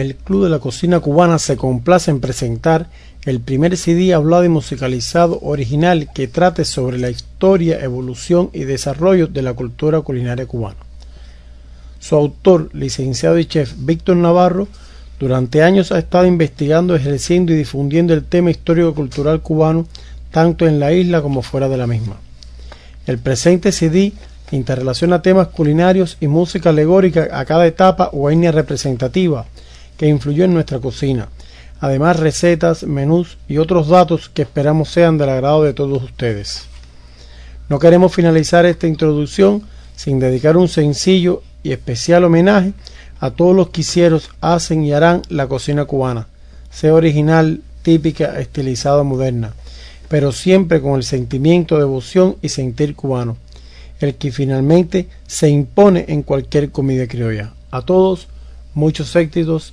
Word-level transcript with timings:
el 0.00 0.14
Club 0.14 0.44
de 0.44 0.50
la 0.50 0.58
Cocina 0.58 1.00
Cubana 1.00 1.38
se 1.38 1.56
complace 1.56 2.10
en 2.10 2.20
presentar 2.20 2.88
el 3.24 3.40
primer 3.40 3.78
CD 3.78 4.12
hablado 4.12 4.44
y 4.44 4.50
musicalizado 4.50 5.38
original 5.40 6.10
que 6.14 6.28
trate 6.28 6.66
sobre 6.66 6.98
la 6.98 7.08
historia, 7.08 7.82
evolución 7.82 8.50
y 8.52 8.64
desarrollo 8.64 9.26
de 9.26 9.40
la 9.40 9.54
cultura 9.54 10.02
culinaria 10.02 10.44
cubana. 10.44 10.76
Su 11.98 12.14
autor, 12.14 12.68
licenciado 12.74 13.38
y 13.38 13.46
chef 13.46 13.72
Víctor 13.78 14.16
Navarro, 14.16 14.68
durante 15.18 15.62
años 15.62 15.92
ha 15.92 15.98
estado 15.98 16.26
investigando, 16.26 16.94
ejerciendo 16.94 17.54
y 17.54 17.56
difundiendo 17.56 18.12
el 18.12 18.22
tema 18.22 18.50
histórico-cultural 18.50 19.40
cubano 19.40 19.86
tanto 20.30 20.66
en 20.66 20.78
la 20.78 20.92
isla 20.92 21.22
como 21.22 21.40
fuera 21.40 21.70
de 21.70 21.78
la 21.78 21.86
misma. 21.86 22.16
El 23.06 23.16
presente 23.16 23.72
CD 23.72 24.12
interrelaciona 24.50 25.22
temas 25.22 25.48
culinarios 25.48 26.18
y 26.20 26.28
música 26.28 26.68
alegórica 26.68 27.28
a 27.32 27.46
cada 27.46 27.66
etapa 27.66 28.10
o 28.12 28.30
etnia 28.30 28.52
representativa 28.52 29.46
que 29.96 30.06
influyó 30.06 30.44
en 30.44 30.54
nuestra 30.54 30.78
cocina, 30.78 31.28
además 31.80 32.18
recetas, 32.18 32.84
menús 32.84 33.38
y 33.48 33.58
otros 33.58 33.88
datos 33.88 34.28
que 34.28 34.42
esperamos 34.42 34.90
sean 34.90 35.18
del 35.18 35.30
agrado 35.30 35.62
de 35.64 35.74
todos 35.74 36.02
ustedes. 36.02 36.66
No 37.68 37.78
queremos 37.78 38.14
finalizar 38.14 38.64
esta 38.66 38.86
introducción 38.86 39.62
sin 39.96 40.18
dedicar 40.18 40.56
un 40.56 40.68
sencillo 40.68 41.42
y 41.62 41.72
especial 41.72 42.24
homenaje 42.24 42.72
a 43.18 43.30
todos 43.30 43.56
los 43.56 43.70
que 43.70 43.80
hicieron, 43.80 44.20
hacen 44.40 44.84
y 44.84 44.92
harán 44.92 45.22
la 45.28 45.48
cocina 45.48 45.86
cubana, 45.86 46.28
sea 46.70 46.94
original, 46.94 47.62
típica, 47.82 48.38
estilizada, 48.38 49.02
moderna, 49.02 49.54
pero 50.08 50.32
siempre 50.32 50.80
con 50.80 50.96
el 50.96 51.02
sentimiento, 51.02 51.78
devoción 51.78 52.36
y 52.42 52.50
sentir 52.50 52.94
cubano, 52.94 53.36
el 54.00 54.14
que 54.16 54.30
finalmente 54.30 55.08
se 55.26 55.48
impone 55.48 56.04
en 56.08 56.22
cualquier 56.22 56.70
comida 56.70 57.06
criolla. 57.06 57.54
A 57.70 57.82
todos, 57.82 58.28
muchos 58.74 59.16
éxitos 59.16 59.72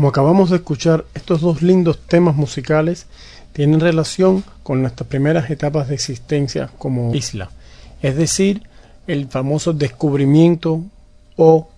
Como 0.00 0.08
acabamos 0.08 0.48
de 0.48 0.56
escuchar, 0.56 1.04
estos 1.12 1.42
dos 1.42 1.60
lindos 1.60 1.98
temas 1.98 2.34
musicales 2.34 3.04
tienen 3.52 3.80
relación 3.80 4.42
con 4.62 4.80
nuestras 4.80 5.06
primeras 5.06 5.50
etapas 5.50 5.88
de 5.88 5.94
existencia 5.94 6.70
como 6.78 7.14
isla, 7.14 7.50
es 8.00 8.16
decir, 8.16 8.62
el 9.06 9.28
famoso 9.28 9.74
descubrimiento 9.74 10.82
o 11.36 11.68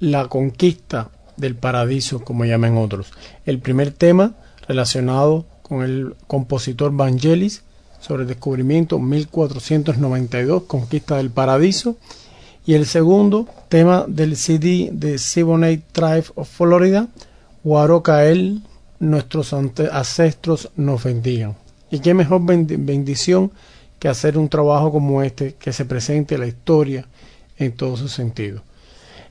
la 0.00 0.26
conquista 0.28 1.10
del 1.36 1.54
paraíso, 1.54 2.24
como 2.24 2.46
llaman 2.46 2.78
otros. 2.78 3.12
El 3.44 3.58
primer 3.58 3.90
tema 3.90 4.32
relacionado 4.66 5.44
con 5.60 5.82
el 5.82 6.14
compositor 6.26 6.92
Vangelis 6.92 7.62
sobre 8.00 8.22
el 8.22 8.28
descubrimiento 8.28 8.98
1492, 8.98 10.62
conquista 10.62 11.18
del 11.18 11.28
paraíso, 11.28 11.98
y 12.64 12.72
el 12.72 12.86
segundo 12.86 13.46
tema 13.68 14.06
del 14.08 14.34
CD 14.34 14.88
de 14.92 15.18
Siboney 15.18 15.82
Tribe 15.92 16.24
of 16.36 16.48
Florida, 16.48 17.08
Huarocael, 17.66 18.62
nuestros 19.00 19.52
ancestros 19.52 20.70
nos 20.76 21.02
bendigan. 21.02 21.56
Y 21.90 21.98
qué 21.98 22.14
mejor 22.14 22.42
bendición 22.44 23.50
que 23.98 24.06
hacer 24.06 24.38
un 24.38 24.48
trabajo 24.48 24.92
como 24.92 25.20
este, 25.20 25.54
que 25.54 25.72
se 25.72 25.84
presente 25.84 26.38
la 26.38 26.46
historia 26.46 27.08
en 27.58 27.72
todo 27.72 27.96
su 27.96 28.06
sentido. 28.06 28.62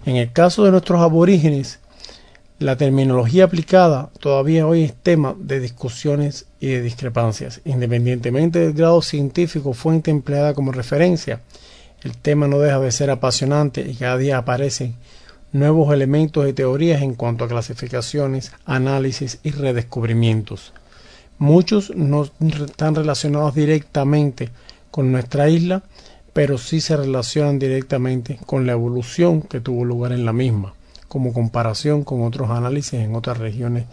En 0.05 0.17
el 0.17 0.33
caso 0.33 0.65
de 0.65 0.71
nuestros 0.71 0.99
aborígenes, 0.99 1.79
la 2.59 2.75
terminología 2.75 3.45
aplicada 3.45 4.09
todavía 4.19 4.67
hoy 4.67 4.83
es 4.83 4.93
tema 4.93 5.33
de 5.39 5.61
discusiones 5.61 6.45
y 6.59 6.67
de 6.67 6.81
discrepancias. 6.81 7.61
Independientemente 7.63 8.59
del 8.59 8.73
grado 8.73 9.01
científico 9.01 9.71
fuente 9.71 10.11
empleada 10.11 10.53
como 10.53 10.73
referencia, 10.73 11.39
el 12.03 12.17
tema 12.17 12.49
no 12.49 12.59
deja 12.59 12.81
de 12.81 12.91
ser 12.91 13.11
apasionante 13.11 13.89
y 13.89 13.95
cada 13.95 14.17
día 14.17 14.39
aparecen 14.39 14.95
nuevos 15.55 15.93
elementos 15.93 16.47
y 16.49 16.53
teorías 16.53 17.01
en 17.01 17.15
cuanto 17.15 17.45
a 17.45 17.47
clasificaciones, 17.47 18.51
análisis 18.65 19.39
y 19.41 19.51
redescubrimientos. 19.51 20.73
Muchos 21.37 21.95
no 21.95 22.23
están 22.41 22.93
relacionados 22.93 23.55
directamente 23.55 24.49
con 24.91 25.13
nuestra 25.13 25.47
isla, 25.47 25.83
pero 26.33 26.57
sí 26.57 26.81
se 26.81 26.97
relacionan 26.97 27.57
directamente 27.57 28.37
con 28.45 28.65
la 28.65 28.73
evolución 28.73 29.41
que 29.43 29.61
tuvo 29.61 29.85
lugar 29.85 30.11
en 30.11 30.25
la 30.25 30.33
misma, 30.33 30.73
como 31.07 31.31
comparación 31.31 32.03
con 32.03 32.23
otros 32.23 32.49
análisis 32.49 32.95
en 32.95 33.15
otras 33.15 33.37
regiones 33.37 33.85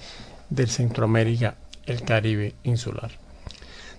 del 0.50 0.68
Centroamérica, 0.68 1.54
el 1.86 2.02
Caribe 2.02 2.54
insular. 2.64 3.12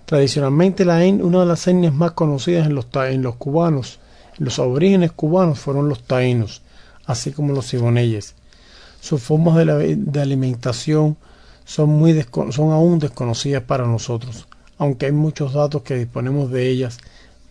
Tradicionalmente 0.04 0.84
la 0.84 0.98
una 0.98 1.40
de 1.40 1.46
las 1.46 1.66
etnias 1.66 1.94
más 1.94 2.12
conocidas 2.12 2.66
en 2.66 2.74
los, 2.74 2.88
en 2.94 3.22
los 3.22 3.36
cubanos, 3.36 4.00
los 4.36 4.58
aborígenes 4.58 5.12
cubanos 5.12 5.58
fueron 5.58 5.88
los 5.88 6.02
taínos, 6.02 6.60
así 7.06 7.32
como 7.32 7.52
los 7.52 7.68
ciboneyes. 7.68 8.34
Sus 9.00 9.22
formas 9.22 9.56
de, 9.56 10.20
alimentación 10.20 11.16
son, 11.64 12.02
son 12.52 12.72
aún 12.72 12.98
desconocidas 12.98 13.62
para 13.62 13.86
nosotros, 13.86 14.46
aunque 14.78 15.06
hay 15.06 15.12
muchos 15.12 15.52
datos 15.52 15.82
que 15.82 15.96
disponemos 15.96 16.50
de 16.50 16.68
ellas, 16.68 16.98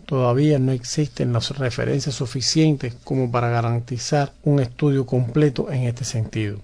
todavía 0.05 0.59
no 0.59 0.71
existen 0.71 1.33
las 1.33 1.57
referencias 1.57 2.15
suficientes 2.15 2.95
como 3.03 3.31
para 3.31 3.49
garantizar 3.49 4.33
un 4.43 4.59
estudio 4.59 5.05
completo 5.05 5.71
en 5.71 5.83
este 5.83 6.05
sentido. 6.05 6.59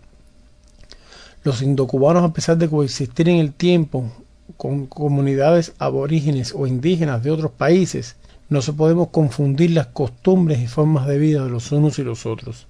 Los 1.44 1.62
indocubanos, 1.62 2.24
a 2.24 2.33
pesar 2.33 2.57
de 2.57 2.69
coexistir 2.69 3.30
en 3.30 3.38
el 3.38 3.53
tiempo 3.53 4.12
con 4.57 4.88
comunidades 4.88 5.74
aborígenes 5.80 6.53
o 6.56 6.68
indígenas 6.68 7.24
de 7.24 7.31
otros 7.31 7.51
países, 7.51 8.15
no 8.50 8.62
se 8.62 8.74
podemos 8.74 9.09
confundir 9.09 9.71
las 9.71 9.88
costumbres 9.88 10.59
y 10.59 10.68
formas 10.68 11.07
de 11.07 11.18
vida 11.18 11.44
de 11.44 11.50
los 11.50 11.71
unos 11.71 12.00
y 12.00 12.03
los 12.03 12.25
otros. 12.25 12.68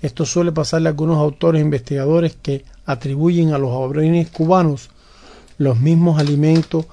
Esto 0.00 0.24
suele 0.24 0.52
pasarle 0.52 0.88
a 0.88 0.90
algunos 0.90 1.18
autores 1.18 1.60
e 1.60 1.64
investigadores 1.64 2.36
que 2.40 2.64
atribuyen 2.86 3.52
a 3.52 3.58
los 3.58 3.72
aborígenes 3.72 4.28
cubanos 4.30 4.90
los 5.58 5.80
mismos 5.80 6.20
alimentos, 6.20 6.86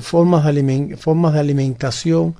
formas 0.00 0.44
de, 0.44 1.40
alimentación 1.40 2.36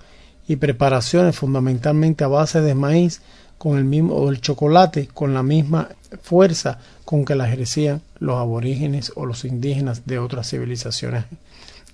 y 0.46 0.56
preparaciones 0.56 1.36
fundamentalmente 1.36 2.24
a 2.24 2.28
base 2.28 2.60
de 2.60 2.74
maíz 2.74 3.22
con 3.58 3.78
el 3.78 3.84
mismo 3.84 4.14
o 4.14 4.28
el 4.28 4.40
chocolate 4.40 5.08
con 5.12 5.34
la 5.34 5.42
misma 5.42 5.88
fuerza 6.20 6.78
con 7.04 7.24
que 7.24 7.34
la 7.34 7.46
ejercían 7.46 8.02
los 8.18 8.36
aborígenes 8.36 9.12
o 9.16 9.24
los 9.24 9.44
indígenas 9.44 10.06
de 10.06 10.18
otras 10.18 10.50
civilizaciones 10.50 11.24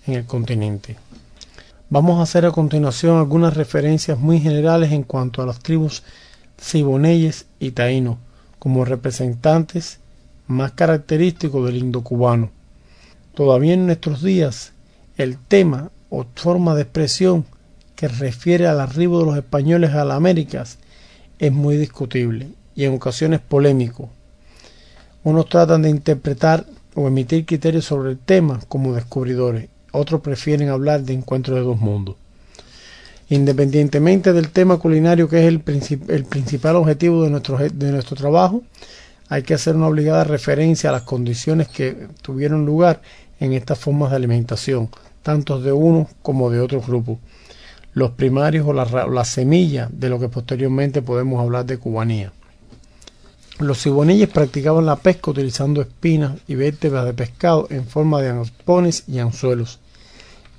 en 0.06 0.14
el 0.14 0.24
continente. 0.24 0.96
Vamos 1.90 2.18
a 2.18 2.22
hacer 2.22 2.44
a 2.44 2.50
continuación 2.50 3.18
algunas 3.18 3.54
referencias 3.54 4.18
muy 4.18 4.40
generales 4.40 4.92
en 4.92 5.04
cuanto 5.04 5.40
a 5.40 5.46
las 5.46 5.60
tribus 5.60 6.02
Siboneyes 6.60 7.46
y 7.58 7.70
Taínos 7.70 8.18
como 8.58 8.84
representantes 8.84 10.00
más 10.46 10.72
característicos 10.72 11.66
del 11.66 11.76
indo-cubano. 11.76 12.50
Todavía 13.34 13.74
en 13.74 13.86
nuestros 13.86 14.22
días, 14.22 14.72
el 15.16 15.38
tema 15.38 15.90
o 16.10 16.24
forma 16.34 16.74
de 16.74 16.82
expresión 16.82 17.44
que 17.94 18.08
refiere 18.08 18.66
al 18.66 18.80
arribo 18.80 19.20
de 19.20 19.26
los 19.26 19.36
españoles 19.36 19.90
a 19.90 20.04
las 20.04 20.16
Américas 20.16 20.78
es 21.38 21.52
muy 21.52 21.76
discutible 21.76 22.48
y 22.74 22.84
en 22.84 22.94
ocasiones 22.94 23.40
polémico. 23.40 24.10
Unos 25.24 25.48
tratan 25.48 25.82
de 25.82 25.90
interpretar 25.90 26.64
o 26.94 27.06
emitir 27.06 27.44
criterios 27.44 27.84
sobre 27.84 28.10
el 28.10 28.18
tema 28.18 28.60
como 28.68 28.94
descubridores, 28.94 29.68
otros 29.92 30.20
prefieren 30.20 30.68
hablar 30.68 31.02
de 31.02 31.14
encuentro 31.14 31.54
de 31.54 31.62
dos 31.62 31.80
mundos. 31.80 32.16
Independientemente 33.30 34.32
del 34.32 34.50
tema 34.50 34.78
culinario 34.78 35.28
que 35.28 35.40
es 35.40 35.44
el, 35.44 35.60
principal 35.60 36.76
objetivo 36.76 37.24
de 37.24 37.30
nuestro, 37.30 38.16
trabajo, 38.16 38.62
hay 39.28 39.42
que 39.42 39.52
hacer 39.52 39.76
una 39.76 39.88
obligada 39.88 40.24
referencia 40.24 40.88
a 40.88 40.94
las 40.94 41.02
condiciones 41.02 41.68
que 41.68 42.08
tuvieron 42.22 42.64
lugar 42.64 43.02
en 43.38 43.52
estas 43.52 43.78
formas 43.78 44.10
de 44.10 44.16
alimentación, 44.16 44.88
tanto 45.22 45.60
de 45.60 45.72
uno 45.72 46.08
como 46.22 46.50
de 46.50 46.60
otro 46.60 46.80
grupo. 46.80 47.18
los 47.92 48.12
primarios 48.12 48.66
o 48.66 48.72
la, 48.72 49.24
semilla 49.24 49.88
de 49.90 50.08
lo 50.08 50.20
que 50.20 50.28
posteriormente 50.28 51.02
podemos 51.02 51.42
hablar 51.42 51.66
de 51.66 51.78
cubanía. 51.78 52.32
Los 53.58 53.78
siboneyes 53.78 54.28
practicaban 54.28 54.86
la 54.86 54.96
pesca 54.96 55.32
utilizando 55.32 55.82
espinas 55.82 56.38
y 56.46 56.54
vértebras 56.54 57.04
de 57.04 57.12
pescado 57.12 57.66
en 57.70 57.84
forma 57.86 58.22
de 58.22 58.28
arpones 58.28 59.02
y 59.08 59.18
anzuelos. 59.18 59.80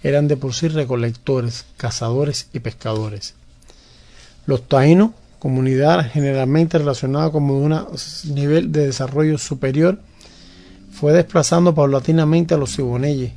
Eran 0.01 0.27
de 0.27 0.37
por 0.37 0.53
sí 0.53 0.67
recolectores, 0.69 1.65
cazadores 1.77 2.47
y 2.53 2.59
pescadores. 2.59 3.33
Los 4.45 4.67
taínos, 4.67 5.11
comunidad 5.39 6.09
generalmente 6.11 6.77
relacionada 6.77 7.31
con 7.31 7.49
un 7.49 7.85
nivel 8.33 8.71
de 8.71 8.87
desarrollo 8.87 9.37
superior, 9.37 9.99
fue 10.91 11.13
desplazando 11.13 11.75
paulatinamente 11.75 12.53
a 12.53 12.57
los 12.57 12.71
siboneyes. 12.71 13.33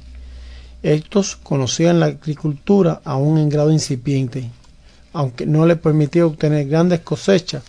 Estos 0.82 1.36
conocían 1.36 2.00
la 2.00 2.06
agricultura 2.06 3.00
aún 3.04 3.38
en 3.38 3.48
grado 3.48 3.70
incipiente, 3.70 4.50
aunque 5.12 5.46
no 5.46 5.66
les 5.66 5.78
permitía 5.78 6.26
obtener 6.26 6.68
grandes 6.68 7.00
cosechas, 7.00 7.62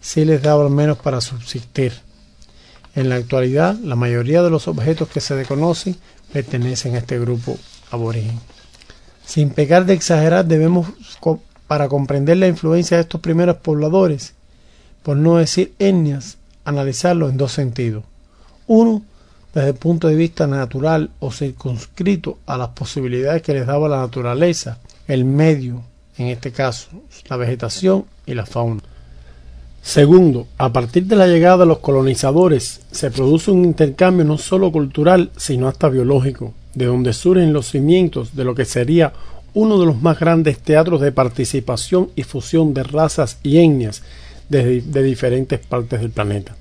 sí 0.00 0.24
les 0.24 0.42
daba 0.42 0.64
al 0.64 0.70
menos 0.70 0.98
para 0.98 1.20
subsistir. 1.20 1.92
En 2.94 3.08
la 3.08 3.16
actualidad, 3.16 3.76
la 3.76 3.96
mayoría 3.96 4.42
de 4.42 4.50
los 4.50 4.66
objetos 4.66 5.08
que 5.08 5.20
se 5.20 5.34
desconocen 5.36 5.96
pertenecen 6.32 6.96
a 6.96 6.98
este 6.98 7.18
grupo 7.18 7.56
aborigen. 7.90 8.38
Sin 9.24 9.50
pecar 9.50 9.86
de 9.86 9.94
exagerar, 9.94 10.44
debemos, 10.46 10.88
para 11.66 11.88
comprender 11.88 12.36
la 12.36 12.48
influencia 12.48 12.96
de 12.96 13.02
estos 13.02 13.20
primeros 13.20 13.56
pobladores, 13.56 14.34
por 15.02 15.16
no 15.16 15.36
decir 15.36 15.72
etnias, 15.78 16.36
analizarlo 16.64 17.28
en 17.28 17.36
dos 17.36 17.52
sentidos. 17.52 18.04
Uno, 18.66 19.02
desde 19.54 19.70
el 19.70 19.74
punto 19.74 20.08
de 20.08 20.14
vista 20.14 20.46
natural 20.46 21.10
o 21.18 21.32
circunscrito 21.32 22.38
a 22.46 22.56
las 22.56 22.68
posibilidades 22.68 23.42
que 23.42 23.54
les 23.54 23.66
daba 23.66 23.88
la 23.88 23.98
naturaleza, 23.98 24.78
el 25.08 25.24
medio, 25.24 25.82
en 26.16 26.28
este 26.28 26.52
caso, 26.52 26.88
la 27.28 27.36
vegetación 27.36 28.04
y 28.26 28.34
la 28.34 28.46
fauna. 28.46 28.82
Segundo, 29.82 30.46
a 30.58 30.72
partir 30.72 31.06
de 31.06 31.16
la 31.16 31.26
llegada 31.26 31.58
de 31.58 31.66
los 31.66 31.78
colonizadores 31.78 32.82
se 32.90 33.10
produce 33.10 33.50
un 33.50 33.64
intercambio 33.64 34.24
no 34.24 34.36
solo 34.36 34.70
cultural, 34.70 35.30
sino 35.36 35.68
hasta 35.68 35.88
biológico, 35.88 36.52
de 36.74 36.86
donde 36.86 37.12
surgen 37.12 37.52
los 37.52 37.70
cimientos 37.70 38.34
de 38.36 38.44
lo 38.44 38.54
que 38.54 38.64
sería 38.64 39.12
uno 39.54 39.78
de 39.78 39.86
los 39.86 40.00
más 40.00 40.18
grandes 40.18 40.58
teatros 40.58 41.00
de 41.00 41.12
participación 41.12 42.10
y 42.14 42.22
fusión 42.22 42.72
de 42.74 42.84
razas 42.84 43.38
y 43.42 43.58
etnias 43.58 44.02
de, 44.48 44.80
de 44.80 45.02
diferentes 45.02 45.58
partes 45.58 46.00
del 46.00 46.10
planeta, 46.10 46.56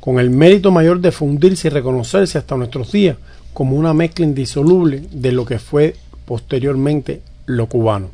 con 0.00 0.18
el 0.18 0.30
mérito 0.30 0.70
mayor 0.70 1.00
de 1.00 1.12
fundirse 1.12 1.68
y 1.68 1.70
reconocerse 1.70 2.38
hasta 2.38 2.56
nuestros 2.56 2.92
días 2.92 3.16
como 3.52 3.76
una 3.76 3.94
mezcla 3.94 4.24
indisoluble 4.24 5.04
de 5.12 5.32
lo 5.32 5.46
que 5.46 5.58
fue 5.58 5.94
posteriormente 6.24 7.22
lo 7.46 7.68
cubano. 7.68 8.10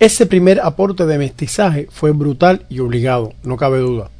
Ese 0.00 0.26
primer 0.26 0.60
aporte 0.60 1.06
de 1.06 1.18
mestizaje 1.18 1.88
fue 1.90 2.12
brutal 2.12 2.64
y 2.68 2.78
obligado, 2.78 3.34
no 3.42 3.56
cabe 3.56 3.78
duda, 3.78 4.10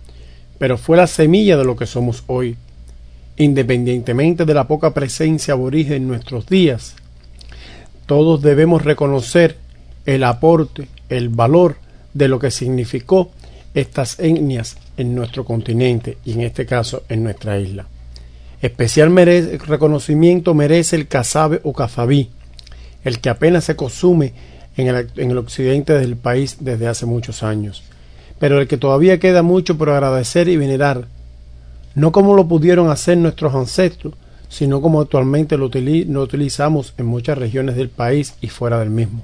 pero 0.58 0.76
fue 0.76 0.96
la 0.96 1.06
semilla 1.06 1.56
de 1.56 1.64
lo 1.64 1.76
que 1.76 1.86
somos 1.86 2.24
hoy. 2.26 2.56
Independientemente 3.38 4.44
de 4.44 4.54
la 4.54 4.66
poca 4.66 4.92
presencia 4.92 5.54
aborigen 5.54 5.94
en 5.94 6.08
nuestros 6.08 6.46
días, 6.46 6.96
todos 8.06 8.42
debemos 8.42 8.84
reconocer 8.84 9.56
el 10.06 10.24
aporte, 10.24 10.88
el 11.08 11.28
valor 11.28 11.76
de 12.14 12.28
lo 12.28 12.38
que 12.38 12.50
significó 12.50 13.30
estas 13.74 14.18
etnias 14.18 14.76
en 14.96 15.14
nuestro 15.14 15.44
continente 15.44 16.18
y 16.24 16.32
en 16.32 16.40
este 16.40 16.66
caso 16.66 17.04
en 17.08 17.22
nuestra 17.22 17.58
isla. 17.58 17.86
Especial 18.60 19.14
reconocimiento 19.14 20.52
merece 20.52 20.96
el 20.96 21.06
cazabe 21.06 21.60
o 21.62 21.72
cazabí, 21.72 22.30
el 23.04 23.20
que 23.20 23.30
apenas 23.30 23.64
se 23.64 23.76
consume 23.76 24.32
en 24.76 24.88
el, 24.88 25.38
occidente 25.38 25.92
del 25.92 26.16
país 26.16 26.56
desde 26.60 26.88
hace 26.88 27.06
muchos 27.06 27.42
años, 27.42 27.84
pero 28.38 28.60
el 28.60 28.66
que 28.66 28.76
todavía 28.76 29.18
queda 29.18 29.42
mucho 29.42 29.78
por 29.78 29.90
agradecer 29.90 30.48
y 30.48 30.56
venerar, 30.56 31.06
no 31.94 32.12
como 32.12 32.34
lo 32.34 32.46
pudieron 32.46 32.90
hacer 32.90 33.18
nuestros 33.18 33.54
ancestros, 33.54 34.14
sino 34.48 34.80
como 34.80 35.00
actualmente 35.00 35.56
lo, 35.56 35.66
utilizamos 35.66 36.94
en 36.96 37.06
muchas 37.06 37.38
regiones 37.38 37.76
del 37.76 37.90
país 37.90 38.34
y 38.40 38.48
fuera 38.48 38.78
del 38.78 38.90
mismo. 38.90 39.22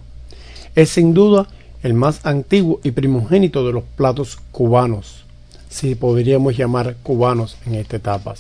Es 0.75 0.91
sin 0.91 1.15
duda 1.15 1.47
el 1.83 1.95
más 1.95 2.25
antiguo 2.27 2.81
y 2.83 2.91
primogénito 2.91 3.67
de 3.67 3.73
los 3.73 3.85
platos 3.85 4.39
cubanos, 4.51 5.25
si 5.69 5.95
podríamos 5.95 6.57
llamar 6.57 6.97
cubanos 7.03 7.57
en 7.67 7.75
esta 7.75 7.97
etapa. 7.97 8.35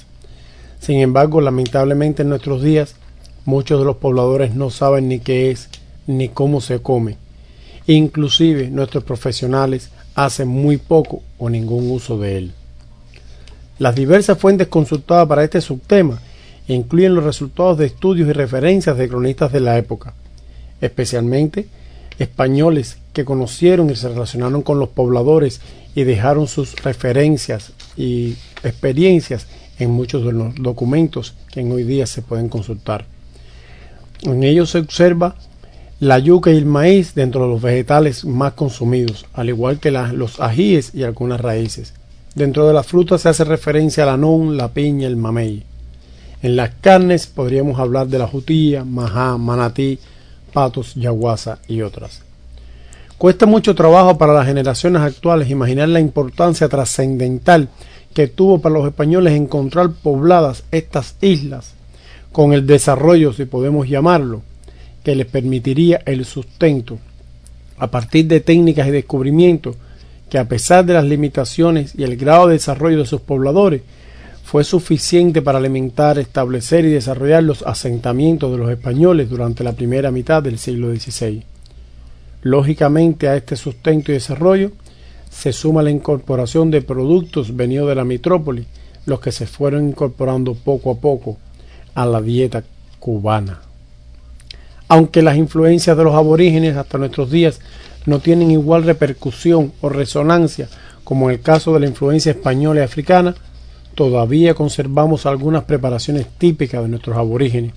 Sin 0.80 0.98
embargo, 0.98 1.40
lamentablemente 1.40 2.22
en 2.22 2.28
nuestros 2.28 2.62
días, 2.62 2.96
muchos 3.44 3.78
de 3.78 3.86
los 3.86 3.96
pobladores 3.96 4.54
no 4.54 4.70
saben 4.70 5.08
ni 5.08 5.20
qué 5.20 5.50
es 5.50 5.68
ni 6.06 6.28
cómo 6.28 6.60
se 6.60 6.80
come. 6.80 7.16
Inclusive 7.86 8.68
nuestros 8.70 9.04
profesionales 9.04 9.90
hacen 10.14 10.48
muy 10.48 10.76
poco 10.76 11.22
o 11.38 11.50
ningún 11.50 11.90
uso 11.90 12.18
de 12.18 12.38
él. 12.38 12.52
Las 13.78 13.96
diversas 13.96 14.38
fuentes 14.38 14.68
consultadas 14.68 15.26
para 15.26 15.42
este 15.42 15.60
subtema 15.60 16.20
incluyen 16.68 17.14
los 17.14 17.24
resultados 17.24 17.76
de 17.76 17.86
estudios 17.86 18.28
y 18.28 18.32
referencias 18.32 18.96
de 18.96 19.08
cronistas 19.08 19.52
de 19.52 19.60
la 19.60 19.76
época, 19.76 20.14
especialmente 20.80 21.66
españoles 22.18 22.98
que 23.12 23.24
conocieron 23.24 23.90
y 23.90 23.96
se 23.96 24.08
relacionaron 24.08 24.62
con 24.62 24.78
los 24.78 24.90
pobladores 24.90 25.60
y 25.96 26.04
dejaron 26.04 26.46
sus 26.46 26.76
referencias 26.82 27.72
y 27.96 28.36
experiencias 28.62 29.48
en 29.80 29.90
muchos 29.90 30.24
de 30.24 30.32
los 30.32 30.54
documentos 30.54 31.34
que 31.52 31.60
en 31.60 31.72
hoy 31.72 31.82
día 31.82 32.06
se 32.06 32.22
pueden 32.22 32.48
consultar. 32.48 33.06
En 34.22 34.44
ellos 34.44 34.70
se 34.70 34.78
observa 34.78 35.34
la 35.98 36.20
yuca 36.20 36.52
y 36.52 36.56
el 36.56 36.66
maíz 36.66 37.14
dentro 37.14 37.42
de 37.42 37.48
los 37.48 37.62
vegetales 37.62 38.24
más 38.24 38.52
consumidos, 38.52 39.26
al 39.32 39.48
igual 39.48 39.80
que 39.80 39.90
los 39.90 40.38
ajíes 40.40 40.94
y 40.94 41.02
algunas 41.02 41.40
raíces. 41.40 41.94
Dentro 42.34 42.66
de 42.66 42.74
las 42.74 42.86
frutas 42.86 43.22
se 43.22 43.28
hace 43.28 43.44
referencia 43.44 44.02
al 44.02 44.08
anón, 44.08 44.56
la 44.56 44.72
piña, 44.72 45.06
el 45.06 45.16
mamey. 45.16 45.62
En 46.42 46.56
las 46.56 46.70
carnes 46.80 47.28
podríamos 47.28 47.78
hablar 47.78 48.08
de 48.08 48.18
la 48.18 48.26
jutía, 48.26 48.84
majá, 48.84 49.38
manatí, 49.38 49.98
patos, 50.52 50.94
yaguasa 50.94 51.58
y 51.68 51.82
otras. 51.82 52.22
Cuesta 53.18 53.46
mucho 53.46 53.76
trabajo 53.76 54.18
para 54.18 54.34
las 54.34 54.46
generaciones 54.46 55.02
actuales 55.02 55.48
imaginar 55.48 55.88
la 55.88 56.00
importancia 56.00 56.68
trascendental 56.68 57.68
que 58.12 58.26
tuvo 58.26 58.60
para 58.60 58.74
los 58.74 58.86
españoles 58.86 59.34
encontrar 59.34 59.92
pobladas 59.92 60.64
estas 60.72 61.16
islas, 61.20 61.74
con 62.32 62.52
el 62.52 62.66
desarrollo, 62.66 63.32
si 63.32 63.44
podemos 63.44 63.88
llamarlo, 63.88 64.42
que 65.04 65.14
les 65.14 65.26
permitiría 65.26 66.02
el 66.04 66.24
sustento 66.24 66.98
a 67.78 67.88
partir 67.90 68.26
de 68.26 68.40
técnicas 68.40 68.88
y 68.88 68.90
descubrimientos 68.90 69.76
que 70.34 70.38
a 70.40 70.48
pesar 70.48 70.84
de 70.84 70.94
las 70.94 71.04
limitaciones 71.04 71.94
y 71.96 72.02
el 72.02 72.16
grado 72.16 72.48
de 72.48 72.54
desarrollo 72.54 72.98
de 72.98 73.06
sus 73.06 73.20
pobladores, 73.20 73.82
fue 74.42 74.64
suficiente 74.64 75.42
para 75.42 75.58
alimentar, 75.58 76.18
establecer 76.18 76.84
y 76.84 76.90
desarrollar 76.90 77.44
los 77.44 77.62
asentamientos 77.62 78.50
de 78.50 78.58
los 78.58 78.68
españoles 78.68 79.30
durante 79.30 79.62
la 79.62 79.74
primera 79.74 80.10
mitad 80.10 80.42
del 80.42 80.58
siglo 80.58 80.92
XVI. 80.92 81.44
Lógicamente 82.42 83.28
a 83.28 83.36
este 83.36 83.54
sustento 83.54 84.10
y 84.10 84.14
desarrollo 84.14 84.72
se 85.30 85.52
suma 85.52 85.84
la 85.84 85.92
incorporación 85.92 86.68
de 86.72 86.82
productos 86.82 87.54
venidos 87.54 87.88
de 87.88 87.94
la 87.94 88.04
metrópoli, 88.04 88.66
los 89.06 89.20
que 89.20 89.30
se 89.30 89.46
fueron 89.46 89.88
incorporando 89.88 90.54
poco 90.56 90.90
a 90.90 90.96
poco 90.96 91.38
a 91.94 92.06
la 92.06 92.20
dieta 92.20 92.64
cubana 92.98 93.60
aunque 94.88 95.22
las 95.22 95.36
influencias 95.36 95.96
de 95.96 96.04
los 96.04 96.14
aborígenes 96.14 96.76
hasta 96.76 96.98
nuestros 96.98 97.30
días 97.30 97.60
no 98.06 98.20
tienen 98.20 98.50
igual 98.50 98.84
repercusión 98.84 99.72
o 99.80 99.88
resonancia 99.88 100.68
como 101.04 101.28
en 101.28 101.36
el 101.36 101.42
caso 101.42 101.74
de 101.74 101.80
la 101.80 101.86
influencia 101.86 102.32
española 102.32 102.80
y 102.80 102.84
africana, 102.84 103.34
todavía 103.94 104.54
conservamos 104.54 105.26
algunas 105.26 105.64
preparaciones 105.64 106.26
típicas 106.38 106.82
de 106.82 106.88
nuestros 106.88 107.16
aborígenes, 107.16 107.72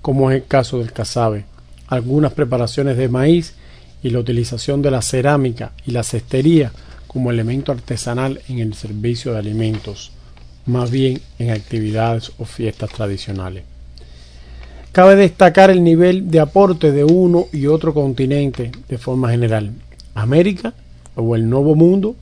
como 0.00 0.30
es 0.30 0.42
el 0.42 0.48
caso 0.48 0.78
del 0.78 0.92
casabe, 0.92 1.44
algunas 1.86 2.32
preparaciones 2.32 2.96
de 2.96 3.08
maíz 3.08 3.54
y 4.02 4.10
la 4.10 4.18
utilización 4.18 4.82
de 4.82 4.90
la 4.90 5.02
cerámica 5.02 5.72
y 5.86 5.92
la 5.92 6.02
cestería 6.02 6.72
como 7.06 7.30
elemento 7.30 7.70
artesanal 7.70 8.40
en 8.48 8.58
el 8.58 8.74
servicio 8.74 9.32
de 9.32 9.38
alimentos, 9.38 10.12
más 10.64 10.90
bien 10.90 11.20
en 11.38 11.50
actividades 11.50 12.32
o 12.38 12.46
fiestas 12.46 12.90
tradicionales. 12.90 13.71
Cabe 14.92 15.16
destacar 15.16 15.70
el 15.70 15.82
nivel 15.82 16.30
de 16.30 16.38
aporte 16.38 16.92
de 16.92 17.02
uno 17.02 17.46
y 17.50 17.66
otro 17.66 17.94
continente 17.94 18.70
de 18.90 18.98
forma 18.98 19.30
general. 19.30 19.72
América 20.14 20.74
o 21.14 21.34
el 21.34 21.48
Nuevo 21.48 21.74
Mundo, 21.74 22.14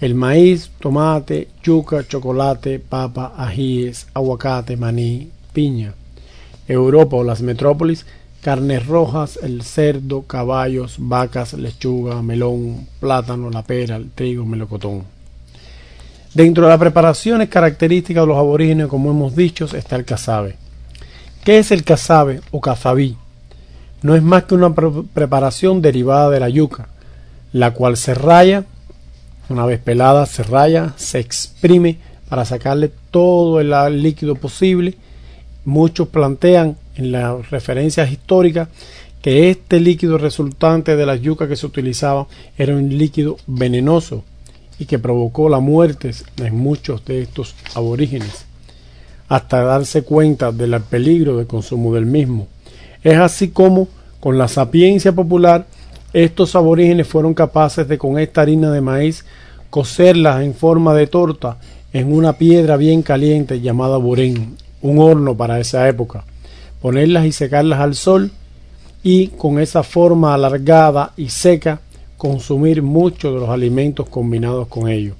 el 0.00 0.14
maíz, 0.14 0.70
tomate, 0.80 1.48
yuca, 1.62 2.08
chocolate, 2.08 2.78
papa, 2.78 3.34
ajíes, 3.36 4.06
aguacate, 4.14 4.78
maní, 4.78 5.28
piña. 5.52 5.92
Europa 6.66 7.16
o 7.16 7.22
las 7.22 7.42
metrópolis, 7.42 8.06
carnes 8.40 8.86
rojas, 8.86 9.38
el 9.42 9.60
cerdo, 9.60 10.22
caballos, 10.22 10.94
vacas, 10.98 11.52
lechuga, 11.52 12.22
melón, 12.22 12.86
plátano, 12.98 13.50
la 13.50 13.62
pera, 13.62 13.96
el 13.96 14.10
trigo, 14.10 14.46
melocotón. 14.46 15.02
Dentro 16.32 16.64
de 16.64 16.70
las 16.70 16.80
preparaciones 16.80 17.50
características 17.50 18.22
de 18.22 18.28
los 18.28 18.38
aborígenes, 18.38 18.86
como 18.86 19.10
hemos 19.10 19.36
dicho, 19.36 19.66
está 19.66 19.96
el 19.96 20.06
casabe 20.06 20.56
¿Qué 21.46 21.60
es 21.60 21.70
el 21.70 21.84
casabe 21.84 22.40
o 22.50 22.60
cazabí? 22.60 23.16
no 24.02 24.16
es 24.16 24.22
más 24.22 24.44
que 24.44 24.56
una 24.56 24.74
preparación 24.74 25.80
derivada 25.80 26.28
de 26.30 26.40
la 26.40 26.48
yuca, 26.48 26.88
la 27.52 27.72
cual 27.72 27.96
se 27.96 28.14
raya, 28.14 28.64
una 29.48 29.64
vez 29.64 29.80
pelada 29.80 30.26
se 30.26 30.42
raya, 30.42 30.94
se 30.96 31.20
exprime 31.20 31.98
para 32.28 32.44
sacarle 32.44 32.90
todo 33.12 33.60
el 33.60 34.02
líquido 34.02 34.34
posible. 34.34 34.96
Muchos 35.64 36.08
plantean 36.08 36.76
en 36.96 37.12
las 37.12 37.48
referencias 37.50 38.10
históricas 38.10 38.68
que 39.22 39.50
este 39.50 39.78
líquido 39.78 40.18
resultante 40.18 40.96
de 40.96 41.06
la 41.06 41.14
yuca 41.14 41.46
que 41.46 41.54
se 41.54 41.66
utilizaba 41.66 42.26
era 42.58 42.74
un 42.74 42.98
líquido 42.98 43.36
venenoso 43.46 44.24
y 44.80 44.86
que 44.86 44.98
provocó 44.98 45.48
la 45.48 45.60
muerte 45.60 46.10
de 46.36 46.50
muchos 46.50 47.04
de 47.04 47.22
estos 47.22 47.54
aborígenes, 47.74 48.45
hasta 49.28 49.62
darse 49.62 50.02
cuenta 50.02 50.52
del 50.52 50.80
peligro 50.82 51.36
de 51.36 51.46
consumo 51.46 51.94
del 51.94 52.06
mismo. 52.06 52.46
Es 53.02 53.18
así 53.18 53.48
como, 53.48 53.88
con 54.20 54.38
la 54.38 54.48
sapiencia 54.48 55.12
popular, 55.12 55.66
estos 56.12 56.54
aborígenes 56.56 57.06
fueron 57.06 57.34
capaces 57.34 57.86
de 57.88 57.98
con 57.98 58.18
esta 58.18 58.42
harina 58.42 58.70
de 58.70 58.80
maíz 58.80 59.24
cocerlas 59.70 60.42
en 60.42 60.54
forma 60.54 60.94
de 60.94 61.06
torta 61.06 61.58
en 61.92 62.12
una 62.12 62.34
piedra 62.34 62.76
bien 62.76 63.02
caliente 63.02 63.60
llamada 63.60 63.96
burén, 63.96 64.56
un 64.82 64.98
horno 64.98 65.36
para 65.36 65.60
esa 65.60 65.88
época, 65.88 66.24
ponerlas 66.80 67.26
y 67.26 67.32
secarlas 67.32 67.80
al 67.80 67.94
sol 67.94 68.30
y 69.02 69.28
con 69.28 69.58
esa 69.60 69.82
forma 69.82 70.34
alargada 70.34 71.12
y 71.16 71.28
seca 71.28 71.80
consumir 72.16 72.82
muchos 72.82 73.34
de 73.34 73.40
los 73.40 73.50
alimentos 73.50 74.08
combinados 74.08 74.68
con 74.68 74.88
ellos. 74.88 75.16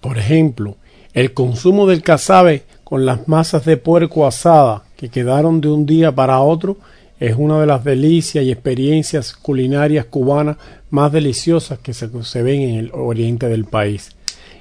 Por 0.00 0.18
ejemplo, 0.18 0.76
el 1.12 1.32
consumo 1.32 1.86
del 1.86 2.02
cazabe 2.02 2.64
con 2.90 3.06
las 3.06 3.28
masas 3.28 3.64
de 3.64 3.76
puerco 3.76 4.26
asada 4.26 4.82
que 4.96 5.10
quedaron 5.10 5.60
de 5.60 5.68
un 5.68 5.86
día 5.86 6.12
para 6.12 6.40
otro 6.40 6.76
es 7.20 7.36
una 7.38 7.60
de 7.60 7.66
las 7.66 7.84
delicias 7.84 8.44
y 8.44 8.50
experiencias 8.50 9.32
culinarias 9.32 10.06
cubanas 10.06 10.56
más 10.90 11.12
deliciosas 11.12 11.78
que 11.78 11.94
se, 11.94 12.42
ven 12.42 12.62
en 12.62 12.74
el 12.74 12.90
oriente 12.92 13.48
del 13.48 13.64
país. 13.64 14.10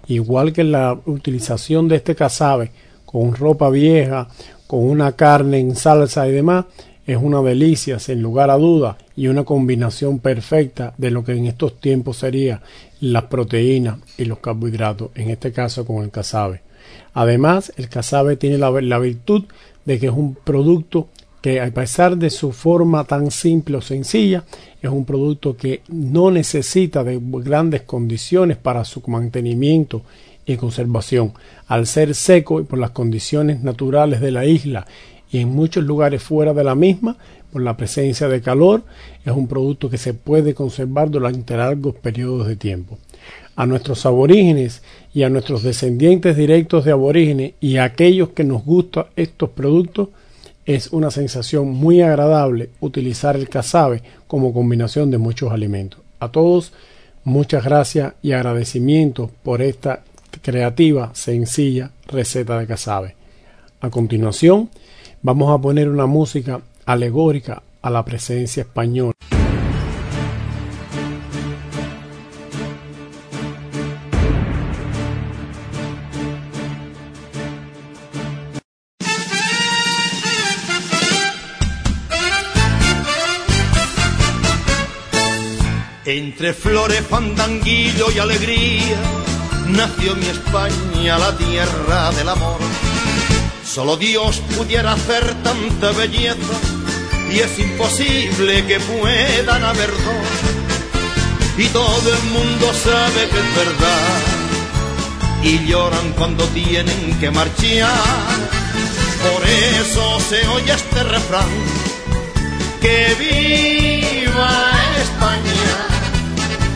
Igual 0.07 0.53
que 0.53 0.63
la 0.63 0.99
utilización 1.07 1.87
de 1.87 1.95
este 1.95 2.13
cazabe 2.13 2.69
con 3.03 3.33
ropa 3.33 3.71
vieja, 3.71 4.27
con 4.67 4.81
una 4.81 5.13
carne 5.13 5.57
en 5.57 5.75
salsa 5.75 6.27
y 6.27 6.31
demás, 6.31 6.65
es 7.07 7.17
una 7.17 7.41
delicia, 7.41 7.97
sin 7.97 8.21
lugar 8.21 8.51
a 8.51 8.57
duda, 8.57 8.99
y 9.15 9.27
una 9.27 9.43
combinación 9.43 10.19
perfecta 10.19 10.93
de 10.99 11.09
lo 11.09 11.23
que 11.23 11.31
en 11.31 11.47
estos 11.47 11.79
tiempos 11.79 12.17
sería 12.17 12.61
las 13.01 13.23
proteínas 13.23 13.97
y 14.19 14.25
los 14.25 14.37
carbohidratos, 14.37 15.09
en 15.15 15.31
este 15.31 15.51
caso 15.51 15.83
con 15.83 16.03
el 16.03 16.11
casabe. 16.11 16.68
Además, 17.13 17.73
el 17.77 17.89
casabe 17.89 18.35
tiene 18.35 18.57
la, 18.57 18.71
la 18.81 18.99
virtud 18.99 19.45
de 19.85 19.99
que 19.99 20.07
es 20.07 20.13
un 20.13 20.35
producto 20.35 21.07
que 21.41 21.61
a 21.61 21.71
pesar 21.71 22.17
de 22.17 22.29
su 22.29 22.51
forma 22.51 23.05
tan 23.05 23.31
simple 23.31 23.77
o 23.77 23.81
sencilla, 23.81 24.43
es 24.81 24.89
un 24.89 25.05
producto 25.05 25.55
que 25.55 25.81
no 25.87 26.31
necesita 26.31 27.03
de 27.03 27.19
grandes 27.21 27.83
condiciones 27.83 28.57
para 28.57 28.83
su 28.85 29.01
mantenimiento 29.07 30.01
y 30.45 30.57
conservación. 30.57 31.33
Al 31.67 31.87
ser 31.87 32.13
seco 32.15 32.59
y 32.59 32.63
por 32.63 32.79
las 32.79 32.91
condiciones 32.91 33.61
naturales 33.61 34.19
de 34.19 34.31
la 34.31 34.45
isla 34.45 34.85
y 35.31 35.39
en 35.39 35.49
muchos 35.49 35.83
lugares 35.83 36.23
fuera 36.23 36.53
de 36.53 36.63
la 36.63 36.75
misma, 36.75 37.17
por 37.51 37.61
la 37.61 37.77
presencia 37.77 38.27
de 38.27 38.41
calor, 38.41 38.83
es 39.25 39.31
un 39.31 39.47
producto 39.47 39.89
que 39.89 39.97
se 39.97 40.13
puede 40.13 40.53
conservar 40.53 41.09
durante 41.09 41.57
largos 41.57 41.95
periodos 41.95 42.47
de 42.47 42.55
tiempo. 42.55 42.97
A 43.59 43.65
nuestros 43.65 44.05
aborígenes 44.05 44.83
y 45.13 45.23
a 45.23 45.29
nuestros 45.29 45.63
descendientes 45.63 46.37
directos 46.37 46.85
de 46.85 46.93
aborígenes 46.93 47.55
y 47.59 47.75
a 47.75 47.83
aquellos 47.83 48.29
que 48.29 48.45
nos 48.45 48.63
gustan 48.63 49.07
estos 49.17 49.49
productos, 49.49 50.07
es 50.65 50.93
una 50.93 51.11
sensación 51.11 51.67
muy 51.67 51.99
agradable 51.99 52.69
utilizar 52.79 53.35
el 53.35 53.49
casabe 53.49 54.01
como 54.27 54.53
combinación 54.53 55.11
de 55.11 55.17
muchos 55.17 55.51
alimentos. 55.51 55.99
A 56.21 56.29
todos, 56.29 56.71
muchas 57.25 57.65
gracias 57.65 58.13
y 58.21 58.31
agradecimiento 58.31 59.29
por 59.43 59.61
esta 59.61 60.05
creativa, 60.41 61.11
sencilla 61.13 61.91
receta 62.07 62.59
de 62.59 62.65
casabe. 62.65 63.17
A 63.81 63.89
continuación, 63.89 64.69
vamos 65.21 65.51
a 65.53 65.61
poner 65.61 65.89
una 65.89 66.05
música 66.05 66.61
alegórica 66.85 67.61
a 67.81 67.89
la 67.89 68.05
presencia 68.05 68.61
española. 68.61 69.18
Entre 86.11 86.55
flores, 86.55 87.03
fandanguillo 87.07 88.09
y 88.09 88.17
alegría, 88.17 88.97
nació 89.67 90.15
mi 90.15 90.25
España, 90.25 91.19
la 91.19 91.37
tierra 91.37 92.11
del 92.13 92.29
amor. 92.29 92.57
Solo 93.63 93.95
Dios 93.95 94.41
pudiera 94.57 94.93
hacer 94.93 95.23
tanta 95.43 95.91
belleza 95.91 96.55
y 97.31 97.37
es 97.41 97.59
imposible 97.59 98.65
que 98.65 98.79
puedan 98.79 99.63
haber 99.63 99.91
dos. 99.91 101.59
Y 101.59 101.67
todo 101.67 102.11
el 102.11 102.23
mundo 102.31 102.73
sabe 102.73 103.29
que 103.29 103.37
es 103.37 103.55
verdad 103.55 104.19
y 105.43 105.67
lloran 105.67 106.13
cuando 106.13 106.43
tienen 106.45 107.19
que 107.19 107.29
marchar. 107.29 108.39
Por 109.31 109.47
eso 109.47 110.19
se 110.27 110.47
oye 110.47 110.73
este 110.73 111.03
refrán, 111.03 111.49
que 112.81 113.15
viva 113.19 114.71
España 115.03 115.98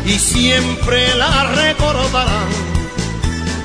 y 0.06 0.20
siempre 0.20 1.14
la 1.16 1.52
recordarán. 1.54 2.50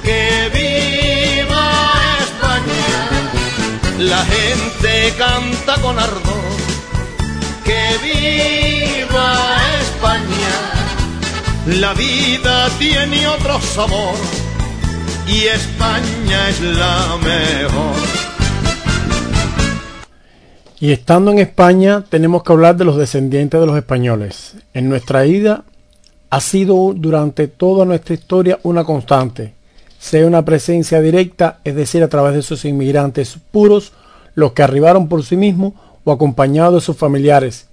Que 0.03 0.51
viva 0.55 1.73
España, 2.21 3.99
la 3.99 4.25
gente 4.25 5.15
canta 5.19 5.81
con 5.81 5.99
ardor. 5.99 6.59
Que 7.65 7.99
viva 8.03 9.59
España, 9.81 10.57
la 11.81 11.93
vida 11.95 12.69
tiene 12.79 13.27
otro 13.27 13.61
sabor 13.61 14.15
y 15.27 15.45
España 15.45 16.49
es 16.49 16.61
la 16.63 17.19
mejor. 17.23 17.97
Y 20.81 20.93
estando 20.93 21.33
en 21.33 21.41
España 21.41 22.05
tenemos 22.09 22.45
que 22.45 22.53
hablar 22.53 22.77
de 22.77 22.85
los 22.85 22.97
descendientes 22.97 23.61
de 23.61 23.67
los 23.67 23.77
españoles. 23.77 24.55
En 24.73 24.89
nuestra 24.89 25.27
ida 25.27 25.65
ha 26.31 26.41
sido 26.41 26.93
durante 26.95 27.49
toda 27.49 27.85
nuestra 27.85 28.15
historia 28.15 28.59
una 28.63 28.85
constante, 28.85 29.55
sea 29.99 30.27
una 30.27 30.45
presencia 30.45 31.01
directa, 31.01 31.61
es 31.65 31.75
decir, 31.75 32.03
a 32.03 32.09
través 32.09 32.35
de 32.35 32.43
sus 32.43 32.65
inmigrantes 32.65 33.39
puros, 33.51 33.93
los 34.35 34.53
que 34.53 34.63
arribaron 34.63 35.09
por 35.09 35.25
sí 35.25 35.37
mismos 35.37 35.73
o 36.05 36.13
acompañados 36.13 36.75
de 36.75 36.81
sus 36.87 36.97
familiares, 36.97 37.67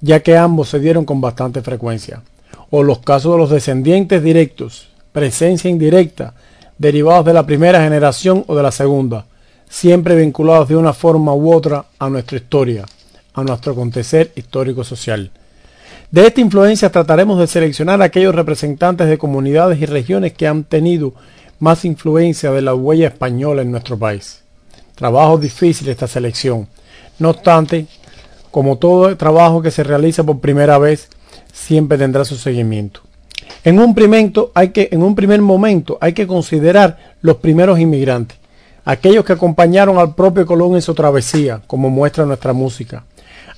ya 0.00 0.20
que 0.20 0.36
ambos 0.36 0.68
se 0.70 0.80
dieron 0.80 1.04
con 1.04 1.20
bastante 1.20 1.62
frecuencia, 1.62 2.22
o 2.70 2.82
los 2.82 3.00
casos 3.00 3.32
de 3.32 3.38
los 3.38 3.50
descendientes 3.50 4.22
directos, 4.22 4.88
presencia 5.12 5.70
indirecta, 5.70 6.34
derivados 6.78 7.26
de 7.26 7.34
la 7.34 7.46
primera 7.46 7.82
generación 7.82 8.44
o 8.46 8.56
de 8.56 8.62
la 8.62 8.72
segunda, 8.72 9.26
siempre 9.68 10.16
vinculados 10.16 10.68
de 10.68 10.76
una 10.76 10.92
forma 10.92 11.34
u 11.34 11.52
otra 11.52 11.84
a 11.98 12.08
nuestra 12.08 12.38
historia, 12.38 12.84
a 13.34 13.44
nuestro 13.44 13.72
acontecer 13.72 14.32
histórico-social. 14.34 15.30
De 16.10 16.26
esta 16.26 16.40
influencia 16.40 16.90
trataremos 16.90 17.38
de 17.38 17.46
seleccionar 17.46 18.00
aquellos 18.00 18.34
representantes 18.34 19.08
de 19.08 19.18
comunidades 19.18 19.78
y 19.78 19.84
regiones 19.84 20.32
que 20.32 20.46
han 20.46 20.64
tenido 20.64 21.12
más 21.58 21.84
influencia 21.84 22.50
de 22.50 22.62
la 22.62 22.74
huella 22.74 23.08
española 23.08 23.60
en 23.60 23.70
nuestro 23.70 23.98
país. 23.98 24.42
Trabajo 24.94 25.36
difícil 25.36 25.86
esta 25.90 26.06
selección. 26.06 26.66
No 27.18 27.28
obstante, 27.28 27.84
como 28.50 28.78
todo 28.78 29.14
trabajo 29.18 29.60
que 29.60 29.70
se 29.70 29.84
realiza 29.84 30.24
por 30.24 30.40
primera 30.40 30.78
vez, 30.78 31.10
siempre 31.52 31.98
tendrá 31.98 32.24
su 32.24 32.36
seguimiento. 32.36 33.00
En 33.62 33.78
un, 33.78 33.94
hay 34.54 34.70
que, 34.70 34.88
en 34.90 35.02
un 35.02 35.14
primer 35.14 35.42
momento 35.42 35.98
hay 36.00 36.14
que 36.14 36.26
considerar 36.26 37.16
los 37.20 37.36
primeros 37.36 37.78
inmigrantes, 37.78 38.38
aquellos 38.86 39.26
que 39.26 39.34
acompañaron 39.34 39.98
al 39.98 40.14
propio 40.14 40.46
Colón 40.46 40.74
en 40.74 40.82
su 40.82 40.94
travesía, 40.94 41.60
como 41.66 41.90
muestra 41.90 42.24
nuestra 42.24 42.54
música 42.54 43.04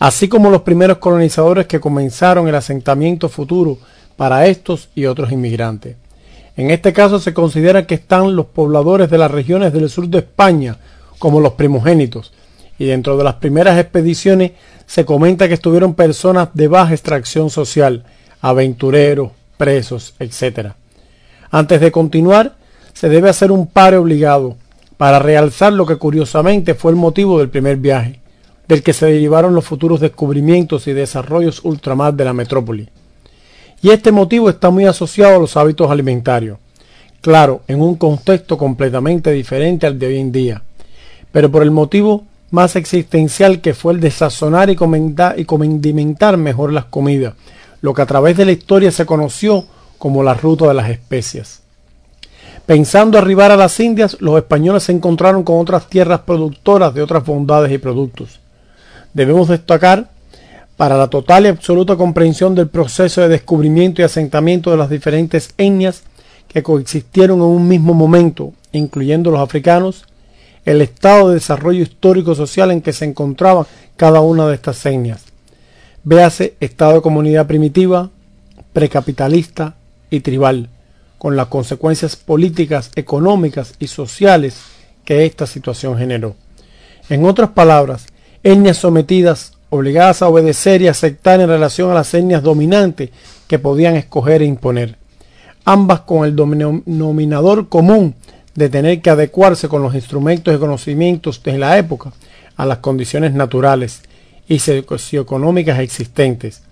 así 0.01 0.29
como 0.29 0.51
los 0.51 0.63
primeros 0.63 0.99
colonizadores 0.99 1.67
que 1.67 1.79
comenzaron 1.79 2.49
el 2.49 2.55
asentamiento 2.57 3.29
futuro 3.29 3.79
para 4.17 4.47
estos 4.47 4.89
y 4.95 5.05
otros 5.05 5.31
inmigrantes. 5.31 5.97
En 6.57 6.71
este 6.71 6.93
caso 6.93 7.21
se 7.21 7.33
considera 7.33 7.87
que 7.87 7.95
están 7.95 8.35
los 8.35 8.47
pobladores 8.47 9.09
de 9.11 9.19
las 9.19 9.31
regiones 9.31 9.73
del 9.73 9.89
sur 9.89 10.09
de 10.09 10.19
España 10.19 10.79
como 11.19 11.41
los 11.41 11.53
primogénitos, 11.53 12.33
y 12.79 12.87
dentro 12.87 13.19
de 13.19 13.25
las 13.25 13.35
primeras 13.35 13.79
expediciones 13.79 14.53
se 14.87 15.05
comenta 15.05 15.49
que 15.49 15.55
estuvieron 15.55 15.95
personas 15.95 16.49
de 16.55 16.67
baja 16.67 16.95
extracción 16.95 17.51
social, 17.51 18.05
aventureros, 18.41 19.33
presos, 19.59 20.15
etc. 20.19 20.73
Antes 21.51 21.81
de 21.81 21.93
continuar, 21.93 22.57
se 22.95 23.11
debe 23.11 23.29
hacer 23.29 23.53
un 23.53 23.67
pare 23.67 23.99
obligado 23.99 24.57
para 24.97 25.19
realzar 25.19 25.75
lo 25.75 25.85
que 25.85 25.97
curiosamente 25.97 26.75
fue 26.75 26.93
el 26.93 26.97
motivo 26.97 27.39
del 27.39 27.51
primer 27.51 27.77
viaje, 27.77 28.20
del 28.71 28.85
que 28.85 28.93
se 28.93 29.07
derivaron 29.07 29.53
los 29.53 29.65
futuros 29.65 29.99
descubrimientos 29.99 30.87
y 30.87 30.93
desarrollos 30.93 31.65
ultramar 31.65 32.15
de 32.15 32.25
la 32.25 32.33
metrópoli. 32.33 32.89
Y 33.83 33.91
este 33.91 34.13
motivo 34.13 34.49
está 34.49 34.71
muy 34.71 34.85
asociado 34.85 35.35
a 35.35 35.39
los 35.41 35.57
hábitos 35.57 35.91
alimentarios. 35.91 36.57
Claro, 37.21 37.63
en 37.67 37.83
un 37.83 37.97
contexto 37.97 38.57
completamente 38.57 39.33
diferente 39.33 39.89
al 39.89 39.99
de 39.99 40.07
hoy 40.07 40.19
en 40.19 40.31
día, 40.31 40.63
pero 41.33 41.51
por 41.51 41.65
el 41.65 41.73
motivo 41.73 42.23
más 42.53 42.77
existencial 42.77 43.61
que 43.61 43.75
fue 43.75 43.95
el 43.95 44.01
de 44.01 44.13
sazonar 44.13 44.71
y, 44.71 44.77
y 45.37 45.45
condimentar 45.45 46.37
mejor 46.37 46.73
las 46.73 46.85
comidas, 46.85 47.35
lo 47.81 47.93
que 47.93 48.03
a 48.03 48.07
través 48.07 48.37
de 48.37 48.45
la 48.45 48.53
historia 48.53 48.93
se 48.93 49.05
conoció 49.05 49.65
como 49.99 50.23
la 50.23 50.35
ruta 50.35 50.69
de 50.69 50.75
las 50.75 50.91
especias. 50.91 51.63
Pensando 52.67 53.19
arribar 53.19 53.51
a 53.51 53.57
las 53.57 53.81
Indias, 53.81 54.17
los 54.21 54.37
españoles 54.37 54.85
se 54.85 54.93
encontraron 54.93 55.43
con 55.43 55.59
otras 55.59 55.89
tierras 55.89 56.21
productoras 56.21 56.95
de 56.95 57.03
otras 57.03 57.27
bondades 57.27 57.73
y 57.73 57.79
productos. 57.79 58.39
Debemos 59.15 59.49
destacar, 59.49 60.11
para 60.81 60.97
la 60.97 61.09
total 61.09 61.45
y 61.45 61.49
absoluta 61.49 61.97
comprensión 61.97 62.55
del 62.55 62.69
proceso 62.69 63.21
de 63.21 63.29
descubrimiento 63.29 64.01
y 64.01 64.07
asentamiento 64.07 64.71
de 64.71 64.79
las 64.79 64.89
diferentes 64.89 65.53
etnias 65.59 66.05
que 66.49 66.63
coexistieron 66.63 67.41
en 67.41 67.45
un 67.45 67.69
mismo 67.69 67.93
momento, 67.93 68.55
incluyendo 68.73 69.31
los 69.31 69.41
africanos, 69.41 70.07
el 70.65 70.81
estado 70.81 71.29
de 71.29 71.35
desarrollo 71.35 71.83
histórico-social 71.83 72.71
en 72.71 72.81
que 72.81 72.95
se 72.95 73.05
encontraba 73.05 73.67
cada 73.99 74.21
una 74.21 74.47
de 74.47 74.55
estas 74.55 74.87
etnias. 74.87 75.25
Véase 76.03 76.55
estado 76.61 76.95
de 76.95 77.03
comunidad 77.03 77.47
primitiva, 77.47 78.09
precapitalista 78.73 79.75
y 80.09 80.21
tribal, 80.21 80.71
con 81.19 81.37
las 81.37 81.49
consecuencias 81.49 82.17
políticas, 82.17 82.91
económicas 82.97 83.75
y 83.79 83.89
sociales 83.89 84.63
que 85.05 85.27
esta 85.27 85.47
situación 85.47 85.99
generó. 85.99 86.37
En 87.11 87.27
otras 87.27 87.51
palabras, 87.51 88.07
etnias 88.43 88.79
sometidas, 88.79 89.55
obligadas 89.71 90.23
a 90.23 90.29
obedecer 90.29 90.83
y 90.83 90.89
aceptar 90.89 91.41
en 91.41 91.49
relación 91.49 91.91
a 91.91 91.95
las 91.95 92.13
etnias 92.15 92.43
dominantes 92.43 93.11
que 93.47 93.59
podían 93.59 93.97
escoger 93.97 94.43
e 94.43 94.47
imponer, 94.47 94.97
ambas 95.65 96.01
con 96.01 96.25
el 96.25 96.35
denominador 96.35 97.69
común 97.69 98.15
de 98.55 98.69
tener 98.69 99.01
que 99.01 99.11
adecuarse 99.11 99.69
con 99.69 99.83
los 99.83 99.95
instrumentos 99.95 100.55
y 100.55 100.59
conocimientos 100.59 101.43
de 101.43 101.59
la 101.59 101.79
época 101.79 102.13
a 102.57 102.67
las 102.67 102.79
condiciones 102.79 103.33
naturales 103.33 104.03
y 104.49 104.59
socioeconómicas 104.59 105.79
existentes, 105.79 106.63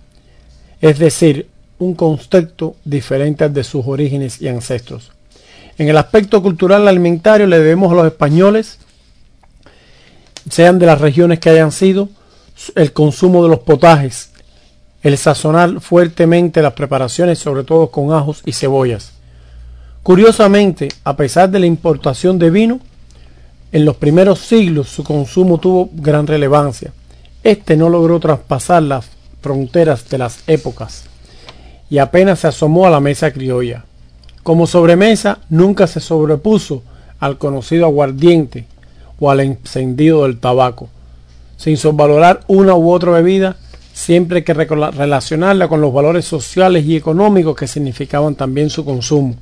es 0.81 0.99
decir, 0.99 1.47
un 1.79 1.93
concepto 1.95 2.75
diferente 2.83 3.45
al 3.45 3.53
de 3.53 3.63
sus 3.63 3.85
orígenes 3.87 4.41
y 4.41 4.49
ancestros. 4.49 5.11
En 5.77 5.87
el 5.87 5.97
aspecto 5.97 6.43
cultural 6.43 6.87
alimentario 6.87 7.47
le 7.47 7.57
debemos 7.57 7.91
a 7.91 7.95
los 7.95 8.05
españoles, 8.05 8.79
sean 10.49 10.79
de 10.79 10.85
las 10.85 11.01
regiones 11.01 11.39
que 11.39 11.49
hayan 11.49 11.71
sido, 11.71 12.09
el 12.75 12.93
consumo 12.93 13.43
de 13.43 13.49
los 13.49 13.59
potajes, 13.59 14.31
el 15.01 15.17
sazonar 15.17 15.79
fuertemente 15.81 16.61
las 16.61 16.73
preparaciones, 16.73 17.39
sobre 17.39 17.63
todo 17.63 17.89
con 17.89 18.13
ajos 18.13 18.41
y 18.45 18.53
cebollas, 18.53 19.13
Curiosamente, 20.03 20.89
a 21.03 21.15
pesar 21.15 21.49
de 21.49 21.59
la 21.59 21.65
importación 21.65 22.39
de 22.39 22.49
vino, 22.49 22.79
en 23.71 23.85
los 23.85 23.97
primeros 23.97 24.39
siglos 24.39 24.89
su 24.89 25.03
consumo 25.03 25.59
tuvo 25.59 25.89
gran 25.93 26.25
relevancia. 26.25 26.93
Este 27.43 27.77
no 27.77 27.89
logró 27.89 28.19
traspasar 28.19 28.81
las 28.83 29.07
fronteras 29.41 30.09
de 30.09 30.17
las 30.17 30.39
épocas 30.47 31.03
y 31.89 31.99
apenas 31.99 32.39
se 32.39 32.47
asomó 32.47 32.87
a 32.87 32.89
la 32.89 32.99
mesa 32.99 33.31
criolla. 33.31 33.85
Como 34.41 34.67
sobremesa 34.67 35.39
nunca 35.49 35.85
se 35.85 35.99
sobrepuso 35.99 36.81
al 37.19 37.37
conocido 37.37 37.85
aguardiente 37.85 38.65
o 39.19 39.29
al 39.29 39.39
encendido 39.41 40.23
del 40.23 40.39
tabaco. 40.39 40.89
Sin 41.57 41.77
subvalorar 41.77 42.41
una 42.47 42.75
u 42.75 42.91
otra 42.91 43.11
bebida, 43.11 43.57
siempre 43.93 44.37
hay 44.37 44.43
que 44.43 44.53
relacionarla 44.53 45.67
con 45.67 45.81
los 45.81 45.93
valores 45.93 46.25
sociales 46.25 46.85
y 46.85 46.95
económicos 46.95 47.55
que 47.55 47.67
significaban 47.67 48.35
también 48.35 48.69
su 48.69 48.85
consumo 48.85 49.35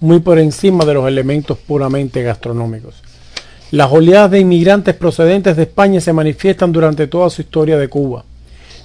muy 0.00 0.20
por 0.20 0.38
encima 0.38 0.84
de 0.84 0.94
los 0.94 1.08
elementos 1.08 1.58
puramente 1.58 2.22
gastronómicos. 2.22 2.94
Las 3.70 3.92
oleadas 3.92 4.30
de 4.30 4.40
inmigrantes 4.40 4.94
procedentes 4.94 5.56
de 5.56 5.64
España 5.64 6.00
se 6.00 6.12
manifiestan 6.12 6.72
durante 6.72 7.06
toda 7.06 7.28
su 7.30 7.42
historia 7.42 7.76
de 7.78 7.88
Cuba. 7.88 8.24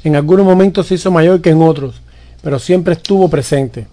En 0.04 0.16
algunos 0.16 0.46
momentos 0.46 0.88
se 0.88 0.96
hizo 0.96 1.12
mayor 1.12 1.42
que 1.42 1.52
en 1.52 1.62
otros, 1.62 2.02
pero 2.42 2.60
siempre 2.60 2.94
estuvo 2.94 3.30
presente. 3.30 3.88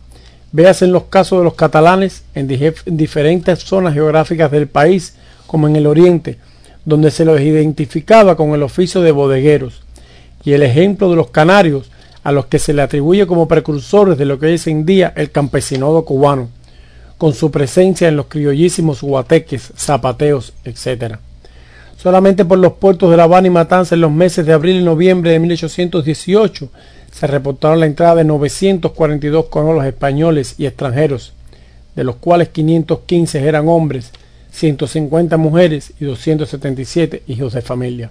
Véase 0.52 0.86
en 0.86 0.92
los 0.92 1.04
casos 1.04 1.38
de 1.38 1.44
los 1.44 1.54
catalanes 1.54 2.24
en 2.34 2.48
diferentes 2.86 3.60
zonas 3.60 3.94
geográficas 3.94 4.50
del 4.50 4.66
país, 4.66 5.14
como 5.50 5.66
en 5.66 5.74
el 5.74 5.88
oriente, 5.88 6.38
donde 6.84 7.10
se 7.10 7.24
los 7.24 7.40
identificaba 7.40 8.36
con 8.36 8.50
el 8.50 8.62
oficio 8.62 9.00
de 9.00 9.10
bodegueros, 9.10 9.82
y 10.44 10.52
el 10.52 10.62
ejemplo 10.62 11.10
de 11.10 11.16
los 11.16 11.30
canarios, 11.30 11.90
a 12.22 12.30
los 12.30 12.46
que 12.46 12.60
se 12.60 12.72
le 12.72 12.82
atribuye 12.82 13.26
como 13.26 13.48
precursores 13.48 14.16
de 14.16 14.26
lo 14.26 14.38
que 14.38 14.54
es 14.54 14.68
en 14.68 14.86
día 14.86 15.12
el 15.16 15.32
campesinado 15.32 16.04
cubano 16.04 16.50
con 17.18 17.34
su 17.34 17.50
presencia 17.50 18.06
en 18.06 18.16
los 18.16 18.26
criollísimos 18.26 19.02
guateques, 19.02 19.72
zapateos, 19.76 20.52
etc. 20.64 21.16
Solamente 21.98 22.44
por 22.44 22.60
los 22.60 22.74
puertos 22.74 23.10
de 23.10 23.16
La 23.16 23.24
Habana 23.24 23.48
y 23.48 23.50
Matanza 23.50 23.96
en 23.96 24.02
los 24.02 24.12
meses 24.12 24.46
de 24.46 24.52
abril 24.52 24.76
y 24.76 24.84
noviembre 24.84 25.32
de 25.32 25.40
1818 25.40 26.68
se 27.10 27.26
reportaron 27.26 27.80
la 27.80 27.86
entrada 27.86 28.14
de 28.14 28.24
942 28.24 29.46
colonos 29.46 29.84
españoles 29.84 30.54
y 30.58 30.66
extranjeros, 30.66 31.32
de 31.96 32.04
los 32.04 32.16
cuales 32.16 32.50
515 32.50 33.42
eran 33.42 33.68
hombres, 33.68 34.12
150 34.50 35.36
mujeres 35.36 35.92
y 36.00 36.04
277 36.04 37.22
hijos 37.26 37.54
de 37.54 37.62
familia. 37.62 38.10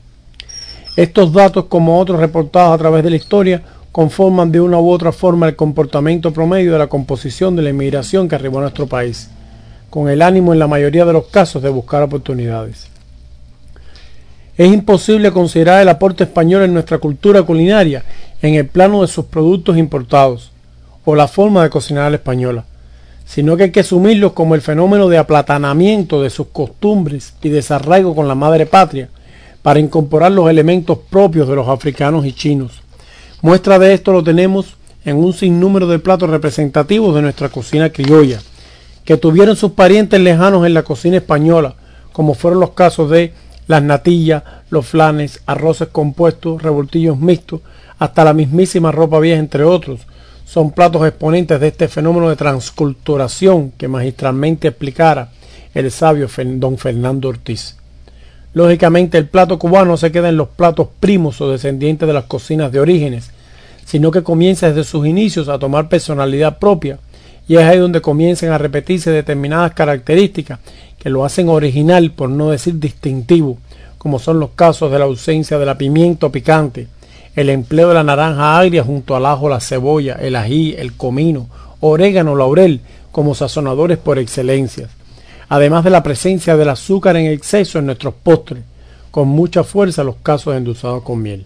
Estos 0.96 1.32
datos, 1.32 1.66
como 1.66 2.00
otros 2.00 2.20
reportados 2.20 2.74
a 2.74 2.78
través 2.78 3.04
de 3.04 3.10
la 3.10 3.16
historia, 3.16 3.62
conforman 3.92 4.52
de 4.52 4.62
una 4.62 4.80
u 4.80 4.90
otra 4.90 5.12
forma 5.12 5.48
el 5.48 5.56
comportamiento 5.56 6.32
promedio 6.32 6.74
de 6.74 6.80
la 6.80 6.88
composición 6.88 7.56
de 7.56 7.64
la 7.64 7.70
inmigración 7.70 8.28
que 8.28 8.36
arribó 8.36 8.60
a 8.60 8.62
nuestro 8.62 8.88
país, 8.88 9.30
con 9.90 10.10
el 10.10 10.22
ánimo 10.22 10.54
en 10.54 10.60
la 10.60 10.68
mayoría 10.68 11.06
de 11.06 11.14
los 11.14 11.28
casos 11.28 11.64
de 11.64 11.70
buscar 11.70 12.04
oportunidades. 12.04 12.88
Es 14.58 14.72
imposible 14.74 15.32
considerar 15.32 15.82
el 15.82 15.90
aporte 15.90 16.26
español 16.26 16.64
en 16.64 16.74
nuestra 16.74 16.98
cultura 16.98 17.44
culinaria 17.44 18.04
en 18.42 18.56
el 18.56 18.68
plano 18.68 19.02
de 19.02 19.08
sus 19.08 19.26
productos 19.26 19.78
importados 19.78 20.52
o 21.06 21.16
la 21.16 21.28
forma 21.28 21.64
de 21.64 21.70
cocinar 21.70 22.04
a 22.04 22.10
la 22.10 22.18
española, 22.18 22.66
sino 23.30 23.56
que 23.56 23.64
hay 23.66 23.72
que 23.72 23.82
asumirlos 23.82 24.34
como 24.34 24.56
el 24.56 24.62
fenómeno 24.62 25.08
de 25.08 25.20
aplatanamiento 25.20 26.24
de 26.24 26.32
sus 26.32 26.48
costumbres 26.48 27.36
y 27.44 27.50
desarraigo 27.50 28.16
con 28.16 28.28
la 28.28 28.34
madre 28.34 28.66
patria 28.66 29.10
para 29.62 29.80
incorporar 29.80 30.32
los 30.32 30.50
elementos 30.50 30.98
propios 31.12 31.48
de 31.48 31.56
los 31.56 31.68
africanos 31.68 32.26
y 32.26 32.34
chinos 32.34 32.82
Muestra 33.44 33.78
de 33.78 33.94
esto 33.94 34.12
lo 34.12 34.24
tenemos 34.24 34.78
en 35.06 35.16
un 35.16 35.32
sinnúmero 35.32 35.88
de 35.88 36.00
platos 36.00 36.30
representativos 36.30 37.14
de 37.14 37.22
nuestra 37.22 37.50
cocina 37.50 37.92
criolla, 37.92 38.42
que 39.06 39.16
tuvieron 39.16 39.56
sus 39.56 39.74
parientes 39.74 40.20
lejanos 40.20 40.66
en 40.66 40.74
la 40.74 40.84
cocina 40.84 41.18
española, 41.18 41.76
como 42.12 42.34
fueron 42.34 42.60
los 42.60 42.72
casos 42.72 43.12
de 43.12 43.32
las 43.68 43.84
natillas, 43.84 44.44
los 44.72 44.88
flanes, 44.88 45.42
arroces 45.46 45.88
compuestos, 45.90 46.62
revoltillos 46.62 47.18
mixtos, 47.18 47.62
hasta 48.00 48.26
la 48.26 48.34
mismísima 48.34 48.92
ropa 48.92 49.20
vieja, 49.20 49.40
entre 49.40 49.64
otros. 49.64 50.02
Son 50.52 50.72
platos 50.72 51.08
exponentes 51.08 51.60
de 51.60 51.68
este 51.68 51.88
fenómeno 51.88 52.28
de 52.28 52.36
transculturación 52.36 53.70
que 53.78 53.88
magistralmente 53.88 54.70
explicara 54.70 55.30
el 55.76 55.92
sabio 55.92 56.28
don 56.56 56.80
Fernando 56.80 57.30
Ortiz. 57.30 57.78
Lógicamente 58.54 59.20
el 59.20 59.28
plato 59.28 59.60
cubano 59.60 59.96
se 59.96 60.12
queda 60.12 60.28
en 60.28 60.38
los 60.38 60.48
platos 60.48 60.88
primos 61.00 61.40
o 61.40 61.52
descendientes 61.52 62.08
de 62.08 62.16
las 62.16 62.24
cocinas 62.24 62.72
de 62.72 62.80
orígenes, 62.80 63.30
sino 63.86 64.10
que 64.10 64.24
comienza 64.24 64.70
desde 64.70 64.90
sus 64.90 65.06
inicios 65.06 65.50
a 65.50 65.60
tomar 65.60 65.88
personalidad 65.88 66.58
propia, 66.58 66.98
y 67.48 67.58
es 67.58 67.62
ahí 67.62 67.78
donde 67.78 68.02
comienzan 68.02 68.50
a 68.50 68.58
repetirse 68.58 69.12
determinadas 69.12 69.76
características 69.76 70.58
que 70.98 71.12
lo 71.12 71.26
hacen 71.26 71.48
original, 71.48 72.10
por 72.10 72.32
no 72.32 72.50
decir 72.50 72.80
distintivo, 72.80 73.60
como 74.00 74.18
son 74.18 74.40
los 74.40 74.50
casos 74.56 74.92
de 74.92 74.98
la 74.98 75.06
ausencia 75.06 75.60
de 75.60 75.66
la 75.68 75.78
pimiento 75.78 76.32
picante, 76.32 76.88
el 77.40 77.50
empleo 77.50 77.90
de 77.90 77.96
la 77.96 78.04
naranja 78.04 78.60
agria 78.60 78.84
junto 78.84 79.16
al 79.16 79.26
ajo, 79.26 79.50
la 79.50 79.60
cebolla, 79.60 80.14
el 80.14 80.36
ají, 80.36 80.76
el 80.78 80.94
comino, 80.94 81.48
orégano, 81.80 82.36
laurel, 82.36 82.82
como 83.12 83.36
sazonadores 83.36 83.98
por 83.98 84.20
excelencia 84.20 84.90
además 85.50 85.84
de 85.84 85.90
la 85.90 86.04
presencia 86.04 86.56
del 86.56 86.70
azúcar 86.70 87.18
en 87.18 87.26
exceso 87.26 87.80
en 87.80 87.88
nuestros 87.88 88.14
postres, 88.14 88.64
con 89.12 89.28
mucha 89.28 89.64
fuerza 89.64 90.04
los 90.04 90.18
casos 90.18 90.56
endulzados 90.56 91.04
con 91.04 91.22
miel. 91.22 91.46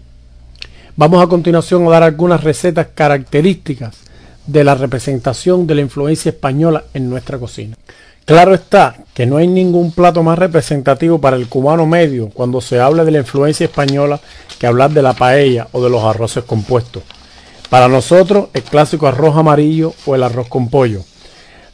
Vamos 0.96 1.24
a 1.24 1.26
continuación 1.26 1.86
a 1.86 1.90
dar 1.90 2.02
algunas 2.04 2.44
recetas 2.44 2.88
características 2.94 3.96
de 4.46 4.62
la 4.62 4.74
representación 4.74 5.66
de 5.66 5.74
la 5.74 5.80
influencia 5.80 6.28
española 6.28 6.84
en 6.92 7.08
nuestra 7.08 7.38
cocina. 7.38 7.76
Claro 8.24 8.54
está 8.54 8.96
que 9.12 9.26
no 9.26 9.36
hay 9.36 9.46
ningún 9.46 9.92
plato 9.92 10.22
más 10.22 10.38
representativo 10.38 11.20
para 11.20 11.36
el 11.36 11.48
cubano 11.48 11.86
medio 11.86 12.30
cuando 12.30 12.60
se 12.60 12.80
habla 12.80 13.04
de 13.04 13.10
la 13.10 13.18
influencia 13.18 13.64
española 13.64 14.20
que 14.58 14.66
hablar 14.66 14.90
de 14.92 15.02
la 15.02 15.12
paella 15.12 15.68
o 15.72 15.82
de 15.82 15.90
los 15.90 16.02
arroces 16.02 16.44
compuestos. 16.44 17.02
Para 17.68 17.88
nosotros, 17.88 18.48
el 18.54 18.62
clásico 18.62 19.06
arroz 19.06 19.36
amarillo 19.36 19.92
o 20.06 20.14
el 20.14 20.22
arroz 20.22 20.48
con 20.48 20.68
pollo 20.68 21.02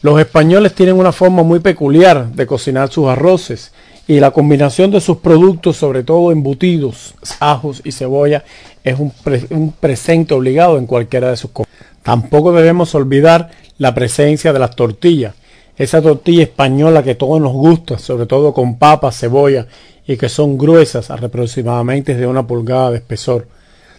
los 0.03 0.19
españoles 0.19 0.75
tienen 0.75 0.97
una 0.97 1.13
forma 1.13 1.43
muy 1.43 1.61
peculiar 1.61 2.33
de 2.33 2.47
cocinar 2.47 2.91
sus 2.91 3.09
arroces 3.09 3.73
y 4.07 4.19
la 4.19 4.31
combinación 4.31 4.91
de 4.91 5.01
sus 5.01 5.19
productos, 5.19 5.77
sobre 5.77 6.03
todo 6.05 6.33
embutidos, 6.33 7.15
ajos 7.39 7.83
y 7.85 7.93
cebolla, 7.93 8.43
es 8.83 8.99
un, 8.99 9.73
presente 9.79 10.33
obligado 10.33 10.79
en 10.79 10.87
cualquiera 10.87 11.29
de 11.29 11.37
sus 11.37 11.51
comidas. 11.51 11.75
Tampoco 12.03 12.53
debemos 12.53 12.95
olvidar 12.95 13.51
la 13.77 13.95
presencia 13.95 14.55
de 14.55 14.59
las 14.59 14.75
tortillas, 14.75 15.35
esa 15.81 16.03
tortilla 16.03 16.43
española 16.43 17.03
que 17.03 17.15
todos 17.15 17.41
nos 17.41 17.55
gusta, 17.55 17.99
sobre 17.99 18.27
todo 18.27 18.53
con 18.53 18.77
papas, 18.77 19.19
cebolla 19.19 19.67
y 20.07 20.19
que 20.19 20.29
son 20.29 20.59
gruesas, 20.59 21.11
aproximadamente 21.11 22.15
de 22.15 22.27
una 22.27 22.47
pulgada 22.47 22.91
de 22.91 22.99
espesor. 22.99 23.49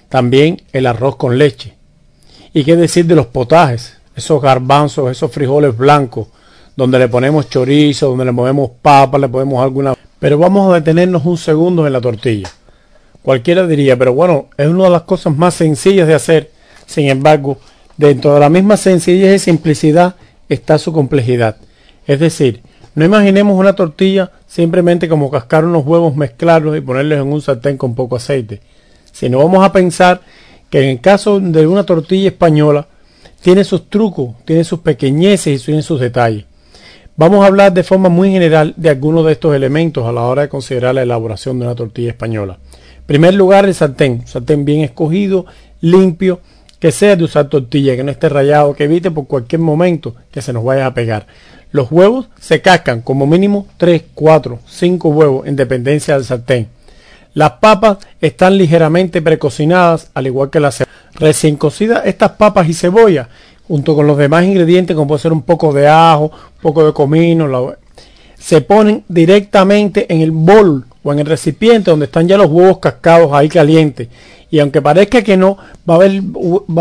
También 0.08 0.62
el 0.74 0.86
arroz 0.86 1.16
con 1.16 1.40
leche. 1.40 1.74
¿Y 2.54 2.64
qué 2.64 2.76
decir 2.76 3.08
de 3.08 3.16
los 3.16 3.26
potajes? 3.26 3.98
Esos 4.16 4.40
garbanzos, 4.40 5.10
esos 5.10 5.32
frijoles 5.32 5.76
blancos, 5.76 6.28
donde 6.76 7.00
le 7.00 7.08
ponemos 7.08 7.50
chorizo, 7.50 8.10
donde 8.10 8.26
le 8.26 8.34
ponemos 8.34 8.70
papas, 8.80 9.20
le 9.20 9.28
ponemos 9.28 9.64
alguna... 9.64 9.96
Pero 10.20 10.38
vamos 10.38 10.72
a 10.72 10.76
detenernos 10.76 11.26
un 11.26 11.38
segundo 11.40 11.88
en 11.88 11.94
la 11.94 12.02
tortilla. 12.02 12.52
Cualquiera 13.24 13.66
diría, 13.66 13.98
pero 13.98 14.14
bueno, 14.14 14.50
es 14.56 14.68
una 14.68 14.84
de 14.84 14.92
las 14.92 15.02
cosas 15.02 15.36
más 15.36 15.56
sencillas 15.56 16.08
de 16.08 16.14
hacer. 16.14 16.52
Sin 16.86 17.10
embargo, 17.10 17.58
dentro 17.98 18.36
de 18.36 18.40
la 18.40 18.50
misma 18.50 18.78
sencillez 18.78 19.42
y 19.42 19.46
simplicidad 19.46 20.14
está 20.48 20.78
su 20.78 20.94
complejidad. 20.94 21.58
Es 22.08 22.20
decir, 22.20 22.62
no 22.96 23.06
imaginemos 23.06 23.58
una 23.58 23.74
tortilla 23.74 24.32
simplemente 24.48 25.08
como 25.08 25.32
cascar 25.32 25.64
unos 25.64 25.86
huevos, 25.86 26.16
mezclarlos 26.16 26.78
y 26.78 26.82
ponerlos 26.82 27.20
en 27.20 27.32
un 27.32 27.42
sartén 27.42 27.78
con 27.78 27.96
poco 27.96 28.18
aceite, 28.18 28.62
sino 29.12 29.38
vamos 29.38 29.64
a 29.64 29.72
pensar 29.72 30.22
que 30.70 30.80
en 30.82 30.90
el 30.90 31.02
caso 31.02 31.40
de 31.40 31.68
una 31.68 31.86
tortilla 31.86 32.30
española 32.30 32.88
tiene 33.42 33.64
sus 33.64 33.90
trucos, 33.90 34.36
tiene 34.46 34.64
sus 34.64 34.80
pequeñeces 34.80 35.62
y 35.62 35.66
tiene 35.66 35.82
sus 35.82 36.00
detalles. 36.00 36.46
Vamos 37.16 37.44
a 37.44 37.48
hablar 37.48 37.74
de 37.74 37.84
forma 37.84 38.10
muy 38.10 38.32
general 38.32 38.74
de 38.78 38.90
algunos 38.90 39.26
de 39.26 39.34
estos 39.34 39.56
elementos 39.56 40.06
a 40.06 40.12
la 40.12 40.22
hora 40.22 40.44
de 40.44 40.50
considerar 40.50 40.96
la 40.96 41.04
elaboración 41.04 41.60
de 41.60 41.66
una 41.66 41.76
tortilla 41.76 42.10
española. 42.10 42.58
En 43.00 43.06
primer 43.06 43.34
lugar, 43.34 43.66
el 43.66 43.76
sartén, 43.76 44.26
sartén 44.26 44.64
bien 44.64 44.82
escogido, 44.82 45.46
limpio, 45.82 46.40
que 46.80 46.92
sea 46.92 47.16
de 47.16 47.24
usar 47.24 47.48
tortilla, 47.48 47.96
que 47.96 48.04
no 48.04 48.12
esté 48.12 48.28
rayado, 48.28 48.74
que 48.74 48.86
evite 48.86 49.12
por 49.12 49.28
cualquier 49.28 49.62
momento 49.62 50.16
que 50.32 50.42
se 50.42 50.52
nos 50.52 50.64
vaya 50.64 50.88
a 50.88 50.94
pegar. 50.94 51.28
Los 51.72 51.92
huevos 51.92 52.28
se 52.40 52.62
cascan 52.62 53.02
como 53.02 53.26
mínimo 53.26 53.68
3, 53.78 54.04
4, 54.14 54.60
5 54.68 55.10
huevos 55.10 55.48
en 55.48 55.56
dependencia 55.56 56.16
del 56.16 56.26
sartén. 56.26 56.68
Las 57.34 57.52
papas 57.54 57.98
están 58.20 58.58
ligeramente 58.58 59.22
precocinadas, 59.22 60.12
al 60.14 60.28
igual 60.28 60.50
que 60.50 60.60
las 60.60 60.84
recién 61.14 61.56
cocidas. 61.56 62.06
Estas 62.06 62.32
papas 62.32 62.68
y 62.68 62.74
cebolla, 62.74 63.30
junto 63.68 63.96
con 63.96 64.06
los 64.06 64.18
demás 64.18 64.44
ingredientes, 64.44 64.96
como 64.96 65.08
puede 65.08 65.22
ser 65.22 65.32
un 65.32 65.44
poco 65.44 65.72
de 65.72 65.88
ajo, 65.88 66.26
un 66.26 66.62
poco 66.62 66.86
de 66.86 66.94
comino, 66.94 67.74
se 68.38 68.62
ponen 68.62 69.06
directamente 69.08 70.12
en 70.14 70.22
el 70.22 70.32
bol 70.32 70.86
o 71.04 71.14
en 71.14 71.20
el 71.20 71.26
recipiente 71.26 71.92
donde 71.92 72.06
están 72.06 72.28
ya 72.28 72.38
los 72.38 72.50
huevos 72.50 72.80
cascados 72.80 73.32
ahí 73.34 73.48
calientes 73.48 74.10
y 74.52 74.60
aunque 74.60 74.82
parezca 74.82 75.24
que 75.24 75.38
no, 75.38 75.58
va 75.90 75.94
a 75.94 75.98
haber, 75.98 76.22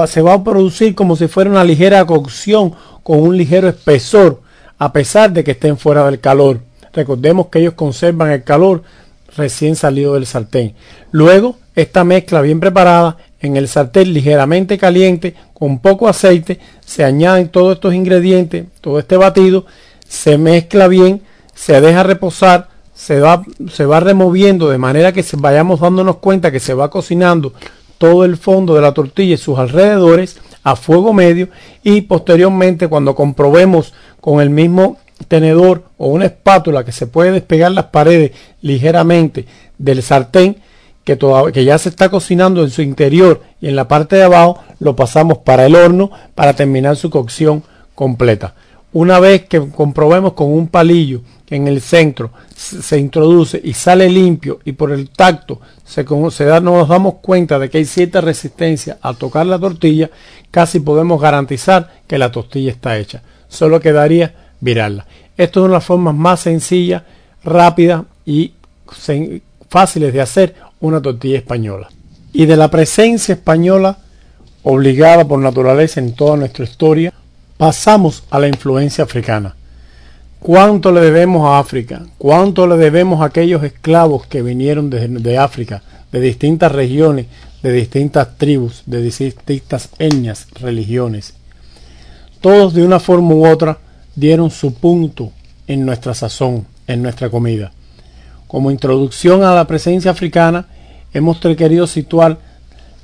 se 0.08 0.20
va 0.20 0.34
a 0.34 0.44
producir 0.44 0.94
como 0.96 1.14
si 1.14 1.28
fuera 1.28 1.48
una 1.48 1.64
ligera 1.64 2.04
cocción 2.04 2.74
con 3.04 3.20
un 3.20 3.36
ligero 3.36 3.68
espesor, 3.68 4.40
a 4.80 4.92
pesar 4.92 5.32
de 5.32 5.44
que 5.44 5.52
estén 5.52 5.78
fuera 5.78 6.04
del 6.06 6.18
calor. 6.18 6.58
Recordemos 6.92 7.46
que 7.46 7.60
ellos 7.60 7.74
conservan 7.74 8.32
el 8.32 8.42
calor 8.42 8.82
recién 9.36 9.76
salido 9.76 10.14
del 10.14 10.26
sartén. 10.26 10.74
Luego, 11.12 11.56
esta 11.76 12.02
mezcla 12.02 12.40
bien 12.40 12.58
preparada 12.58 13.16
en 13.40 13.56
el 13.56 13.68
sartén 13.68 14.12
ligeramente 14.12 14.78
caliente, 14.78 15.36
con 15.54 15.78
poco 15.78 16.08
aceite, 16.08 16.58
se 16.84 17.04
añaden 17.04 17.50
todos 17.50 17.74
estos 17.74 17.94
ingredientes, 17.94 18.66
todo 18.80 18.98
este 18.98 19.16
batido, 19.16 19.66
se 20.08 20.36
mezcla 20.38 20.88
bien, 20.88 21.22
se 21.54 21.80
deja 21.80 22.02
reposar 22.02 22.70
se 23.00 23.18
va, 23.18 23.42
se 23.72 23.86
va 23.86 24.00
removiendo 24.00 24.68
de 24.68 24.76
manera 24.76 25.12
que 25.12 25.24
vayamos 25.38 25.80
dándonos 25.80 26.16
cuenta 26.16 26.50
que 26.50 26.60
se 26.60 26.74
va 26.74 26.90
cocinando 26.90 27.54
todo 27.96 28.26
el 28.26 28.36
fondo 28.36 28.74
de 28.74 28.82
la 28.82 28.92
tortilla 28.92 29.34
y 29.34 29.38
sus 29.38 29.58
alrededores 29.58 30.38
a 30.70 30.76
fuego 30.76 31.12
medio 31.12 31.48
y 31.82 32.02
posteriormente 32.02 32.88
cuando 32.88 33.14
comprobemos 33.14 33.92
con 34.20 34.40
el 34.40 34.50
mismo 34.50 34.98
tenedor 35.28 35.84
o 35.98 36.08
una 36.08 36.26
espátula 36.26 36.84
que 36.84 36.92
se 36.92 37.06
puede 37.06 37.32
despegar 37.32 37.72
las 37.72 37.86
paredes 37.86 38.32
ligeramente 38.62 39.46
del 39.78 40.02
sartén 40.02 40.56
que, 41.04 41.18
que 41.52 41.64
ya 41.64 41.78
se 41.78 41.88
está 41.88 42.08
cocinando 42.08 42.62
en 42.62 42.70
su 42.70 42.82
interior 42.82 43.42
y 43.60 43.68
en 43.68 43.76
la 43.76 43.88
parte 43.88 44.16
de 44.16 44.24
abajo 44.24 44.62
lo 44.78 44.96
pasamos 44.96 45.38
para 45.38 45.66
el 45.66 45.74
horno 45.74 46.10
para 46.34 46.54
terminar 46.54 46.96
su 46.96 47.10
cocción 47.10 47.62
completa. 47.94 48.54
Una 48.92 49.20
vez 49.20 49.46
que 49.46 49.60
comprobemos 49.70 50.32
con 50.32 50.52
un 50.52 50.68
palillo 50.68 51.20
que 51.46 51.56
en 51.56 51.68
el 51.68 51.80
centro 51.80 52.30
se 52.54 52.98
introduce 52.98 53.60
y 53.62 53.72
sale 53.72 54.08
limpio 54.08 54.60
y 54.64 54.72
por 54.72 54.92
el 54.92 55.10
tacto 55.10 55.60
se, 55.84 56.04
se 56.30 56.44
da, 56.44 56.60
nos 56.60 56.88
damos 56.88 57.14
cuenta 57.20 57.58
de 57.58 57.70
que 57.70 57.78
hay 57.78 57.84
cierta 57.84 58.20
resistencia 58.20 58.98
al 59.00 59.16
tocar 59.16 59.46
la 59.46 59.58
tortilla, 59.58 60.10
casi 60.50 60.80
podemos 60.80 61.20
garantizar 61.20 61.90
que 62.06 62.18
la 62.18 62.30
tortilla 62.30 62.70
está 62.70 62.98
hecha. 62.98 63.22
Solo 63.48 63.80
quedaría 63.80 64.34
virarla. 64.60 65.06
Esto 65.36 65.60
es 65.60 65.64
una 65.64 65.72
de 65.72 65.76
las 65.78 65.84
formas 65.84 66.14
más 66.14 66.40
sencillas, 66.40 67.02
rápidas 67.42 68.02
y 68.26 68.52
fáciles 69.68 70.12
de 70.12 70.20
hacer 70.20 70.54
una 70.80 71.00
tortilla 71.00 71.38
española. 71.38 71.88
Y 72.32 72.46
de 72.46 72.56
la 72.56 72.68
presencia 72.68 73.34
española 73.34 73.98
obligada 74.62 75.26
por 75.26 75.38
naturaleza 75.38 76.00
en 76.00 76.14
toda 76.14 76.36
nuestra 76.36 76.64
historia, 76.64 77.12
pasamos 77.56 78.24
a 78.30 78.38
la 78.38 78.48
influencia 78.48 79.04
africana. 79.04 79.56
¿Cuánto 80.38 80.90
le 80.92 81.00
debemos 81.00 81.46
a 81.46 81.58
África? 81.58 82.02
¿Cuánto 82.16 82.66
le 82.66 82.76
debemos 82.76 83.20
a 83.20 83.26
aquellos 83.26 83.62
esclavos 83.62 84.26
que 84.26 84.42
vinieron 84.42 84.88
de, 84.88 85.38
África, 85.38 85.82
de 86.10 86.20
distintas 86.20 86.72
regiones, 86.72 87.26
de 87.62 87.72
distintas 87.72 88.36
tribus, 88.36 88.82
de 88.86 89.02
distintas 89.02 89.90
etnias, 89.98 90.46
religiones? 90.60 91.34
Todos 92.40 92.72
de 92.74 92.82
una 92.82 93.00
forma 93.00 93.34
u 93.34 93.46
otra 93.46 93.78
dieron 94.14 94.50
su 94.50 94.74
punto 94.74 95.32
en 95.66 95.84
nuestra 95.84 96.14
sazón, 96.14 96.66
en 96.86 97.02
nuestra 97.02 97.30
comida. 97.30 97.72
Como 98.46 98.70
introducción 98.70 99.44
a 99.44 99.54
la 99.54 99.66
presencia 99.66 100.10
africana, 100.10 100.66
hemos 101.12 101.38
querido 101.38 101.86
situar 101.86 102.38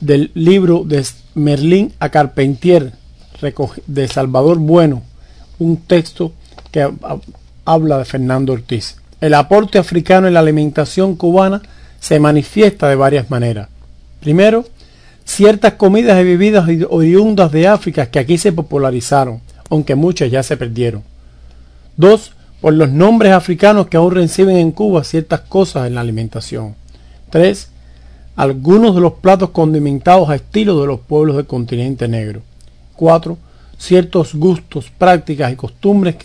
del 0.01 0.31
libro 0.35 0.85
de 0.85 1.07
Merlín 1.35 1.93
a 2.01 2.09
Carpentier, 2.09 2.93
de 3.87 4.09
Salvador 4.09 4.59
Bueno, 4.59 5.03
un 5.59 5.77
texto 5.79 6.33
que 6.71 6.91
habla 7.65 7.99
de 7.99 8.05
Fernando 8.05 8.53
Ortiz. 8.53 8.97
El 9.21 9.35
aporte 9.35 9.79
africano 9.79 10.27
en 10.27 10.35
la 10.35 10.41
alimentación 10.41 11.17
cubana 11.17 11.63
se 12.01 12.21
manifiesta 12.21 12.89
de 12.89 12.97
varias 12.97 13.31
maneras. 13.31 13.69
Primero, 14.21 14.65
ciertas 15.25 15.75
comidas 15.75 16.21
y 16.21 16.25
bebidas 16.25 16.69
oriundas 16.89 17.53
de 17.53 17.69
África 17.69 18.07
que 18.07 18.19
aquí 18.19 18.39
se 18.39 18.53
popularizaron, 18.53 19.41
aunque 19.71 19.95
muchas 19.95 20.31
ya 20.31 20.43
se 20.43 20.57
perdieron. 20.57 21.03
Dos, 21.97 22.33
por 22.61 22.75
los 22.75 22.91
nombres 22.91 23.33
africanos 23.33 23.89
que 23.89 23.97
aún 23.97 24.15
reciben 24.15 24.57
en 24.57 24.73
Cuba 24.73 25.05
ciertas 25.05 25.41
cosas 25.41 25.87
en 25.87 25.95
la 25.95 26.01
alimentación. 26.01 26.75
Tres, 27.31 27.71
algunos 28.37 28.95
de 28.95 29.01
los 29.01 29.15
platos 29.15 29.51
condimentados 29.51 30.29
a 30.29 30.37
estilo 30.37 30.81
de 30.81 30.87
los 30.87 31.01
pueblos 31.01 31.37
del 31.37 31.47
continente 31.47 32.07
negro. 32.07 32.43
4. 32.95 33.39
Ciertos 33.79 34.35
gustos, 34.35 34.91
prácticas 34.97 35.53
y 35.53 35.57
costumbres 35.57 36.17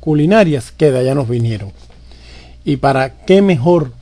culinarias 0.00 0.72
que 0.72 0.90
de 0.90 0.98
allá 0.98 1.14
nos 1.14 1.28
vinieron. 1.28 1.72
Y 2.64 2.76
para 2.76 3.24
qué 3.24 3.42
mejor 3.42 3.92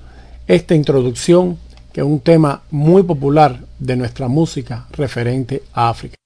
esta 0.46 0.74
introducción 0.74 1.58
que 1.94 2.02
un 2.02 2.18
tema 2.20 2.62
muy 2.72 3.04
popular 3.04 3.60
de 3.78 3.96
nuestra 3.96 4.26
música 4.26 4.86
referente 4.90 5.62
a 5.72 5.88
África. 5.88 6.16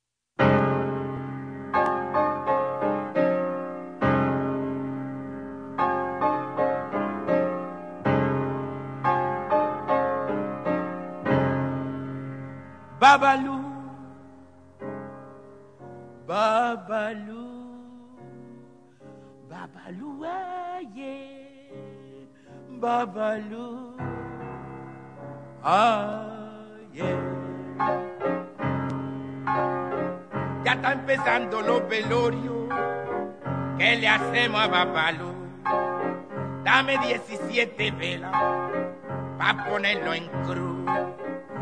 Para 39.39 39.65
ponerlo 39.65 40.13
en 40.15 40.29
cruz. 40.45 40.85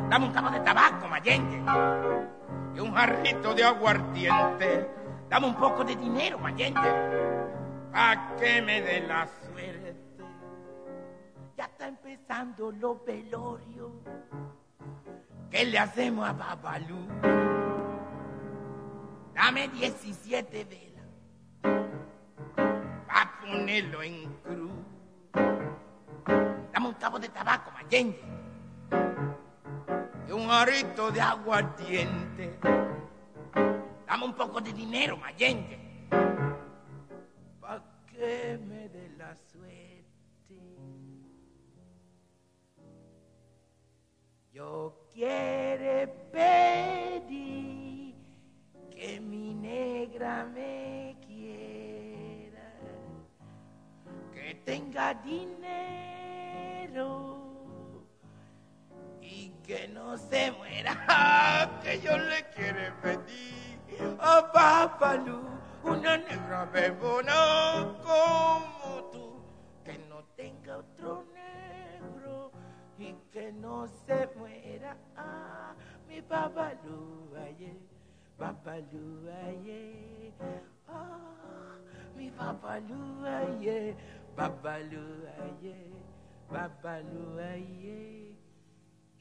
Dame 0.09 0.27
un 0.27 0.33
cabo 0.33 0.51
de 0.51 0.61
tabaco, 0.61 1.09
Mayenge, 1.09 1.63
y 2.75 2.81
un 2.81 2.95
jarrito 2.95 3.55
de 3.55 3.65
aguardiente. 3.65 4.91
Dame 5.29 5.47
un 5.47 5.55
poco 5.57 5.85
de 5.85 5.95
dinero, 5.97 6.39
Mayenge, 6.39 6.81
para 7.93 8.37
que 8.37 8.63
me 8.63 8.81
dé 8.81 9.01
la 9.07 9.27
suerte 9.27 10.07
ya 11.57 11.65
está 11.65 11.89
empezando 11.89 12.71
los 12.71 13.03
velorios. 13.05 13.93
¿Qué 15.51 15.65
le 15.65 15.79
hacemos 15.79 16.29
a 16.29 16.33
Babalú? 16.33 16.99
Dame 19.35 19.69
17 19.69 20.65
velas 20.65 21.07
para 23.07 23.41
ponerlo 23.41 24.03
en 24.03 24.33
cruz. 24.43 24.73
Dame 26.77 26.89
un 26.89 26.95
cabo 26.97 27.19
de 27.19 27.31
tabaco, 27.31 27.71
mayenge. 27.71 28.21
Y 30.29 30.31
un 30.31 30.51
arito 30.51 31.11
de 31.11 31.23
aguardiente. 31.23 32.59
Dame 34.07 34.25
un 34.27 34.35
poco 34.35 34.61
de 34.61 34.75
dinero, 34.75 35.17
mayenge. 35.17 35.79
Pa' 37.63 37.83
que 38.07 38.61
me 38.69 38.91
dé 38.91 39.09
la 39.17 39.35
suerte. 39.35 40.61
Yo 44.53 45.09
quiero 45.15 46.13
pedir 46.31 48.17
que 48.91 49.19
mi 49.19 49.55
negra 49.55 50.45
me 50.45 51.17
quiera, 51.27 52.71
que 54.35 54.55
tenga 54.67 55.15
dinero 55.15 56.16
y 59.21 59.51
que 59.67 59.87
no 59.89 60.17
se 60.17 60.51
muera, 60.53 61.81
que 61.83 62.01
yo 62.01 62.17
le 62.17 62.43
quiero 62.55 62.95
pedir 63.03 64.17
a 64.19 64.51
Papalú 64.51 65.43
una 65.83 66.17
negra 66.17 66.65
bebona 66.67 67.93
como 68.03 69.11
tú, 69.13 69.43
que 69.85 69.99
no 70.09 70.25
tenga 70.37 70.79
otro 70.79 71.25
negro 71.35 72.51
y 72.99 73.15
que 73.31 73.53
no 73.53 73.87
se 74.07 74.29
muera. 74.37 74.97
Ah, 75.17 75.75
mi 76.09 76.21
Babalú, 76.23 77.31
aye, 77.37 77.77
Babalú, 78.39 79.29
aye. 79.45 80.33
Ah, 80.89 81.77
mi 82.17 82.31
Babalú, 82.31 83.27
aye, 83.27 83.95
Babalú, 84.35 85.27
aye, 85.45 86.06
Babalú, 86.51 87.39
aye. 87.41 88.37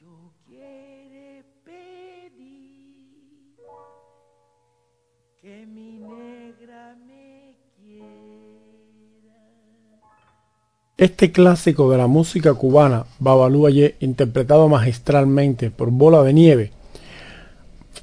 Yo 0.00 0.32
quiero 0.46 1.44
pedir 1.64 3.56
que 5.40 5.66
mi 5.66 5.98
negra 5.98 6.96
me 7.06 7.56
quiera. 7.76 8.16
Este 10.96 11.32
clásico 11.32 11.90
de 11.90 11.98
la 11.98 12.06
música 12.06 12.54
cubana, 12.54 13.04
Babalú 13.18 13.66
Aye, 13.66 13.96
interpretado 14.00 14.68
magistralmente 14.68 15.70
por 15.70 15.90
Bola 15.90 16.22
de 16.22 16.32
Nieve, 16.32 16.72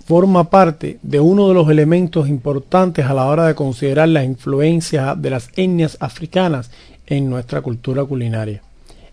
forma 0.05 0.49
parte 0.49 0.99
de 1.01 1.19
uno 1.19 1.47
de 1.47 1.53
los 1.53 1.69
elementos 1.69 2.27
importantes 2.27 3.05
a 3.05 3.13
la 3.13 3.25
hora 3.25 3.47
de 3.47 3.55
considerar 3.55 4.09
la 4.09 4.23
influencia 4.23 5.15
de 5.15 5.29
las 5.29 5.49
etnias 5.55 5.97
africanas 6.01 6.71
en 7.07 7.29
nuestra 7.29 7.61
cultura 7.61 8.03
culinaria, 8.03 8.61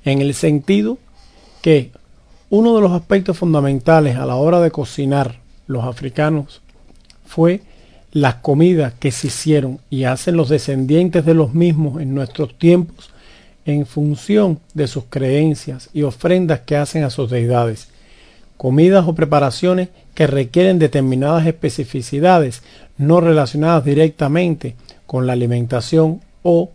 en 0.04 0.20
el 0.20 0.34
sentido 0.34 0.98
que 1.62 1.92
uno 2.48 2.74
de 2.74 2.80
los 2.80 2.92
aspectos 2.92 3.38
fundamentales 3.38 4.16
a 4.16 4.26
la 4.26 4.36
hora 4.36 4.60
de 4.60 4.70
cocinar 4.70 5.36
los 5.66 5.84
africanos 5.84 6.62
fue 7.24 7.62
las 8.12 8.36
comidas 8.36 8.92
que 8.98 9.12
se 9.12 9.28
hicieron 9.28 9.78
y 9.88 10.04
hacen 10.04 10.36
los 10.36 10.48
descendientes 10.48 11.24
de 11.24 11.34
los 11.34 11.54
mismos 11.54 12.02
en 12.02 12.14
nuestros 12.14 12.58
tiempos 12.58 13.10
en 13.64 13.86
función 13.86 14.58
de 14.74 14.88
sus 14.88 15.04
creencias 15.08 15.90
y 15.92 16.02
ofrendas 16.02 16.60
que 16.60 16.76
hacen 16.76 17.04
a 17.04 17.10
sus 17.10 17.30
deidades, 17.30 17.88
comidas 18.56 19.06
o 19.06 19.14
preparaciones 19.14 19.90
que 20.14 20.26
requieren 20.26 20.78
determinadas 20.78 21.46
especificidades 21.46 22.62
no 22.98 23.20
relacionadas 23.20 23.84
directamente 23.84 24.74
con 25.06 25.26
la 25.26 25.34
alimentación 25.34 26.20
o 26.42 26.70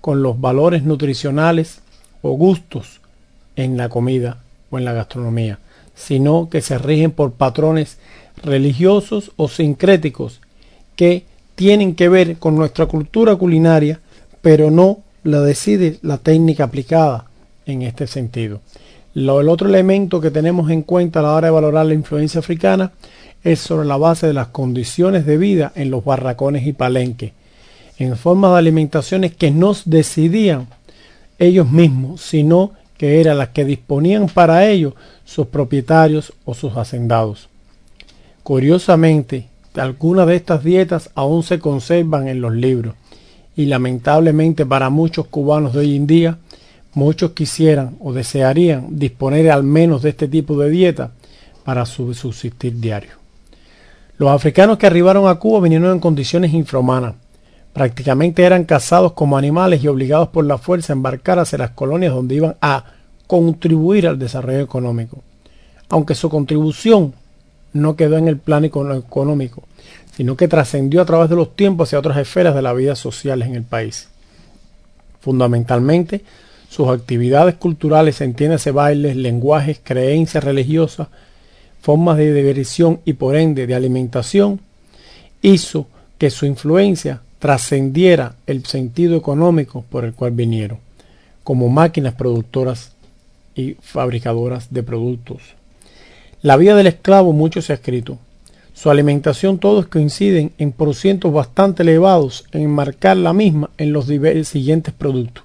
con 0.00 0.22
los 0.22 0.40
valores 0.40 0.84
nutricionales 0.84 1.80
o 2.28 2.32
gustos 2.32 3.00
en 3.56 3.76
la 3.76 3.88
comida 3.88 4.38
o 4.70 4.78
en 4.78 4.84
la 4.84 4.92
gastronomía, 4.92 5.58
sino 5.94 6.48
que 6.50 6.60
se 6.60 6.78
rigen 6.78 7.10
por 7.10 7.32
patrones 7.32 7.98
religiosos 8.42 9.32
o 9.36 9.48
sincréticos 9.48 10.40
que 10.94 11.24
tienen 11.54 11.94
que 11.94 12.08
ver 12.08 12.36
con 12.36 12.54
nuestra 12.54 12.86
cultura 12.86 13.36
culinaria, 13.36 14.00
pero 14.42 14.70
no 14.70 14.98
la 15.24 15.40
decide 15.40 15.98
la 16.02 16.18
técnica 16.18 16.64
aplicada 16.64 17.24
en 17.64 17.82
este 17.82 18.06
sentido. 18.06 18.60
Lo, 19.14 19.40
el 19.40 19.48
otro 19.48 19.68
elemento 19.68 20.20
que 20.20 20.30
tenemos 20.30 20.70
en 20.70 20.82
cuenta 20.82 21.20
a 21.20 21.22
la 21.22 21.32
hora 21.32 21.46
de 21.46 21.52
valorar 21.52 21.86
la 21.86 21.94
influencia 21.94 22.40
africana 22.40 22.92
es 23.42 23.60
sobre 23.60 23.86
la 23.86 23.96
base 23.96 24.26
de 24.26 24.34
las 24.34 24.48
condiciones 24.48 25.24
de 25.24 25.38
vida 25.38 25.72
en 25.74 25.90
los 25.90 26.04
barracones 26.04 26.66
y 26.66 26.72
palenques, 26.72 27.32
en 27.98 28.16
forma 28.16 28.52
de 28.52 28.58
alimentaciones 28.58 29.34
que 29.34 29.50
no 29.50 29.74
decidían 29.86 30.68
ellos 31.38 31.70
mismos, 31.70 32.20
sino 32.20 32.72
que 32.96 33.20
eran 33.20 33.38
las 33.38 33.48
que 33.48 33.64
disponían 33.64 34.28
para 34.28 34.66
ello 34.66 34.94
sus 35.24 35.46
propietarios 35.48 36.32
o 36.44 36.54
sus 36.54 36.76
hacendados. 36.76 37.48
Curiosamente, 38.42 39.48
algunas 39.74 40.26
de 40.26 40.36
estas 40.36 40.64
dietas 40.64 41.10
aún 41.14 41.42
se 41.42 41.58
conservan 41.58 42.28
en 42.28 42.40
los 42.40 42.54
libros 42.54 42.94
y 43.56 43.66
lamentablemente 43.66 44.66
para 44.66 44.90
muchos 44.90 45.26
cubanos 45.26 45.72
de 45.72 45.80
hoy 45.80 45.96
en 45.96 46.06
día, 46.06 46.38
muchos 46.94 47.32
quisieran 47.32 47.96
o 48.00 48.12
desearían 48.12 48.98
disponer 48.98 49.50
al 49.50 49.62
menos 49.62 50.02
de 50.02 50.10
este 50.10 50.28
tipo 50.28 50.58
de 50.58 50.70
dieta 50.70 51.12
para 51.64 51.84
su 51.86 52.14
subsistir 52.14 52.78
diario. 52.78 53.12
Los 54.18 54.30
africanos 54.30 54.78
que 54.78 54.86
arribaron 54.86 55.28
a 55.28 55.34
Cuba 55.34 55.60
vinieron 55.60 55.92
en 55.92 56.00
condiciones 56.00 56.54
infrahumanas. 56.54 57.14
Prácticamente 57.76 58.42
eran 58.42 58.64
cazados 58.64 59.12
como 59.12 59.36
animales 59.36 59.84
y 59.84 59.88
obligados 59.88 60.28
por 60.28 60.46
la 60.46 60.56
fuerza 60.56 60.94
a 60.94 60.96
embarcar 60.96 61.38
hacia 61.38 61.58
las 61.58 61.72
colonias 61.72 62.14
donde 62.14 62.36
iban 62.36 62.56
a 62.62 62.84
contribuir 63.26 64.08
al 64.08 64.18
desarrollo 64.18 64.60
económico. 64.60 65.22
Aunque 65.90 66.14
su 66.14 66.30
contribución 66.30 67.12
no 67.74 67.94
quedó 67.94 68.16
en 68.16 68.28
el 68.28 68.38
plano 68.38 68.64
económico, 68.64 69.64
sino 70.16 70.38
que 70.38 70.48
trascendió 70.48 71.02
a 71.02 71.04
través 71.04 71.28
de 71.28 71.36
los 71.36 71.54
tiempos 71.54 71.90
hacia 71.90 71.98
otras 71.98 72.16
esferas 72.16 72.54
de 72.54 72.62
la 72.62 72.72
vida 72.72 72.96
social 72.96 73.42
en 73.42 73.54
el 73.54 73.64
país. 73.64 74.08
Fundamentalmente, 75.20 76.24
sus 76.70 76.88
actividades 76.88 77.56
culturales, 77.56 78.22
entiéndase 78.22 78.70
bailes, 78.70 79.16
lenguajes, 79.16 79.80
creencias 79.84 80.42
religiosas, 80.42 81.08
formas 81.82 82.16
de 82.16 82.32
diversión 82.32 83.00
y 83.04 83.12
por 83.12 83.36
ende 83.36 83.66
de 83.66 83.74
alimentación, 83.74 84.60
hizo 85.42 85.88
que 86.16 86.30
su 86.30 86.46
influencia 86.46 87.20
trascendiera 87.46 88.34
el 88.48 88.66
sentido 88.66 89.16
económico 89.16 89.84
por 89.88 90.04
el 90.04 90.14
cual 90.14 90.32
vinieron, 90.32 90.80
como 91.44 91.68
máquinas 91.68 92.14
productoras 92.14 92.90
y 93.54 93.74
fabricadoras 93.74 94.74
de 94.74 94.82
productos. 94.82 95.42
La 96.42 96.56
vida 96.56 96.74
del 96.74 96.88
esclavo 96.88 97.32
mucho 97.32 97.62
se 97.62 97.72
ha 97.72 97.76
escrito. 97.76 98.18
Su 98.74 98.90
alimentación 98.90 99.60
todos 99.60 99.86
coinciden 99.86 100.54
en 100.58 100.72
porcientos 100.72 101.32
bastante 101.32 101.84
elevados 101.84 102.46
en 102.50 102.62
enmarcar 102.62 103.16
la 103.16 103.32
misma 103.32 103.70
en 103.78 103.92
los 103.92 104.06
siguientes 104.06 104.92
productos. 104.92 105.44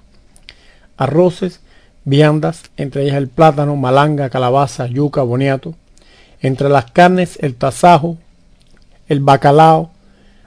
Arroces, 0.96 1.60
viandas, 2.04 2.62
entre 2.76 3.04
ellas 3.04 3.14
el 3.14 3.28
plátano, 3.28 3.76
malanga, 3.76 4.28
calabaza, 4.28 4.88
yuca, 4.88 5.22
boniato. 5.22 5.76
Entre 6.40 6.68
las 6.68 6.90
carnes, 6.90 7.38
el 7.40 7.54
tasajo, 7.54 8.18
el 9.06 9.20
bacalao, 9.20 9.92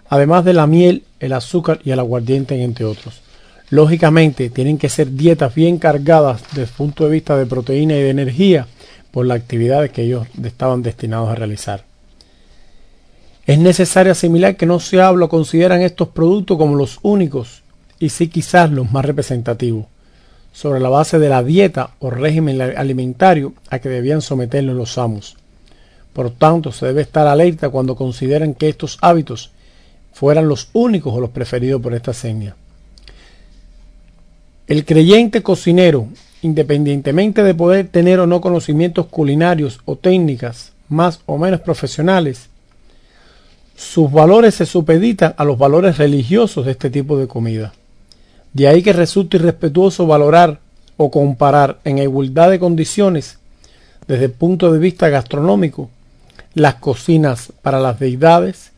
además 0.09 0.43
de 0.43 0.51
la 0.51 0.67
miel, 0.67 1.04
el 1.19 1.33
azúcar 1.33 1.79
y 1.83 1.91
el 1.91 1.99
aguardiente, 1.99 2.61
entre 2.61 2.85
otros. 2.85 3.21
Lógicamente, 3.69 4.49
tienen 4.49 4.77
que 4.77 4.89
ser 4.89 5.11
dietas 5.11 5.55
bien 5.55 5.77
cargadas 5.77 6.41
desde 6.49 6.63
el 6.63 6.67
punto 6.69 7.05
de 7.05 7.11
vista 7.11 7.35
de 7.35 7.45
proteína 7.45 7.95
y 7.95 8.01
de 8.01 8.09
energía 8.09 8.67
por 9.11 9.25
la 9.25 9.33
actividad 9.33 9.89
que 9.89 10.03
ellos 10.03 10.27
estaban 10.43 10.83
destinados 10.83 11.29
a 11.29 11.35
realizar. 11.35 11.83
Es 13.45 13.59
necesario 13.59 14.11
asimilar 14.11 14.55
que 14.57 14.65
no 14.65 14.79
se 14.79 15.01
habla 15.01 15.25
o 15.25 15.29
consideran 15.29 15.81
estos 15.81 16.09
productos 16.09 16.57
como 16.57 16.75
los 16.75 16.99
únicos 17.01 17.61
y 17.99 18.09
sí 18.09 18.27
quizás 18.27 18.71
los 18.71 18.91
más 18.91 19.05
representativos, 19.05 19.85
sobre 20.51 20.79
la 20.79 20.89
base 20.89 21.19
de 21.19 21.29
la 21.29 21.43
dieta 21.43 21.91
o 21.99 22.09
régimen 22.09 22.59
alimentario 22.61 23.53
a 23.69 23.79
que 23.79 23.89
debían 23.89 24.21
someterlos 24.21 24.75
los 24.75 24.97
amos. 24.97 25.37
Por 26.13 26.31
tanto, 26.31 26.71
se 26.71 26.87
debe 26.87 27.01
estar 27.01 27.27
alerta 27.27 27.69
cuando 27.69 27.95
consideran 27.95 28.53
que 28.53 28.69
estos 28.69 28.97
hábitos 29.01 29.51
fueran 30.15 30.47
los 30.47 30.69
únicos 30.71 31.13
o 31.13 31.19
los 31.19 31.31
preferidos 31.31 31.81
por 31.81 31.93
esta 31.93 32.13
seña. 32.13 32.55
El 34.65 34.85
creyente 34.85 35.43
cocinero, 35.43 36.07
independientemente 36.41 37.43
de 37.43 37.53
poder 37.53 37.89
tener 37.89 38.21
o 38.21 38.25
no 38.25 38.39
conocimientos 38.39 39.07
culinarios 39.07 39.81
o 39.83 39.97
técnicas 39.97 40.71
más 40.87 41.19
o 41.25 41.37
menos 41.37 41.59
profesionales, 41.59 42.47
sus 43.75 44.09
valores 44.09 44.55
se 44.55 44.65
supeditan 44.65 45.35
a 45.35 45.43
los 45.43 45.57
valores 45.57 45.97
religiosos 45.97 46.65
de 46.65 46.71
este 46.71 46.89
tipo 46.89 47.17
de 47.17 47.27
comida. 47.27 47.73
De 48.53 48.69
ahí 48.69 48.81
que 48.81 48.93
resulta 48.93 49.35
irrespetuoso 49.35 50.07
valorar 50.07 50.61
o 50.95 51.11
comparar 51.11 51.79
en 51.83 51.97
igualdad 51.97 52.51
de 52.51 52.59
condiciones 52.59 53.37
desde 54.07 54.25
el 54.25 54.31
punto 54.31 54.71
de 54.71 54.79
vista 54.79 55.09
gastronómico 55.09 55.89
las 56.53 56.75
cocinas 56.75 57.51
para 57.61 57.81
las 57.81 57.99
deidades 57.99 58.71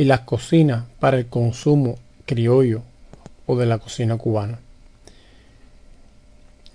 y 0.00 0.04
las 0.04 0.20
cocinas 0.20 0.84
para 0.98 1.18
el 1.18 1.26
consumo 1.26 1.98
criollo 2.24 2.80
o 3.44 3.54
de 3.58 3.66
la 3.66 3.76
cocina 3.76 4.16
cubana. 4.16 4.58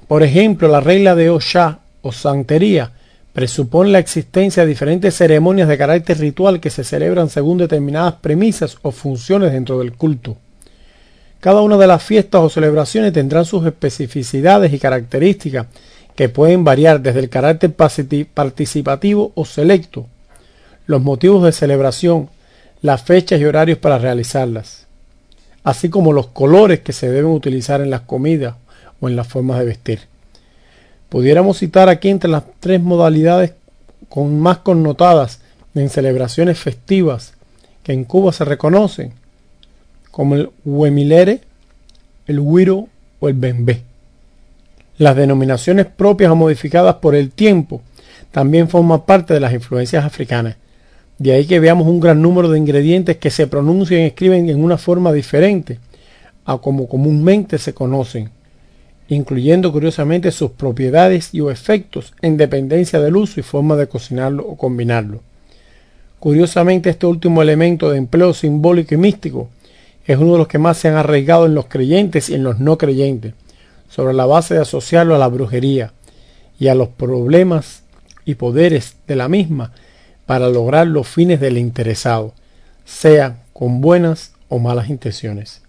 Por 0.08 0.22
ejemplo, 0.22 0.68
la 0.68 0.80
regla 0.80 1.16
de 1.16 1.32
Oshá 1.32 1.80
o 2.04 2.12
santería 2.12 2.92
presupone 3.34 3.90
la 3.90 3.98
existencia 3.98 4.62
de 4.62 4.70
diferentes 4.70 5.16
ceremonias 5.16 5.68
de 5.68 5.76
carácter 5.76 6.20
ritual 6.20 6.60
que 6.60 6.70
se 6.70 6.84
celebran 6.84 7.28
según 7.30 7.58
determinadas 7.58 8.14
premisas 8.14 8.78
o 8.84 8.92
funciones 8.92 9.54
dentro 9.54 9.80
del 9.80 9.94
culto. 9.94 10.38
Cada 11.40 11.62
una 11.62 11.78
de 11.78 11.88
las 11.88 12.04
fiestas 12.04 12.42
o 12.44 12.50
celebraciones 12.52 13.12
tendrán 13.12 13.46
sus 13.46 13.66
especificidades 13.66 14.72
y 14.72 14.78
características 14.78 15.66
que 16.16 16.30
pueden 16.30 16.64
variar 16.64 17.02
desde 17.02 17.22
el 17.22 17.30
carácter 17.30 17.74
participativo 17.74 19.32
o 19.34 19.46
selecto, 19.46 20.06
los 20.86 21.02
motivos 21.02 21.44
de 21.44 21.54
celebración, 21.54 22.30
las 22.86 23.02
fechas 23.02 23.42
y 23.42 23.46
horarios 23.46 23.80
para 23.80 23.98
realizarlas, 23.98 24.86
así 25.64 25.90
como 25.90 26.14
los 26.14 26.28
colores 26.28 26.82
que 26.82 26.94
se 26.94 27.10
deben 27.10 27.32
utilizar 27.32 27.82
en 27.82 27.90
las 27.90 28.02
comidas 28.02 28.58
o 29.00 29.10
en 29.10 29.16
las 29.16 29.28
formas 29.28 29.58
de 29.58 29.66
vestir. 29.66 30.02
Pudiéramos 31.10 31.58
citar 31.58 31.90
aquí 31.90 32.10
entre 32.10 32.30
las 32.30 32.44
tres 32.60 32.80
modalidades 32.80 33.54
con 34.08 34.40
más 34.40 34.60
connotadas 34.60 35.40
en 35.74 35.90
celebraciones 35.90 36.60
festivas 36.60 37.34
que 37.82 37.92
en 37.92 38.04
Cuba 38.04 38.32
se 38.32 38.46
reconocen, 38.46 39.14
como 40.12 40.36
el 40.36 40.52
Huemilere, 40.64 41.42
el 42.28 42.40
Huiro 42.40 42.88
o 43.20 43.30
el 43.30 43.34
Bembé. 43.34 43.82
Las 45.00 45.16
denominaciones 45.16 45.88
propias 45.88 46.32
o 46.32 46.36
modificadas 46.36 46.98
por 46.98 47.16
el 47.16 47.32
tiempo 47.32 47.82
también 48.32 48.70
forman 48.70 49.02
parte 49.08 49.34
de 49.34 49.40
las 49.40 49.54
influencias 49.54 50.06
africanas. 50.06 50.58
De 51.18 51.32
ahí 51.32 51.46
que 51.46 51.62
veamos 51.62 51.88
un 51.88 52.02
gran 52.02 52.22
número 52.22 52.50
de 52.50 52.60
ingredientes 52.60 53.18
que 53.18 53.30
se 53.30 53.48
pronuncian 53.48 54.02
y 54.02 54.06
escriben 54.06 54.50
en 54.50 54.62
una 54.62 54.78
forma 54.78 55.14
diferente 55.14 55.80
a 56.44 56.58
como 56.58 56.88
comúnmente 56.88 57.58
se 57.58 57.74
conocen, 57.74 58.30
incluyendo 59.08 59.72
curiosamente 59.72 60.32
sus 60.32 60.52
propiedades 60.52 61.34
y 61.34 61.40
o 61.40 61.50
efectos 61.50 62.14
en 62.22 62.38
dependencia 62.38 63.00
del 63.00 63.16
uso 63.16 63.40
y 63.40 63.44
forma 63.44 63.76
de 63.78 63.88
cocinarlo 63.88 64.46
o 64.46 64.58
combinarlo. 64.58 65.22
Curiosamente, 66.20 66.90
este 66.90 67.06
último 67.06 67.42
elemento 67.42 67.90
de 67.90 67.98
empleo 67.98 68.34
simbólico 68.34 68.94
y 68.94 68.98
místico 68.98 69.50
es 70.06 70.18
uno 70.18 70.34
de 70.34 70.38
los 70.40 70.48
que 70.48 70.60
más 70.60 70.78
se 70.78 70.90
han 70.90 70.96
arraigado 70.96 71.46
en 71.46 71.56
los 71.56 71.66
creyentes 71.66 72.30
y 72.30 72.36
en 72.36 72.44
los 72.44 72.60
no 72.60 72.78
creyentes, 72.78 73.34
sobre 73.90 74.14
la 74.14 74.26
base 74.26 74.56
de 74.56 74.62
asociarlo 74.62 75.16
a 75.16 75.20
la 75.20 75.28
brujería 75.28 75.94
y 76.60 76.68
a 76.68 76.76
los 76.76 76.90
problemas 76.90 77.84
y 78.26 78.36
poderes 78.36 78.98
de 79.08 79.16
la 79.16 79.30
misma 79.30 79.72
para 80.26 80.50
lograr 80.50 80.88
los 80.88 81.08
fines 81.08 81.40
del 81.40 81.58
interesado, 81.58 82.34
sea 82.86 83.38
con 83.54 83.82
buenas 83.82 84.32
o 84.50 84.60
malas 84.60 84.90
intenciones. 84.90 85.62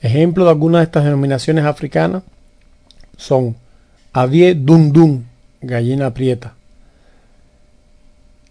Ejemplo 0.00 0.44
de 0.44 0.50
algunas 0.50 0.80
de 0.80 0.84
estas 0.84 1.04
denominaciones 1.04 1.64
africanas 1.64 2.22
son 3.16 3.56
Adie 4.12 4.54
Dundun, 4.54 5.26
gallina 5.60 6.12
prieta, 6.12 6.54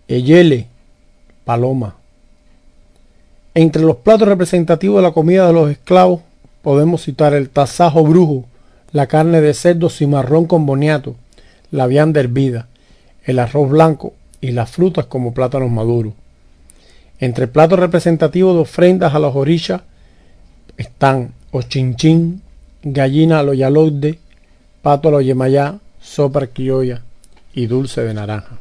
Eyele, 0.07 0.67
paloma, 1.45 1.95
entre 3.55 3.83
los 3.83 3.97
platos 3.97 4.27
representativos 4.27 4.97
de 4.97 5.03
la 5.03 5.11
comida 5.11 5.45
de 5.45 5.53
los 5.53 5.69
esclavos 5.69 6.21
podemos 6.63 7.03
citar 7.03 7.33
el 7.33 7.49
tasajo 7.49 8.03
brujo, 8.03 8.45
la 8.91 9.05
carne 9.07 9.41
de 9.41 9.53
cerdo 9.53 9.89
cimarrón 9.89 10.45
con 10.45 10.65
boniato, 10.65 11.15
la 11.69 11.85
vianda 11.85 12.19
hervida, 12.19 12.67
el 13.25 13.37
arroz 13.37 13.69
blanco 13.69 14.13
y 14.43 14.51
las 14.51 14.69
frutas 14.69 15.05
como 15.05 15.33
plátanos 15.33 15.71
maduros. 15.71 16.13
Entre 17.19 17.47
platos 17.47 17.79
representativos 17.79 18.53
de 18.53 18.61
ofrendas 18.61 19.15
a 19.15 19.19
los 19.19 19.35
orillas 19.35 19.81
están 20.77 21.33
ochinchín, 21.51 22.41
gallina 22.83 23.39
a 23.39 23.43
lo 23.43 23.53
yalode, 23.53 24.19
pato 24.81 25.07
a 25.07 25.11
lo 25.11 25.21
yemayá, 25.21 25.79
sopa 26.01 26.45
criolla 26.47 27.01
y 27.55 27.65
dulce 27.65 28.03
de 28.03 28.13
naranja. 28.13 28.59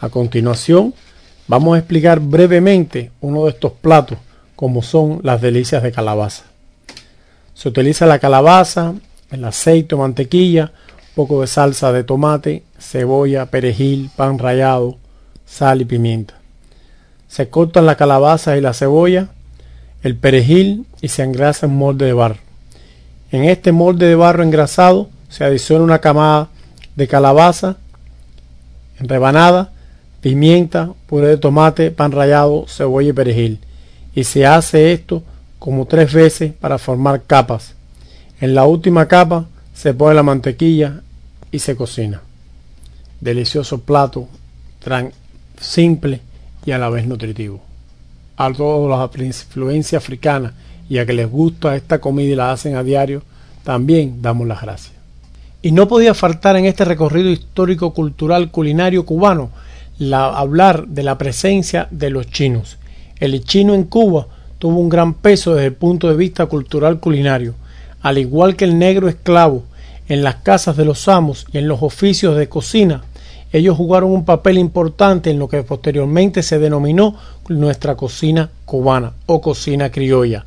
A 0.00 0.08
continuación, 0.08 0.94
Vamos 1.50 1.74
a 1.74 1.78
explicar 1.78 2.20
brevemente 2.20 3.10
uno 3.20 3.42
de 3.46 3.50
estos 3.50 3.72
platos, 3.72 4.18
como 4.54 4.82
son 4.82 5.18
las 5.24 5.40
delicias 5.40 5.82
de 5.82 5.90
calabaza. 5.90 6.44
Se 7.54 7.68
utiliza 7.68 8.06
la 8.06 8.20
calabaza, 8.20 8.94
el 9.32 9.44
aceite 9.44 9.96
o 9.96 9.98
mantequilla, 9.98 10.70
poco 11.20 11.42
de 11.42 11.48
salsa 11.48 11.92
de 11.92 12.02
tomate, 12.02 12.62
cebolla, 12.78 13.44
perejil, 13.44 14.10
pan 14.16 14.38
rallado, 14.38 14.96
sal 15.44 15.82
y 15.82 15.84
pimienta. 15.84 16.32
Se 17.28 17.50
cortan 17.50 17.84
la 17.84 17.96
calabaza 17.96 18.56
y 18.56 18.62
la 18.62 18.72
cebolla, 18.72 19.28
el 20.02 20.16
perejil 20.16 20.86
y 21.02 21.08
se 21.08 21.22
engrasa 21.22 21.66
en 21.66 21.76
molde 21.76 22.06
de 22.06 22.14
barro. 22.14 22.38
En 23.30 23.44
este 23.44 23.70
molde 23.70 24.06
de 24.06 24.14
barro 24.14 24.42
engrasado 24.42 25.10
se 25.28 25.44
adiciona 25.44 25.84
una 25.84 25.98
camada 25.98 26.48
de 26.96 27.06
calabaza 27.06 27.76
en 28.98 29.06
rebanada 29.06 29.72
pimienta, 30.22 30.88
puré 31.06 31.28
de 31.28 31.36
tomate, 31.36 31.90
pan 31.90 32.12
rallado, 32.12 32.64
cebolla 32.66 33.10
y 33.10 33.12
perejil. 33.12 33.58
Y 34.14 34.24
se 34.24 34.46
hace 34.46 34.94
esto 34.94 35.22
como 35.58 35.84
tres 35.84 36.14
veces 36.14 36.54
para 36.58 36.78
formar 36.78 37.24
capas. 37.24 37.74
En 38.40 38.54
la 38.54 38.64
última 38.64 39.06
capa 39.06 39.44
se 39.74 39.92
pone 39.92 40.14
la 40.14 40.22
mantequilla 40.22 41.02
y 41.52 41.58
se 41.58 41.76
cocina. 41.76 42.20
Delicioso 43.20 43.80
plato, 43.80 44.28
simple 45.60 46.20
y 46.64 46.72
a 46.72 46.78
la 46.78 46.88
vez 46.88 47.06
nutritivo. 47.06 47.60
A 48.36 48.52
todos 48.52 48.88
los 48.88 49.12
de 49.12 49.26
influencia 49.26 49.98
africana 49.98 50.54
y 50.88 50.98
a 50.98 51.06
que 51.06 51.12
les 51.12 51.30
gusta 51.30 51.76
esta 51.76 52.00
comida 52.00 52.32
y 52.32 52.36
la 52.36 52.52
hacen 52.52 52.76
a 52.76 52.82
diario, 52.82 53.22
también 53.62 54.22
damos 54.22 54.46
las 54.48 54.62
gracias. 54.62 54.94
Y 55.62 55.72
no 55.72 55.86
podía 55.88 56.14
faltar 56.14 56.56
en 56.56 56.64
este 56.64 56.84
recorrido 56.86 57.28
histórico, 57.28 57.92
cultural, 57.92 58.50
culinario 58.50 59.04
cubano 59.04 59.50
hablar 60.14 60.88
de 60.88 61.02
la 61.02 61.18
presencia 61.18 61.86
de 61.90 62.10
los 62.10 62.26
chinos. 62.26 62.78
El 63.18 63.44
chino 63.44 63.74
en 63.74 63.84
Cuba 63.84 64.26
tuvo 64.58 64.80
un 64.80 64.88
gran 64.88 65.14
peso 65.14 65.54
desde 65.54 65.66
el 65.66 65.74
punto 65.74 66.08
de 66.08 66.16
vista 66.16 66.46
cultural 66.46 67.00
culinario, 67.00 67.54
al 68.00 68.16
igual 68.16 68.56
que 68.56 68.64
el 68.64 68.78
negro 68.78 69.08
esclavo 69.08 69.64
en 70.10 70.24
las 70.24 70.36
casas 70.36 70.76
de 70.76 70.84
los 70.84 71.08
amos 71.08 71.46
y 71.52 71.58
en 71.58 71.68
los 71.68 71.82
oficios 71.82 72.36
de 72.36 72.48
cocina. 72.48 73.04
Ellos 73.52 73.76
jugaron 73.76 74.10
un 74.10 74.24
papel 74.24 74.58
importante 74.58 75.30
en 75.30 75.38
lo 75.38 75.48
que 75.48 75.62
posteriormente 75.62 76.42
se 76.42 76.58
denominó 76.58 77.16
nuestra 77.48 77.94
cocina 77.94 78.50
cubana 78.64 79.12
o 79.26 79.40
cocina 79.40 79.90
criolla. 79.90 80.44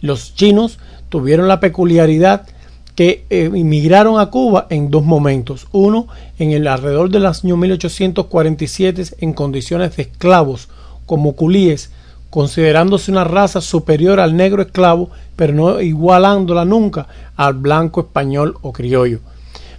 Los 0.00 0.34
chinos 0.34 0.78
tuvieron 1.10 1.48
la 1.48 1.60
peculiaridad 1.60 2.46
que 2.94 3.26
emigraron 3.28 4.18
eh, 4.18 4.22
a 4.22 4.26
Cuba 4.26 4.66
en 4.70 4.90
dos 4.90 5.04
momentos. 5.04 5.68
Uno, 5.70 6.08
en 6.38 6.52
el 6.52 6.66
alrededor 6.66 7.10
del 7.10 7.26
año 7.26 7.58
1847 7.58 9.04
en 9.18 9.34
condiciones 9.34 9.96
de 9.96 10.04
esclavos 10.04 10.68
como 11.04 11.34
culíes, 11.34 11.90
considerándose 12.30 13.10
una 13.10 13.24
raza 13.24 13.60
superior 13.60 14.20
al 14.20 14.36
negro 14.36 14.62
esclavo, 14.62 15.10
pero 15.36 15.52
no 15.52 15.80
igualándola 15.80 16.64
nunca 16.64 17.06
al 17.36 17.54
blanco 17.54 18.00
español 18.00 18.56
o 18.62 18.72
criollo. 18.72 19.20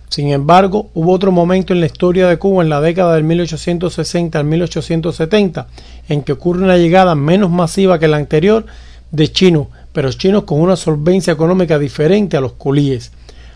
Sin 0.09 0.29
embargo, 0.29 0.89
hubo 0.95 1.11
otro 1.11 1.31
momento 1.31 1.71
en 1.71 1.81
la 1.81 1.85
historia 1.85 2.27
de 2.27 2.39
Cuba 2.39 2.63
en 2.63 2.69
la 2.69 2.81
década 2.81 3.13
del 3.13 3.23
1860 3.23 4.39
al 4.39 4.45
1870 4.45 5.67
en 6.07 6.23
que 6.23 6.31
ocurre 6.31 6.63
una 6.63 6.77
llegada 6.77 7.13
menos 7.13 7.51
masiva 7.51 7.99
que 7.99 8.07
la 8.07 8.17
anterior 8.17 8.65
de 9.11 9.31
chinos 9.31 9.67
pero 9.93 10.11
chinos 10.11 10.43
con 10.43 10.61
una 10.61 10.75
solvencia 10.75 11.33
económica 11.33 11.79
diferente 11.79 12.37
a 12.37 12.41
los 12.41 12.53
culíes. 12.53 13.11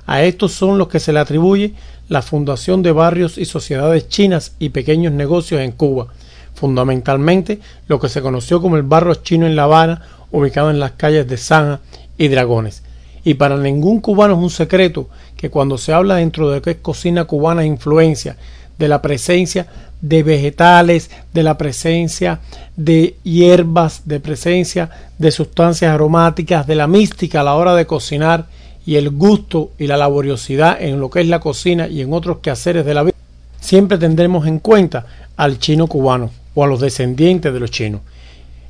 A 0.06 0.24
estos 0.24 0.52
son 0.52 0.78
los 0.78 0.88
que 0.88 1.00
se 1.00 1.14
le 1.14 1.20
atribuye 1.20 1.74
la 2.10 2.22
fundación 2.22 2.84
de 2.84 2.92
barrios 2.92 3.38
y 3.38 3.46
sociedades 3.46 4.10
chinas 4.10 4.56
y 4.60 4.70
pequeños 4.70 5.14
negocios 5.14 5.62
en 5.62 5.72
Cuba, 5.72 6.08
fundamentalmente 6.54 7.60
lo 7.88 8.00
que 8.00 8.10
se 8.10 8.22
conoció 8.22 8.62
como 8.62 8.78
el 8.78 8.84
barrio 8.84 9.16
chino 9.16 9.46
en 9.46 9.56
La 9.56 9.64
Habana, 9.64 10.02
ubicado 10.32 10.70
en 10.70 10.80
las 10.80 10.92
calles 10.92 11.28
de 11.28 11.38
Zanja 11.38 11.80
y 12.18 12.28
Dragones. 12.28 12.84
Y 13.24 13.36
para 13.36 13.58
ningún 13.58 14.02
cubano 14.02 14.34
es 14.34 14.40
un 14.40 14.50
secreto 14.50 15.08
que 15.38 15.50
cuando 15.50 15.78
se 15.78 15.94
habla 15.94 16.16
dentro 16.16 16.50
de 16.50 16.62
es 16.72 16.78
cocina 16.78 17.26
cubana 17.26 17.66
influencia 17.66 18.38
de 18.78 18.88
la 18.88 19.02
presencia 19.02 19.68
de 20.02 20.24
vegetales, 20.24 21.10
de 21.34 21.44
la 21.44 21.58
presencia 21.58 22.42
de 22.76 23.16
hierbas, 23.24 24.02
de 24.06 24.20
presencia 24.20 24.90
de 25.18 25.32
sustancias 25.32 25.94
aromáticas, 25.94 26.68
de 26.68 26.76
la 26.76 26.88
mística 26.88 27.42
a 27.42 27.44
la 27.44 27.56
hora 27.56 27.76
de 27.76 27.86
cocinar 27.86 28.48
y 28.86 28.96
el 28.96 29.10
gusto 29.12 29.72
y 29.78 29.88
la 29.88 29.96
laboriosidad 29.96 30.82
en 30.82 31.00
lo 31.00 31.10
que 31.10 31.22
es 31.22 31.28
la 31.28 31.40
cocina 31.40 31.88
y 31.88 32.02
en 32.02 32.14
otros 32.14 32.40
quehaceres 32.40 32.86
de 32.86 32.94
la 32.94 33.04
vida, 33.04 33.16
siempre 33.62 33.98
tendremos 33.98 34.46
en 34.46 34.60
cuenta 34.60 35.06
al 35.38 35.60
chino 35.60 35.88
cubano 35.88 36.32
o 36.54 36.64
a 36.64 36.68
los 36.68 36.80
descendientes 36.80 37.54
de 37.54 37.60
los 37.60 37.72
chinos. 37.72 38.02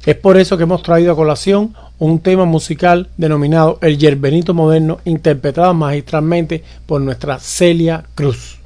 Es 0.06 0.16
por 0.16 0.36
eso 0.38 0.58
que 0.58 0.64
hemos 0.64 0.84
traído 0.84 1.14
a 1.14 1.16
colación 1.16 1.74
un 1.98 2.20
tema 2.20 2.44
musical 2.44 3.10
denominado 3.16 3.80
El 3.82 3.98
Yerbenito 3.98 4.54
Moderno, 4.54 5.00
interpretado 5.06 5.74
magistralmente 5.74 6.62
por 6.86 7.00
nuestra 7.00 7.40
Celia 7.40 8.04
Cruz. 8.14 8.60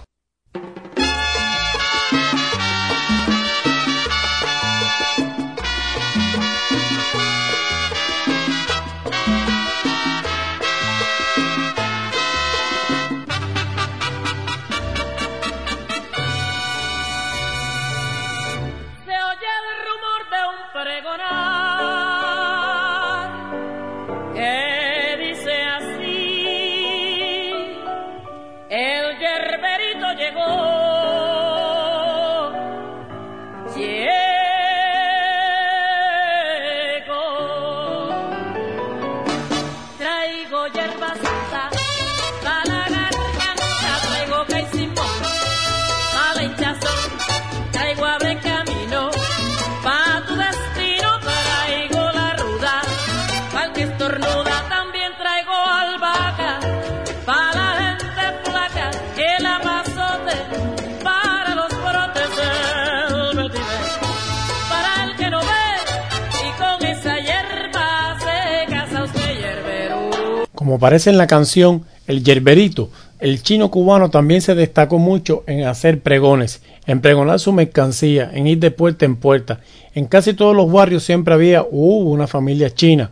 Aparece 70.78 71.10
en 71.10 71.18
la 71.18 71.26
canción 71.26 71.86
El 72.06 72.24
Yerberito, 72.24 72.92
el 73.20 73.42
chino 73.42 73.72
cubano 73.72 74.12
también 74.12 74.42
se 74.42 74.54
destacó 74.54 75.00
mucho 75.00 75.44
en 75.48 75.66
hacer 75.66 76.04
pregones, 76.04 76.62
en 76.86 77.02
pregonar 77.02 77.40
su 77.40 77.52
mercancía, 77.52 78.30
en 78.32 78.46
ir 78.46 78.60
de 78.60 78.70
puerta 78.70 79.04
en 79.04 79.16
puerta. 79.16 79.60
En 79.96 80.06
casi 80.06 80.36
todos 80.36 80.56
los 80.56 80.72
barrios 80.72 81.02
siempre 81.02 81.34
había 81.34 81.64
uh, 81.64 82.12
una 82.12 82.28
familia 82.28 82.70
china 82.70 83.10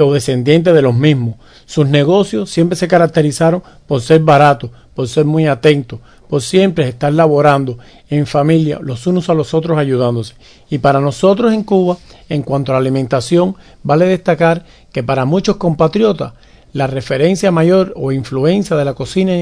o 0.00 0.14
descendientes 0.14 0.72
de 0.72 0.80
los 0.80 0.94
mismos. 0.94 1.34
Sus 1.66 1.86
negocios 1.86 2.48
siempre 2.48 2.76
se 2.76 2.88
caracterizaron 2.88 3.62
por 3.86 4.00
ser 4.00 4.20
baratos, 4.22 4.70
por 4.94 5.06
ser 5.06 5.26
muy 5.26 5.46
atentos, 5.46 6.00
por 6.30 6.40
siempre 6.40 6.88
estar 6.88 7.12
laborando 7.12 7.76
en 8.08 8.26
familia, 8.26 8.78
los 8.80 9.06
unos 9.06 9.28
a 9.28 9.34
los 9.34 9.52
otros 9.52 9.76
ayudándose. 9.76 10.32
Y 10.70 10.78
para 10.78 10.98
nosotros 10.98 11.52
en 11.52 11.62
Cuba, 11.62 11.98
en 12.30 12.42
cuanto 12.42 12.72
a 12.72 12.76
la 12.76 12.78
alimentación, 12.78 13.54
vale 13.82 14.06
destacar 14.06 14.64
que 14.90 15.02
para 15.02 15.26
muchos 15.26 15.56
compatriotas 15.56 16.32
la 16.72 16.86
referencia 16.86 17.50
mayor 17.50 17.92
o 17.96 18.12
influencia 18.12 18.76
de 18.76 18.84
la 18.84 18.94
cocina 18.94 19.32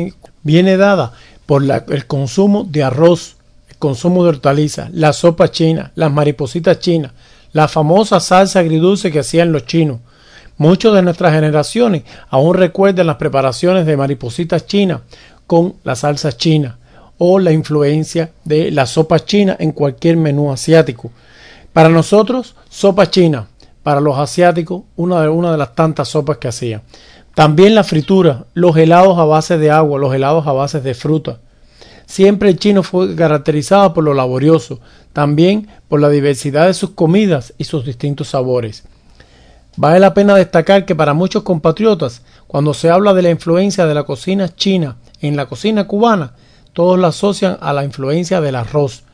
viene 0.42 0.76
dada 0.76 1.12
por 1.46 1.62
el 1.64 2.06
consumo 2.06 2.64
de 2.68 2.82
arroz, 2.82 3.36
el 3.68 3.76
consumo 3.76 4.22
de 4.22 4.30
hortalizas, 4.30 4.90
la 4.92 5.12
sopa 5.12 5.50
china, 5.50 5.92
las 5.94 6.12
maripositas 6.12 6.78
chinas, 6.80 7.12
la 7.52 7.68
famosa 7.68 8.20
salsa 8.20 8.60
agridulce 8.60 9.10
que 9.10 9.20
hacían 9.20 9.52
los 9.52 9.66
chinos. 9.66 9.98
Muchos 10.56 10.94
de 10.94 11.02
nuestras 11.02 11.32
generaciones 11.32 12.02
aún 12.28 12.54
recuerdan 12.54 13.06
las 13.06 13.16
preparaciones 13.16 13.86
de 13.86 13.96
maripositas 13.96 14.66
chinas 14.66 15.00
con 15.46 15.74
la 15.84 15.96
salsa 15.96 16.32
china 16.32 16.78
o 17.18 17.38
la 17.38 17.52
influencia 17.52 18.30
de 18.44 18.70
la 18.70 18.86
sopa 18.86 19.24
china 19.24 19.56
en 19.58 19.72
cualquier 19.72 20.16
menú 20.16 20.52
asiático. 20.52 21.10
Para 21.72 21.88
nosotros, 21.88 22.56
sopa 22.68 23.10
china. 23.10 23.46
Para 23.82 24.00
los 24.00 24.18
asiáticos, 24.18 24.82
una 24.96 25.22
de, 25.22 25.28
una 25.28 25.52
de 25.52 25.58
las 25.58 25.74
tantas 25.74 26.08
sopas 26.08 26.36
que 26.38 26.48
hacían. 26.48 26.82
También 27.34 27.74
la 27.74 27.84
fritura, 27.84 28.46
los 28.54 28.76
helados 28.76 29.18
a 29.18 29.24
base 29.24 29.56
de 29.56 29.70
agua, 29.70 29.98
los 29.98 30.14
helados 30.14 30.46
a 30.46 30.52
base 30.52 30.80
de 30.80 30.94
fruta. 30.94 31.38
Siempre 32.06 32.48
el 32.48 32.58
chino 32.58 32.82
fue 32.82 33.14
caracterizado 33.14 33.94
por 33.94 34.02
lo 34.02 34.14
laborioso, 34.14 34.80
también 35.12 35.68
por 35.88 36.00
la 36.00 36.08
diversidad 36.08 36.66
de 36.66 36.74
sus 36.74 36.90
comidas 36.90 37.54
y 37.56 37.64
sus 37.64 37.84
distintos 37.84 38.28
sabores. 38.28 38.82
Vale 39.76 40.00
la 40.00 40.12
pena 40.12 40.34
destacar 40.34 40.84
que 40.84 40.96
para 40.96 41.14
muchos 41.14 41.44
compatriotas, 41.44 42.22
cuando 42.48 42.74
se 42.74 42.90
habla 42.90 43.14
de 43.14 43.22
la 43.22 43.30
influencia 43.30 43.86
de 43.86 43.94
la 43.94 44.02
cocina 44.02 44.48
china 44.54 44.96
en 45.20 45.36
la 45.36 45.46
cocina 45.46 45.86
cubana, 45.86 46.34
todos 46.72 46.98
la 46.98 47.08
asocian 47.08 47.58
a 47.60 47.72
la 47.72 47.84
influencia 47.84 48.40
del 48.40 48.56
arroz. 48.56 49.04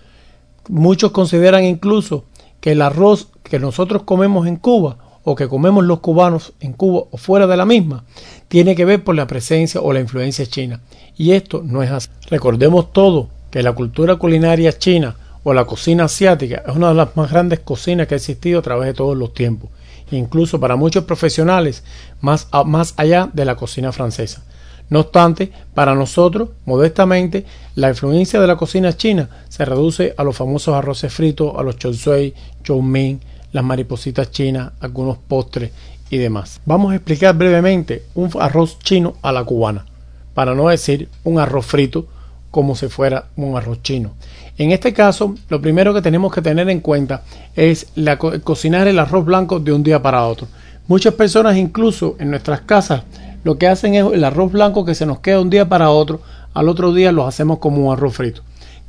Muchos 0.68 1.12
consideran 1.12 1.64
incluso 1.64 2.24
que 2.60 2.72
el 2.72 2.80
arroz 2.80 3.28
que 3.42 3.58
nosotros 3.58 4.04
comemos 4.04 4.46
en 4.46 4.56
Cuba 4.56 4.96
o 5.28 5.34
que 5.34 5.48
comemos 5.48 5.84
los 5.84 5.98
cubanos 5.98 6.52
en 6.60 6.72
Cuba 6.72 7.02
o 7.10 7.16
fuera 7.16 7.48
de 7.48 7.56
la 7.56 7.66
misma 7.66 8.04
tiene 8.46 8.76
que 8.76 8.84
ver 8.84 9.02
por 9.02 9.16
la 9.16 9.26
presencia 9.26 9.80
o 9.80 9.92
la 9.92 9.98
influencia 9.98 10.46
china. 10.46 10.80
Y 11.16 11.32
esto 11.32 11.62
no 11.64 11.82
es 11.82 11.90
así. 11.90 12.08
Recordemos 12.30 12.92
todo 12.92 13.28
que 13.50 13.64
la 13.64 13.72
cultura 13.72 14.14
culinaria 14.16 14.78
china 14.78 15.16
o 15.42 15.52
la 15.52 15.64
cocina 15.64 16.04
asiática 16.04 16.62
es 16.64 16.76
una 16.76 16.90
de 16.90 16.94
las 16.94 17.16
más 17.16 17.28
grandes 17.32 17.58
cocinas 17.58 18.06
que 18.06 18.14
ha 18.14 18.18
existido 18.18 18.60
a 18.60 18.62
través 18.62 18.86
de 18.86 18.94
todos 18.94 19.16
los 19.16 19.34
tiempos, 19.34 19.68
incluso 20.12 20.60
para 20.60 20.76
muchos 20.76 21.02
profesionales 21.02 21.82
más, 22.20 22.46
más 22.64 22.94
allá 22.96 23.28
de 23.32 23.44
la 23.44 23.56
cocina 23.56 23.90
francesa. 23.90 24.44
No 24.90 25.00
obstante, 25.00 25.50
para 25.74 25.96
nosotros, 25.96 26.50
modestamente, 26.66 27.44
la 27.74 27.88
influencia 27.88 28.40
de 28.40 28.46
la 28.46 28.54
cocina 28.54 28.96
china 28.96 29.28
se 29.48 29.64
reduce 29.64 30.14
a 30.16 30.22
los 30.22 30.36
famosos 30.36 30.76
arroces 30.76 31.12
fritos, 31.12 31.52
a 31.58 31.64
los 31.64 31.76
chop 31.78 31.94
suey, 31.94 32.32
chow 32.62 32.80
mein, 32.80 33.20
las 33.56 33.64
maripositas 33.64 34.30
chinas, 34.30 34.72
algunos 34.80 35.16
postres 35.16 35.72
y 36.10 36.18
demás. 36.18 36.60
Vamos 36.66 36.92
a 36.92 36.96
explicar 36.96 37.34
brevemente 37.34 38.04
un 38.14 38.30
arroz 38.38 38.78
chino 38.78 39.14
a 39.22 39.32
la 39.32 39.44
cubana, 39.44 39.86
para 40.34 40.54
no 40.54 40.68
decir 40.68 41.08
un 41.24 41.38
arroz 41.40 41.64
frito 41.64 42.06
como 42.50 42.76
si 42.76 42.88
fuera 42.88 43.28
un 43.34 43.56
arroz 43.56 43.82
chino. 43.82 44.12
En 44.58 44.72
este 44.72 44.92
caso, 44.92 45.34
lo 45.48 45.60
primero 45.60 45.94
que 45.94 46.02
tenemos 46.02 46.32
que 46.34 46.42
tener 46.42 46.68
en 46.68 46.80
cuenta 46.80 47.22
es 47.54 47.88
la, 47.94 48.18
cocinar 48.18 48.88
el 48.88 48.98
arroz 48.98 49.24
blanco 49.24 49.58
de 49.58 49.72
un 49.72 49.82
día 49.82 50.02
para 50.02 50.26
otro. 50.26 50.46
Muchas 50.86 51.14
personas 51.14 51.56
incluso 51.56 52.14
en 52.18 52.30
nuestras 52.30 52.60
casas 52.60 53.04
lo 53.42 53.56
que 53.56 53.68
hacen 53.68 53.94
es 53.94 54.04
el 54.04 54.24
arroz 54.24 54.52
blanco 54.52 54.84
que 54.84 54.94
se 54.94 55.06
nos 55.06 55.20
queda 55.20 55.40
un 55.40 55.50
día 55.50 55.66
para 55.66 55.90
otro, 55.90 56.20
al 56.52 56.68
otro 56.68 56.92
día 56.92 57.10
lo 57.10 57.26
hacemos 57.26 57.58
como 57.58 57.86
un 57.86 57.92
arroz 57.92 58.14
frito. 58.14 58.42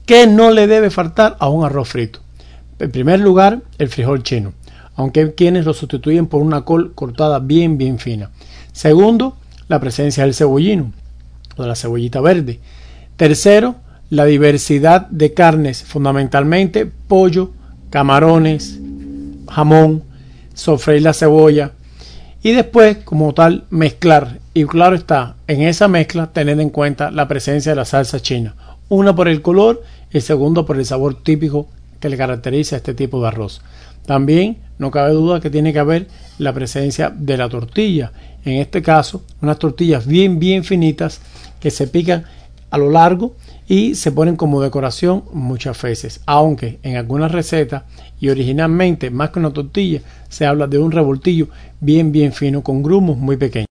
¿Qué 0.06 0.28
no 0.28 0.52
le 0.52 0.68
debe 0.68 0.90
faltar 0.90 1.38
a 1.40 1.48
un 1.48 1.64
arroz 1.66 1.88
frito? 1.88 2.20
En 2.80 2.92
primer 2.92 3.20
lugar, 3.20 3.62
el 3.80 3.90
frijol 3.90 4.22
chino, 4.22 4.54
aunque 4.98 5.34
quienes 5.36 5.64
lo 5.64 5.74
sustituyen 5.74 6.28
por 6.28 6.42
una 6.42 6.62
col 6.62 6.94
cortada 6.94 7.40
bien, 7.40 7.78
bien 7.78 8.00
fina. 8.00 8.32
Segundo, 8.74 9.38
la 9.70 9.80
presencia 9.80 10.24
del 10.24 10.34
cebollino, 10.34 10.92
o 11.56 11.62
de 11.62 11.68
la 11.68 11.76
cebollita 11.76 12.20
verde. 12.20 12.60
Tercero, 13.16 13.76
la 14.10 14.26
diversidad 14.26 15.08
de 15.08 15.34
carnes, 15.34 15.84
fundamentalmente 15.84 16.86
pollo, 16.86 17.52
camarones, 17.90 18.80
jamón, 19.50 20.04
sofreír 20.54 21.04
la 21.04 21.14
cebolla 21.14 21.72
y 22.42 22.54
después, 22.54 22.98
como 22.98 23.34
tal, 23.34 23.66
mezclar. 23.70 24.40
Y 24.54 24.66
claro 24.66 24.96
está, 24.96 25.36
en 25.48 25.62
esa 25.62 25.88
mezcla 25.88 26.32
tener 26.34 26.60
en 26.60 26.70
cuenta 26.70 27.12
la 27.12 27.28
presencia 27.28 27.72
de 27.72 27.76
la 27.76 27.86
salsa 27.86 28.20
china, 28.20 28.56
una 28.90 29.16
por 29.16 29.28
el 29.28 29.44
color 29.44 29.84
y 30.12 30.22
segundo 30.22 30.66
por 30.66 30.78
el 30.78 30.86
sabor 30.86 31.22
típico 31.22 31.68
que 32.00 32.10
le 32.10 32.18
caracteriza 32.18 32.76
a 32.76 32.78
este 32.78 32.94
tipo 32.96 33.22
de 33.22 33.28
arroz. 33.28 33.62
También 34.08 34.60
no 34.80 34.90
cabe 34.90 35.12
duda 35.12 35.42
que 35.42 35.50
tiene 35.50 35.74
que 35.74 35.80
haber 35.80 36.08
la 36.40 36.54
presencia 36.54 37.14
de 37.14 37.36
la 37.36 37.50
tortilla. 37.50 38.14
En 38.46 38.54
este 38.54 38.82
caso, 38.82 39.24
unas 39.42 39.60
tortillas 39.60 40.08
bien, 40.08 40.40
bien 40.40 40.64
finitas 40.64 41.20
que 41.60 41.72
se 41.72 41.88
pican 41.88 42.24
a 42.70 42.78
lo 42.78 42.90
largo 42.90 43.36
y 43.68 43.96
se 43.96 44.14
ponen 44.14 44.38
como 44.38 44.62
decoración 44.62 45.26
muchas 45.34 45.82
veces. 45.82 46.22
Aunque 46.26 46.80
en 46.84 46.96
algunas 46.96 47.34
recetas 47.34 47.84
y 48.18 48.30
originalmente 48.30 49.10
más 49.10 49.32
que 49.32 49.40
una 49.40 49.52
tortilla 49.52 50.00
se 50.30 50.46
habla 50.46 50.68
de 50.68 50.80
un 50.80 50.94
revoltillo 50.94 51.50
bien, 51.82 52.14
bien 52.14 52.32
fino 52.32 52.64
con 52.64 52.82
grumos 52.82 53.18
muy 53.18 53.36
pequeños. 53.36 53.68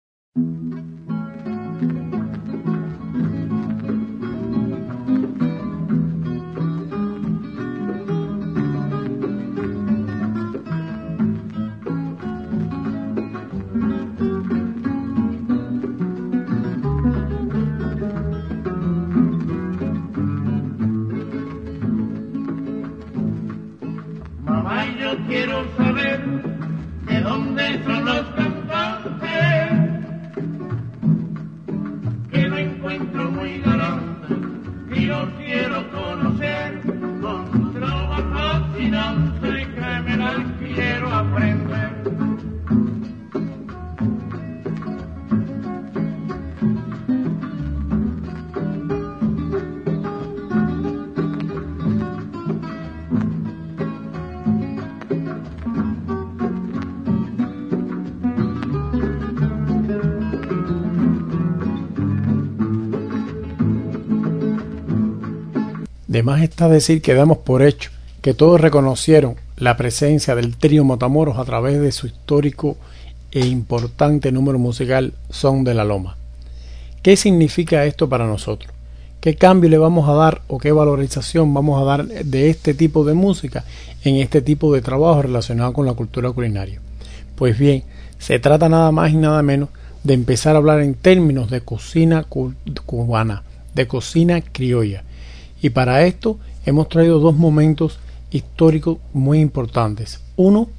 De 66.13 66.21
más 66.21 66.43
está 66.43 66.69
decir 66.69 67.01
que 67.01 67.15
damos 67.15 67.39
por 67.39 67.63
hecho 67.63 67.89
que 68.21 68.35
todos 68.35 68.61
reconocieron 68.61 69.33
la 69.57 69.77
presencia 69.77 70.35
del 70.35 70.55
trío 70.55 70.83
Motamoros 70.83 71.39
a 71.39 71.43
través 71.43 71.81
de 71.81 71.91
su 71.91 72.05
histórico 72.05 72.77
e 73.31 73.47
importante 73.47 74.31
número 74.31 74.59
musical 74.59 75.13
Son 75.31 75.63
de 75.63 75.73
la 75.73 75.83
Loma. 75.83 76.17
¿Qué 77.01 77.17
significa 77.17 77.85
esto 77.85 78.09
para 78.09 78.27
nosotros? 78.27 78.71
¿Qué 79.21 79.33
cambio 79.37 79.71
le 79.71 79.79
vamos 79.79 80.07
a 80.07 80.13
dar 80.13 80.43
o 80.49 80.59
qué 80.59 80.71
valorización 80.71 81.51
vamos 81.51 81.81
a 81.81 81.85
dar 81.85 82.05
de 82.05 82.51
este 82.51 82.75
tipo 82.75 83.03
de 83.05 83.15
música 83.15 83.63
en 84.03 84.17
este 84.17 84.43
tipo 84.43 84.71
de 84.71 84.83
trabajo 84.83 85.23
relacionado 85.23 85.73
con 85.73 85.87
la 85.87 85.93
cultura 85.93 86.29
culinaria? 86.29 86.79
Pues 87.35 87.57
bien, 87.57 87.85
se 88.19 88.37
trata 88.37 88.69
nada 88.69 88.91
más 88.91 89.11
y 89.11 89.17
nada 89.17 89.41
menos 89.41 89.69
de 90.03 90.13
empezar 90.13 90.53
a 90.53 90.59
hablar 90.59 90.81
en 90.81 90.93
términos 90.93 91.49
de 91.49 91.61
cocina 91.61 92.23
cubana, 92.85 93.41
de 93.73 93.87
cocina 93.87 94.41
criolla, 94.41 95.05
y 95.63 95.69
para 95.69 96.05
esto 96.05 96.37
hemos 96.65 96.89
traído 96.89 97.19
dos 97.19 97.35
momentos 97.35 97.97
históricos 98.31 98.97
muy 99.13 99.39
importantes. 99.39 100.19
Uno, 100.35 100.69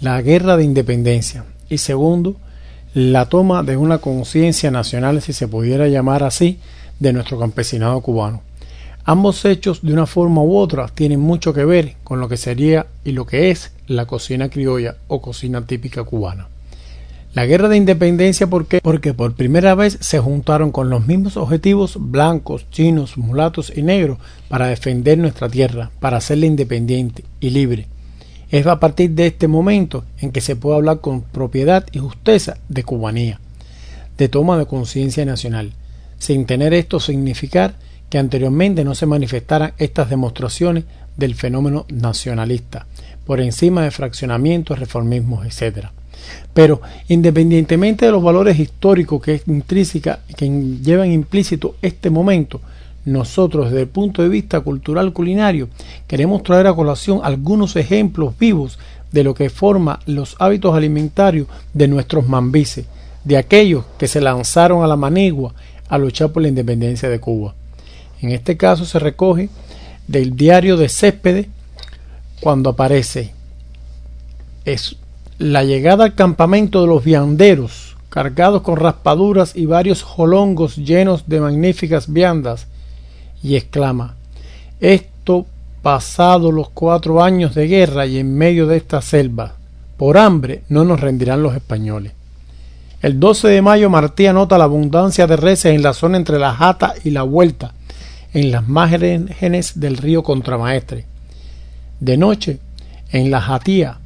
la 0.00 0.20
guerra 0.22 0.56
de 0.56 0.64
independencia. 0.64 1.44
Y 1.68 1.78
segundo, 1.78 2.36
la 2.94 3.26
toma 3.26 3.62
de 3.62 3.76
una 3.76 3.98
conciencia 3.98 4.70
nacional, 4.70 5.20
si 5.20 5.34
se 5.34 5.48
pudiera 5.48 5.86
llamar 5.86 6.22
así, 6.22 6.58
de 6.98 7.12
nuestro 7.12 7.38
campesinado 7.38 8.00
cubano. 8.00 8.40
Ambos 9.04 9.44
hechos, 9.44 9.82
de 9.82 9.92
una 9.92 10.06
forma 10.06 10.42
u 10.42 10.56
otra, 10.56 10.88
tienen 10.88 11.20
mucho 11.20 11.52
que 11.52 11.66
ver 11.66 11.96
con 12.02 12.18
lo 12.18 12.26
que 12.26 12.38
sería 12.38 12.86
y 13.04 13.12
lo 13.12 13.26
que 13.26 13.50
es 13.50 13.72
la 13.86 14.06
cocina 14.06 14.48
criolla 14.48 14.96
o 15.08 15.20
cocina 15.20 15.66
típica 15.66 16.04
cubana. 16.04 16.48
La 17.34 17.46
guerra 17.46 17.70
de 17.70 17.78
independencia, 17.78 18.46
¿por 18.46 18.66
qué? 18.66 18.82
Porque 18.82 19.14
por 19.14 19.34
primera 19.34 19.74
vez 19.74 19.96
se 20.02 20.18
juntaron 20.18 20.70
con 20.70 20.90
los 20.90 21.06
mismos 21.06 21.38
objetivos 21.38 21.96
blancos, 21.98 22.66
chinos, 22.70 23.16
mulatos 23.16 23.72
y 23.74 23.80
negros 23.82 24.18
para 24.50 24.66
defender 24.66 25.16
nuestra 25.16 25.48
tierra, 25.48 25.90
para 25.98 26.18
hacerla 26.18 26.44
independiente 26.44 27.24
y 27.40 27.48
libre. 27.48 27.86
Es 28.50 28.66
a 28.66 28.78
partir 28.78 29.12
de 29.12 29.28
este 29.28 29.48
momento 29.48 30.04
en 30.18 30.30
que 30.30 30.42
se 30.42 30.56
puede 30.56 30.76
hablar 30.76 31.00
con 31.00 31.22
propiedad 31.22 31.86
y 31.90 32.00
justeza 32.00 32.58
de 32.68 32.84
cubanía, 32.84 33.40
de 34.18 34.28
toma 34.28 34.58
de 34.58 34.66
conciencia 34.66 35.24
nacional, 35.24 35.72
sin 36.18 36.44
tener 36.44 36.74
esto 36.74 37.00
significar 37.00 37.76
que 38.10 38.18
anteriormente 38.18 38.84
no 38.84 38.94
se 38.94 39.06
manifestaran 39.06 39.72
estas 39.78 40.10
demostraciones 40.10 40.84
del 41.16 41.34
fenómeno 41.34 41.86
nacionalista, 41.88 42.84
por 43.24 43.40
encima 43.40 43.84
de 43.84 43.90
fraccionamientos, 43.90 44.78
reformismos, 44.78 45.46
etc. 45.46 45.86
Pero 46.54 46.80
independientemente 47.08 48.06
de 48.06 48.12
los 48.12 48.22
valores 48.22 48.58
históricos 48.58 49.22
que 49.22 49.42
intrínseca, 49.46 50.20
que 50.36 50.48
llevan 50.82 51.12
implícito 51.12 51.76
este 51.82 52.10
momento, 52.10 52.60
nosotros 53.04 53.66
desde 53.66 53.82
el 53.82 53.88
punto 53.88 54.22
de 54.22 54.28
vista 54.28 54.60
cultural 54.60 55.12
culinario 55.12 55.68
queremos 56.06 56.42
traer 56.42 56.68
a 56.68 56.74
colación 56.74 57.20
algunos 57.22 57.74
ejemplos 57.74 58.38
vivos 58.38 58.78
de 59.10 59.24
lo 59.24 59.34
que 59.34 59.50
forma 59.50 60.00
los 60.06 60.36
hábitos 60.38 60.74
alimentarios 60.74 61.48
de 61.74 61.88
nuestros 61.88 62.28
mambises, 62.28 62.86
de 63.24 63.36
aquellos 63.36 63.84
que 63.98 64.08
se 64.08 64.20
lanzaron 64.20 64.82
a 64.82 64.86
la 64.86 64.96
manigua 64.96 65.54
a 65.88 65.98
luchar 65.98 66.32
por 66.32 66.42
la 66.42 66.48
independencia 66.48 67.08
de 67.08 67.20
Cuba. 67.20 67.54
En 68.20 68.30
este 68.30 68.56
caso 68.56 68.84
se 68.84 68.98
recoge 68.98 69.48
del 70.06 70.36
diario 70.36 70.76
de 70.76 70.88
Céspedes 70.88 71.48
cuando 72.40 72.70
aparece 72.70 73.32
es 74.64 74.96
la 75.38 75.64
llegada 75.64 76.04
al 76.04 76.14
campamento 76.14 76.82
de 76.82 76.88
los 76.88 77.04
vianderos, 77.04 77.96
cargados 78.08 78.62
con 78.62 78.76
raspaduras 78.76 79.56
y 79.56 79.66
varios 79.66 80.02
jolongos 80.02 80.76
llenos 80.76 81.28
de 81.28 81.40
magníficas 81.40 82.12
viandas, 82.12 82.66
y 83.42 83.56
exclama 83.56 84.14
Esto 84.80 85.46
pasado 85.82 86.52
los 86.52 86.70
cuatro 86.70 87.22
años 87.22 87.54
de 87.54 87.66
guerra 87.66 88.06
y 88.06 88.18
en 88.18 88.36
medio 88.36 88.66
de 88.66 88.76
esta 88.76 89.02
selva, 89.02 89.56
por 89.96 90.16
hambre 90.16 90.62
no 90.68 90.84
nos 90.84 91.00
rendirán 91.00 91.42
los 91.42 91.54
españoles. 91.54 92.12
El 93.02 93.18
12 93.18 93.48
de 93.48 93.62
mayo 93.62 93.90
Martí 93.90 94.26
anota 94.26 94.58
la 94.58 94.64
abundancia 94.64 95.26
de 95.26 95.36
reses 95.36 95.74
en 95.74 95.82
la 95.82 95.92
zona 95.92 96.16
entre 96.16 96.38
la 96.38 96.54
Jata 96.54 96.94
y 97.02 97.10
la 97.10 97.24
Vuelta, 97.24 97.74
en 98.32 98.52
las 98.52 98.68
márgenes 98.68 99.80
del 99.80 99.96
río 99.96 100.22
Contramaestre. 100.22 101.04
De 101.98 102.16
noche, 102.16 102.60
en 103.10 103.30
la 103.32 103.40
Jatía, 103.40 103.98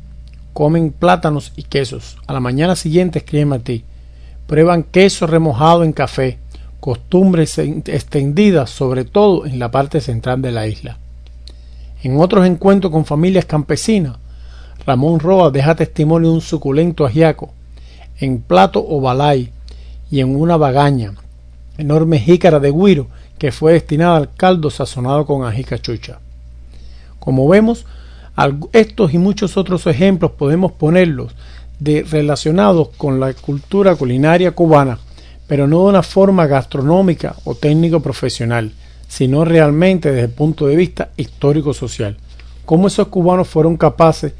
comen 0.56 0.90
plátanos 0.90 1.52
y 1.54 1.64
quesos. 1.64 2.16
A 2.26 2.32
la 2.32 2.40
mañana 2.40 2.76
siguiente, 2.76 3.18
escribe 3.18 3.44
Martí, 3.44 3.84
prueban 4.46 4.84
queso 4.84 5.26
remojado 5.26 5.84
en 5.84 5.92
café, 5.92 6.38
costumbres 6.80 7.58
extendidas 7.58 8.70
sobre 8.70 9.04
todo 9.04 9.44
en 9.44 9.58
la 9.58 9.70
parte 9.70 10.00
central 10.00 10.40
de 10.40 10.52
la 10.52 10.66
isla. 10.66 10.96
En 12.02 12.18
otros 12.18 12.46
encuentros 12.46 12.90
con 12.90 13.04
familias 13.04 13.44
campesinas, 13.44 14.16
Ramón 14.86 15.20
Roa 15.20 15.50
deja 15.50 15.74
testimonio 15.74 16.30
de 16.30 16.36
un 16.36 16.40
suculento 16.40 17.04
ajiaco, 17.04 17.52
en 18.18 18.40
plato 18.40 18.82
o 18.82 19.02
balay 19.02 19.52
y 20.10 20.20
en 20.20 20.34
una 20.34 20.56
bagaña, 20.56 21.12
enorme 21.76 22.18
jícara 22.18 22.60
de 22.60 22.70
guiro 22.70 23.08
que 23.36 23.52
fue 23.52 23.74
destinada 23.74 24.16
al 24.16 24.32
caldo 24.32 24.70
sazonado 24.70 25.26
con 25.26 25.44
ají 25.44 25.64
cachucha. 25.64 26.18
Como 27.18 27.46
vemos, 27.46 27.84
estos 28.72 29.14
y 29.14 29.18
muchos 29.18 29.56
otros 29.56 29.86
ejemplos 29.86 30.32
podemos 30.32 30.72
ponerlos 30.72 31.34
de, 31.78 32.02
relacionados 32.02 32.88
con 32.96 33.20
la 33.20 33.32
cultura 33.34 33.94
culinaria 33.96 34.52
cubana, 34.52 34.98
pero 35.46 35.66
no 35.66 35.84
de 35.84 35.90
una 35.90 36.02
forma 36.02 36.46
gastronómica 36.46 37.36
o 37.44 37.54
técnico 37.54 38.00
profesional, 38.00 38.72
sino 39.08 39.44
realmente 39.44 40.10
desde 40.10 40.26
el 40.26 40.32
punto 40.32 40.66
de 40.66 40.76
vista 40.76 41.10
histórico-social. 41.16 42.16
Cómo 42.64 42.88
esos 42.88 43.08
cubanos 43.08 43.48
fueron 43.48 43.76
capaces 43.76 44.32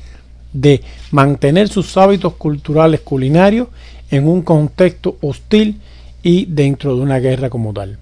de 0.52 0.82
mantener 1.10 1.68
sus 1.68 1.96
hábitos 1.96 2.34
culturales 2.34 3.00
culinarios 3.00 3.68
en 4.10 4.26
un 4.26 4.42
contexto 4.42 5.16
hostil 5.20 5.80
y 6.22 6.46
dentro 6.46 6.96
de 6.96 7.02
una 7.02 7.18
guerra 7.18 7.50
como 7.50 7.72
tal. 7.72 7.98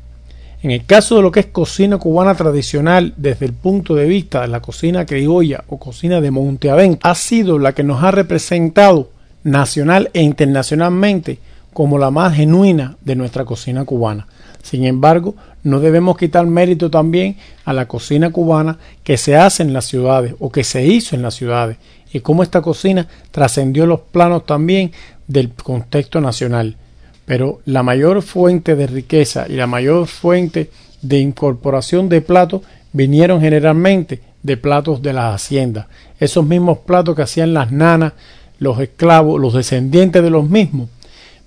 En 0.65 0.71
el 0.71 0.87
caso 0.87 1.17
de 1.17 1.21
lo 1.21 1.31
que 1.31 1.41
es 1.41 1.47
cocina 1.49 1.99
cubana 1.99 2.35
tradicional 2.35 3.13
desde 3.19 3.45
el 3.45 3.53
punto 3.53 3.95
de 3.95 4.07
vista 4.07 4.41
de 4.41 4.49
la 4.49 4.61
cocina 4.61 5.05
criolla 5.05 5.63
o 5.69 5.79
cocina 5.79 6.23
de 6.23 6.31
Monteavent, 6.31 7.01
ha 7.03 7.15
sido 7.15 7.59
la 7.59 7.75
que 7.75 7.83
nos 7.83 8.03
ha 8.03 8.11
representado 8.11 9.11
nacional 9.43 10.09
e 10.15 10.23
internacionalmente 10.23 11.39
como 11.75 11.99
la 11.99 12.11
más 12.11 12.35
genuina 12.35 12.97
de 13.03 13.15
nuestra 13.15 13.45
cocina 13.45 13.85
cubana. 13.85 14.27
Sin 14.63 14.87
embargo, 14.87 15.35
no 15.65 15.81
debemos 15.81 16.17
quitar 16.17 16.47
mérito 16.47 16.91
también 16.91 17.37
a 17.67 17.75
la 17.75 17.87
cocina 17.87 18.31
cubana 18.31 18.79
que 19.03 19.19
se 19.19 19.37
hace 19.37 19.63
en 19.63 19.75
las 19.75 19.85
ciudades 19.85 20.35
o 20.39 20.51
que 20.51 20.65
se 20.65 20.87
hizo 20.87 21.15
en 21.15 21.21
las 21.21 21.35
ciudades 21.35 21.77
y 22.11 22.21
cómo 22.21 22.43
esta 22.43 22.63
cocina 22.63 23.07
trascendió 23.33 23.85
los 23.85 24.01
planos 24.01 24.47
también 24.47 24.93
del 25.29 25.51
contexto 25.51 26.23
nacional 26.23 26.79
pero 27.27 27.61
la 27.65 27.83
mayor 27.83 28.23
fuente 28.23 28.77
de 28.77 28.87
riqueza 28.87 29.47
y 29.49 29.55
la 29.55 29.67
mayor 29.67 30.07
fuente 30.07 30.71
de 31.03 31.19
incorporación 31.19 32.09
de 32.09 32.21
platos 32.21 32.63
vinieron 32.93 33.41
generalmente 33.41 34.21
de 34.43 34.57
platos 34.57 35.01
de 35.03 35.13
las 35.13 35.35
haciendas, 35.35 35.87
esos 36.21 36.45
mismos 36.45 36.79
platos 36.79 37.17
que 37.17 37.23
hacían 37.23 37.55
las 37.55 37.73
nanas, 37.73 38.13
los 38.59 38.79
esclavos, 38.79 39.41
los 39.41 39.55
descendientes 39.55 40.23
de 40.23 40.31
los 40.31 40.49
mismos, 40.49 40.89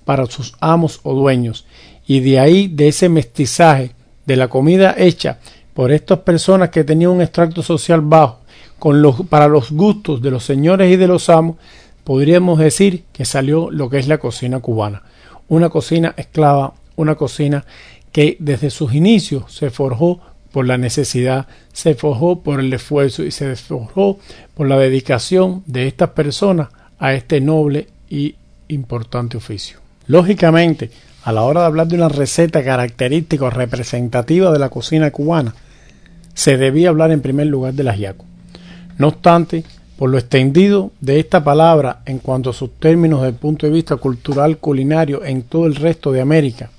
para 0.04 0.26
sus 0.26 0.54
amos 0.60 1.00
o 1.04 1.14
dueños, 1.14 1.64
y 2.06 2.20
de 2.20 2.40
ahí, 2.40 2.68
de 2.68 2.88
ese 2.88 3.08
mestizaje, 3.08 3.92
de 4.26 4.36
la 4.36 4.48
comida 4.48 4.94
hecha 4.98 5.38
por 5.74 5.92
estas 5.92 6.18
personas 6.18 6.70
que 6.70 6.84
tenían 6.84 7.12
un 7.12 7.22
extracto 7.22 7.62
social 7.62 8.00
bajo, 8.00 8.40
para 9.28 9.48
los 9.48 9.70
gustos 9.70 10.20
de 10.20 10.30
los 10.30 10.44
señores 10.44 10.92
y 10.92 10.96
de 10.96 11.06
los 11.06 11.28
amos, 11.28 11.56
podríamos 12.04 12.58
decir 12.58 13.04
que 13.12 13.24
salió 13.24 13.70
lo 13.70 13.88
que 13.88 13.98
es 13.98 14.08
la 14.08 14.18
cocina 14.18 14.60
cubana 14.60 15.02
una 15.48 15.68
cocina 15.68 16.14
esclava, 16.16 16.74
una 16.96 17.14
cocina 17.14 17.64
que 18.12 18.36
desde 18.40 18.70
sus 18.70 18.94
inicios 18.94 19.52
se 19.52 19.70
forjó 19.70 20.20
por 20.52 20.66
la 20.66 20.78
necesidad, 20.78 21.46
se 21.72 21.94
forjó 21.94 22.40
por 22.40 22.60
el 22.60 22.72
esfuerzo 22.72 23.22
y 23.22 23.30
se 23.30 23.54
forjó 23.56 24.18
por 24.54 24.68
la 24.68 24.78
dedicación 24.78 25.62
de 25.66 25.86
estas 25.86 26.10
personas 26.10 26.68
a 26.98 27.14
este 27.14 27.40
noble 27.40 27.88
y 28.08 28.36
importante 28.68 29.36
oficio. 29.36 29.78
Lógicamente, 30.06 30.90
a 31.22 31.32
la 31.32 31.42
hora 31.42 31.60
de 31.60 31.66
hablar 31.66 31.88
de 31.88 31.96
una 31.96 32.08
receta 32.08 32.64
característica 32.64 33.44
o 33.44 33.50
representativa 33.50 34.50
de 34.50 34.58
la 34.58 34.70
cocina 34.70 35.10
cubana, 35.10 35.54
se 36.34 36.56
debía 36.56 36.88
hablar 36.88 37.10
en 37.10 37.20
primer 37.20 37.48
lugar 37.48 37.74
del 37.74 37.88
ajiaco. 37.88 38.24
No 38.96 39.08
obstante, 39.08 39.64
por 39.98 40.10
lo 40.10 40.16
extendido 40.16 40.92
de 41.00 41.18
esta 41.18 41.42
palabra 41.42 42.02
en 42.06 42.20
cuanto 42.20 42.50
a 42.50 42.52
sus 42.52 42.70
términos 42.78 43.20
desde 43.20 43.30
el 43.30 43.34
punto 43.34 43.66
de 43.66 43.72
vista 43.72 43.96
cultural 43.96 44.58
culinario 44.58 45.24
en 45.24 45.42
todo 45.42 45.66
el 45.66 45.74
resto 45.74 46.12
de 46.12 46.20
América, 46.20 46.70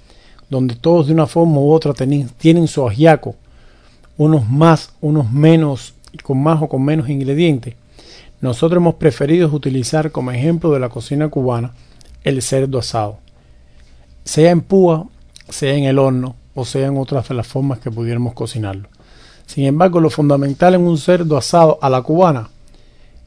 donde 0.50 0.76
todos 0.76 1.08
de 1.08 1.14
una 1.14 1.28
forma 1.28 1.60
u 1.60 1.70
otra 1.70 1.94
tienen 1.94 2.68
su 2.70 2.88
ajiaco, 2.88 3.36
unos 4.18 4.50
más, 4.50 4.94
unos 5.02 5.30
menos, 5.34 5.94
con 6.24 6.42
más 6.42 6.62
o 6.62 6.70
con 6.70 6.82
menos 6.82 7.10
ingredientes, 7.10 7.76
nosotros 8.40 8.78
hemos 8.78 8.96
preferido 8.96 9.50
utilizar 9.50 10.12
como 10.12 10.32
ejemplo 10.32 10.72
de 10.72 10.80
la 10.80 10.88
cocina 10.88 11.28
cubana 11.28 11.74
el 12.24 12.42
cerdo 12.42 12.80
asado, 12.80 13.18
sea 14.24 14.52
en 14.52 14.62
púa, 14.62 15.08
sea 15.50 15.74
en 15.74 15.84
el 15.84 16.00
horno 16.00 16.38
o 16.56 16.64
sea 16.64 16.88
en 16.88 16.98
otras 16.98 17.28
de 17.28 17.36
las 17.36 17.48
formas 17.48 17.80
que 17.80 17.92
pudiéramos 17.92 18.34
cocinarlo. 18.34 18.88
Sin 19.46 19.66
embargo, 19.66 20.00
lo 20.00 20.10
fundamental 20.10 20.76
en 20.76 20.88
un 20.88 20.98
cerdo 20.98 21.36
asado 21.36 21.80
a 21.82 21.90
la 21.90 22.02
cubana 22.02 22.50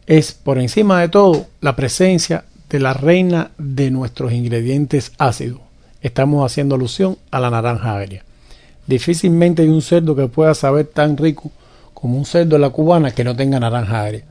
es, 0.06 0.32
por 0.32 0.58
encima 0.58 1.00
de 1.00 1.08
todo, 1.08 1.46
la 1.60 1.76
presencia 1.76 2.44
de 2.68 2.80
la 2.80 2.94
reina 2.94 3.50
de 3.58 3.90
nuestros 3.90 4.32
ingredientes 4.32 5.12
ácidos. 5.18 5.60
Estamos 6.00 6.44
haciendo 6.44 6.74
alusión 6.74 7.18
a 7.30 7.38
la 7.38 7.50
naranja 7.50 7.96
agria. 7.96 8.24
Difícilmente 8.86 9.62
hay 9.62 9.68
un 9.68 9.82
cerdo 9.82 10.16
que 10.16 10.26
pueda 10.26 10.54
saber 10.54 10.86
tan 10.86 11.16
rico 11.16 11.52
como 11.94 12.18
un 12.18 12.24
cerdo 12.24 12.56
de 12.56 12.60
la 12.60 12.70
cubana 12.70 13.12
que 13.12 13.24
no 13.24 13.36
tenga 13.36 13.60
naranja 13.60 14.02
agria. 14.02 14.24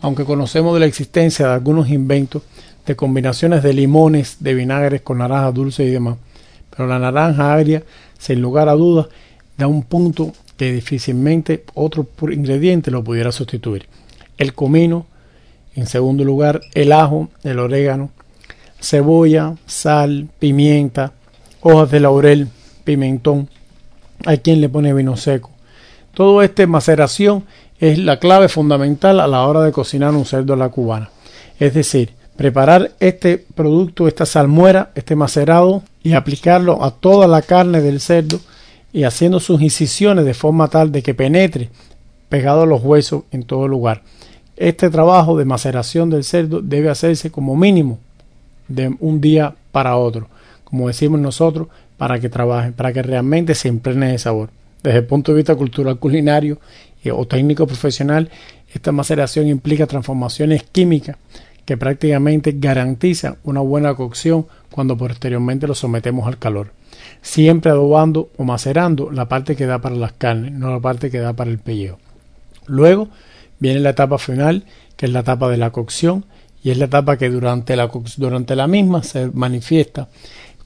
Aunque 0.00 0.24
conocemos 0.24 0.72
de 0.74 0.80
la 0.80 0.86
existencia 0.86 1.48
de 1.48 1.54
algunos 1.54 1.90
inventos 1.90 2.42
de 2.86 2.96
combinaciones 2.96 3.62
de 3.62 3.74
limones, 3.74 4.38
de 4.40 4.54
vinagres 4.54 5.02
con 5.02 5.18
naranja 5.18 5.52
dulce 5.52 5.84
y 5.84 5.90
demás, 5.90 6.16
pero 6.74 6.88
la 6.88 6.98
naranja 6.98 7.52
agria, 7.52 7.82
sin 8.18 8.40
lugar 8.40 8.68
a 8.68 8.72
dudas, 8.72 9.08
da 9.58 9.66
un 9.66 9.82
punto 9.82 10.32
que 10.56 10.72
difícilmente 10.72 11.64
otro 11.74 12.06
ingrediente 12.30 12.90
lo 12.90 13.04
pudiera 13.04 13.30
sustituir. 13.30 13.86
El 14.38 14.54
comino, 14.54 15.06
en 15.74 15.86
segundo 15.86 16.24
lugar, 16.24 16.60
el 16.74 16.92
ajo, 16.92 17.28
el 17.44 17.58
orégano, 17.58 18.10
cebolla, 18.80 19.54
sal, 19.66 20.28
pimienta, 20.38 21.12
hojas 21.60 21.90
de 21.90 22.00
laurel, 22.00 22.48
pimentón. 22.84 23.48
Hay 24.24 24.38
quien 24.38 24.60
le 24.60 24.68
pone 24.68 24.94
vino 24.94 25.16
seco. 25.16 25.50
Todo 26.14 26.42
este 26.42 26.66
maceración 26.66 27.44
es 27.78 27.98
la 27.98 28.18
clave 28.18 28.48
fundamental 28.48 29.20
a 29.20 29.26
la 29.26 29.46
hora 29.46 29.62
de 29.62 29.72
cocinar 29.72 30.14
un 30.14 30.24
cerdo 30.24 30.54
a 30.54 30.56
la 30.56 30.68
cubana. 30.68 31.10
Es 31.60 31.74
decir, 31.74 32.12
preparar 32.36 32.92
este 33.00 33.44
producto, 33.54 34.08
esta 34.08 34.26
salmuera, 34.26 34.90
este 34.94 35.16
macerado 35.16 35.82
y 36.02 36.14
aplicarlo 36.14 36.82
a 36.82 36.92
toda 36.92 37.26
la 37.26 37.42
carne 37.42 37.80
del 37.80 38.00
cerdo 38.00 38.40
y 38.92 39.04
haciendo 39.04 39.38
sus 39.40 39.60
incisiones 39.60 40.24
de 40.24 40.34
forma 40.34 40.68
tal 40.68 40.90
de 40.90 41.02
que 41.02 41.14
penetre 41.14 41.68
pegado 42.28 42.62
a 42.62 42.66
los 42.66 42.82
huesos 42.82 43.24
en 43.30 43.44
todo 43.44 43.68
lugar. 43.68 44.02
Este 44.58 44.90
trabajo 44.90 45.38
de 45.38 45.44
maceración 45.44 46.10
del 46.10 46.24
cerdo 46.24 46.60
debe 46.60 46.90
hacerse 46.90 47.30
como 47.30 47.56
mínimo 47.56 48.00
de 48.66 48.92
un 48.98 49.20
día 49.20 49.54
para 49.70 49.96
otro, 49.96 50.26
como 50.64 50.88
decimos 50.88 51.20
nosotros, 51.20 51.68
para 51.96 52.18
que 52.18 52.28
trabaje, 52.28 52.72
para 52.72 52.92
que 52.92 53.00
realmente 53.00 53.54
se 53.54 53.68
impregne 53.68 54.10
de 54.10 54.18
sabor. 54.18 54.50
Desde 54.82 54.98
el 54.98 55.06
punto 55.06 55.30
de 55.30 55.36
vista 55.36 55.54
cultural 55.54 56.00
culinario 56.00 56.58
o 57.12 57.24
técnico 57.28 57.68
profesional, 57.68 58.30
esta 58.74 58.90
maceración 58.90 59.46
implica 59.46 59.86
transformaciones 59.86 60.64
químicas 60.64 61.16
que 61.64 61.76
prácticamente 61.76 62.52
garantizan 62.56 63.36
una 63.44 63.60
buena 63.60 63.94
cocción 63.94 64.46
cuando 64.72 64.96
posteriormente 64.96 65.68
lo 65.68 65.76
sometemos 65.76 66.26
al 66.26 66.38
calor. 66.38 66.72
Siempre 67.22 67.70
adobando 67.70 68.30
o 68.36 68.42
macerando 68.42 69.12
la 69.12 69.28
parte 69.28 69.54
que 69.54 69.66
da 69.66 69.78
para 69.78 69.94
las 69.94 70.14
carnes, 70.14 70.50
no 70.50 70.72
la 70.72 70.80
parte 70.80 71.12
que 71.12 71.18
da 71.18 71.32
para 71.32 71.48
el 71.48 71.60
pellejo. 71.60 71.98
Luego 72.66 73.08
Viene 73.58 73.80
la 73.80 73.90
etapa 73.90 74.18
final, 74.18 74.64
que 74.96 75.06
es 75.06 75.12
la 75.12 75.20
etapa 75.20 75.48
de 75.48 75.56
la 75.56 75.70
cocción, 75.70 76.24
y 76.62 76.70
es 76.70 76.78
la 76.78 76.86
etapa 76.86 77.16
que 77.16 77.30
durante 77.30 77.76
la, 77.76 77.90
durante 78.16 78.56
la 78.56 78.66
misma 78.66 79.02
se 79.02 79.30
manifiesta, 79.32 80.08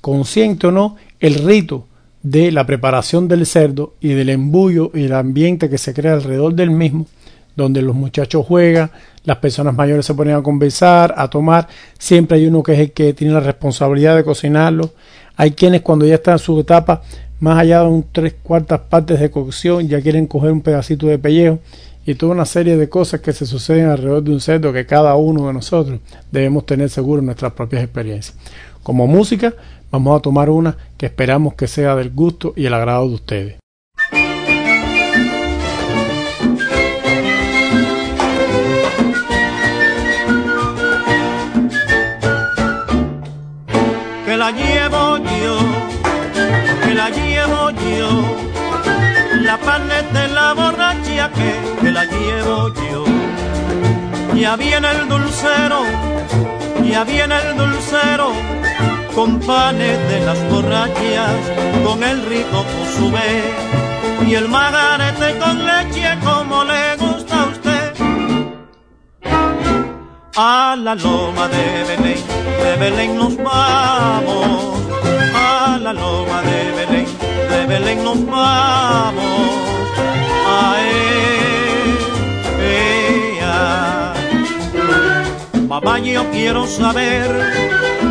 consciente 0.00 0.66
o 0.66 0.72
no, 0.72 0.96
el 1.20 1.34
rito 1.34 1.86
de 2.22 2.52
la 2.52 2.66
preparación 2.66 3.28
del 3.28 3.46
cerdo 3.46 3.94
y 4.00 4.08
del 4.08 4.30
embullo 4.30 4.90
y 4.94 5.04
el 5.04 5.12
ambiente 5.12 5.68
que 5.68 5.78
se 5.78 5.92
crea 5.92 6.14
alrededor 6.14 6.54
del 6.54 6.70
mismo, 6.70 7.06
donde 7.56 7.82
los 7.82 7.94
muchachos 7.94 8.46
juegan, 8.46 8.90
las 9.24 9.38
personas 9.38 9.74
mayores 9.74 10.06
se 10.06 10.14
ponen 10.14 10.36
a 10.36 10.42
conversar, 10.42 11.14
a 11.16 11.28
tomar, 11.28 11.68
siempre 11.98 12.38
hay 12.38 12.46
uno 12.46 12.62
que 12.62 12.72
es 12.72 12.78
el 12.78 12.92
que 12.92 13.12
tiene 13.12 13.34
la 13.34 13.40
responsabilidad 13.40 14.16
de 14.16 14.24
cocinarlo, 14.24 14.92
hay 15.36 15.52
quienes 15.52 15.82
cuando 15.82 16.06
ya 16.06 16.14
están 16.14 16.34
en 16.34 16.38
su 16.38 16.58
etapa, 16.58 17.02
más 17.40 17.58
allá 17.58 17.80
de 17.80 17.88
un 17.88 18.04
tres 18.12 18.34
cuartas 18.42 18.80
partes 18.80 19.18
de 19.18 19.30
cocción, 19.30 19.88
ya 19.88 20.00
quieren 20.00 20.26
coger 20.26 20.52
un 20.52 20.60
pedacito 20.60 21.06
de 21.06 21.18
pellejo 21.18 21.58
y 22.04 22.14
toda 22.14 22.32
una 22.32 22.44
serie 22.44 22.76
de 22.76 22.88
cosas 22.88 23.20
que 23.20 23.32
se 23.32 23.46
suceden 23.46 23.86
alrededor 23.86 24.22
de 24.22 24.32
un 24.32 24.40
cerdo 24.40 24.72
que 24.72 24.86
cada 24.86 25.14
uno 25.14 25.46
de 25.46 25.52
nosotros 25.52 26.00
debemos 26.30 26.66
tener 26.66 26.90
seguro 26.90 27.20
en 27.20 27.26
nuestras 27.26 27.52
propias 27.52 27.84
experiencias. 27.84 28.36
Como 28.82 29.06
música, 29.06 29.54
vamos 29.90 30.18
a 30.18 30.22
tomar 30.22 30.50
una 30.50 30.76
que 30.96 31.06
esperamos 31.06 31.54
que 31.54 31.68
sea 31.68 31.94
del 31.94 32.10
gusto 32.10 32.52
y 32.56 32.66
el 32.66 32.74
agrado 32.74 33.08
de 33.08 33.14
ustedes. 33.14 33.61
Llevo 52.22 52.72
yo. 52.74 53.04
Ya 54.34 54.54
el 54.54 55.08
dulcero, 55.08 55.82
ya 56.82 57.04
viene 57.04 57.36
el 57.36 57.56
dulcero, 57.56 58.32
con 59.14 59.38
panes 59.40 59.98
de 60.08 60.20
las 60.26 60.50
borrachas, 60.50 61.36
con 61.84 62.02
el 62.02 62.24
rico 62.26 62.64
sube 62.96 63.30
y 64.26 64.34
el 64.34 64.48
magarete 64.48 65.38
con 65.38 65.66
leche 65.66 66.18
como 66.24 66.64
le 66.64 66.96
gusta 66.96 67.42
a 67.42 67.46
usted. 67.46 67.92
A 70.34 70.76
la 70.76 70.94
loma 70.94 71.48
de 71.48 71.84
Belén, 71.88 72.24
de 72.62 72.76
Belén 72.76 73.18
nos 73.18 73.36
vamos, 73.36 74.80
a 75.34 75.78
la 75.80 75.92
loma 75.92 76.42
de 76.42 76.72
Belén, 76.72 77.06
de 77.50 77.66
Belén 77.66 78.04
nos 78.04 78.26
vamos. 78.26 79.81
Papá, 85.72 85.98
yo 86.00 86.30
quiero 86.30 86.66
saber 86.66 87.32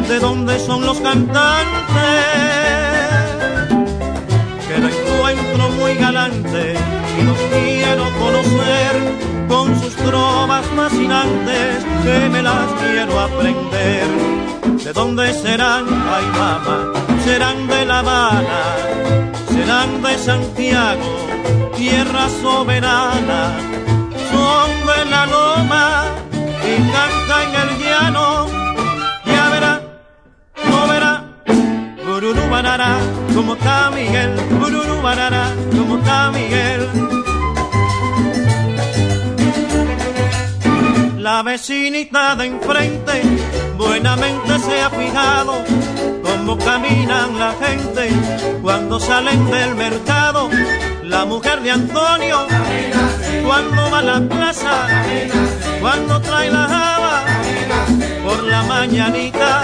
de 0.09 0.19
dónde 0.19 0.57
son 0.57 0.83
los 0.83 0.99
cantantes, 0.99 1.75
que 4.67 4.79
lo 4.79 4.89
encuentro 4.89 5.69
muy 5.77 5.93
galante 5.93 6.73
y 7.19 7.23
los 7.23 7.37
quiero 7.37 8.05
conocer 8.17 9.47
con 9.47 9.79
sus 9.79 9.95
trovas 9.95 10.65
fascinantes, 10.75 11.85
que 12.03 12.29
me 12.31 12.41
las 12.41 12.65
quiero 12.81 13.19
aprender. 13.19 14.07
¿De 14.83 14.91
dónde 14.91 15.31
serán? 15.31 15.85
Ay, 15.87 16.25
mamá, 16.33 16.93
serán 17.23 17.67
de 17.67 17.85
La 17.85 17.99
Habana, 17.99 18.61
serán 19.53 20.01
de 20.01 20.17
Santiago, 20.17 21.27
tierra 21.77 22.27
soberana, 22.41 23.55
son 24.31 24.71
de 24.87 25.05
la 25.11 25.25
loma 25.27 26.21
y 26.63 26.91
canta 26.91 27.43
en 27.43 27.55
el 27.55 27.79
llano. 27.79 28.47
Ya 29.25 29.49
verá, 29.49 29.81
no 30.69 30.87
verá, 30.87 31.23
bururu 32.05 32.49
banana, 32.49 32.97
como 33.33 33.53
está 33.53 33.91
Miguel, 33.91 34.31
bururu 34.59 35.01
banana, 35.01 35.53
como 35.71 35.97
está 35.97 36.31
Miguel. 36.31 36.89
La 41.17 41.43
vecinita 41.43 42.35
de 42.35 42.45
enfrente 42.47 43.21
buenamente 43.77 44.59
se 44.59 44.81
ha 44.81 44.89
fijado 44.89 45.63
cómo 46.23 46.57
caminan 46.57 47.37
la 47.37 47.53
gente 47.53 48.09
cuando 48.61 48.99
salen 48.99 49.49
del 49.51 49.75
mercado. 49.75 50.49
La 51.11 51.25
mujer 51.25 51.61
de 51.61 51.71
Antonio, 51.71 52.47
cuando 53.45 53.91
va 53.91 53.99
a 53.99 54.01
la 54.01 54.19
plaza, 54.21 54.87
cuando 55.81 56.21
trae 56.21 56.49
la 56.49 56.65
java 56.73 57.23
por 58.23 58.41
la 58.43 58.63
mañanita, 58.63 59.61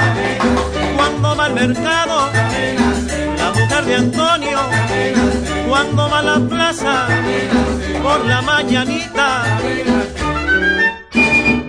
cuando 0.98 1.36
va 1.38 1.46
al 1.46 1.54
mercado, 1.54 2.30
la 3.38 3.52
mujer 3.52 3.86
de 3.86 3.96
Antonio, 3.96 4.60
cuando 5.70 6.10
va 6.10 6.20
a 6.20 6.24
la 6.24 6.40
plaza 6.50 7.08
por 8.04 8.26
la 8.26 8.42
mañanita. 8.42 9.60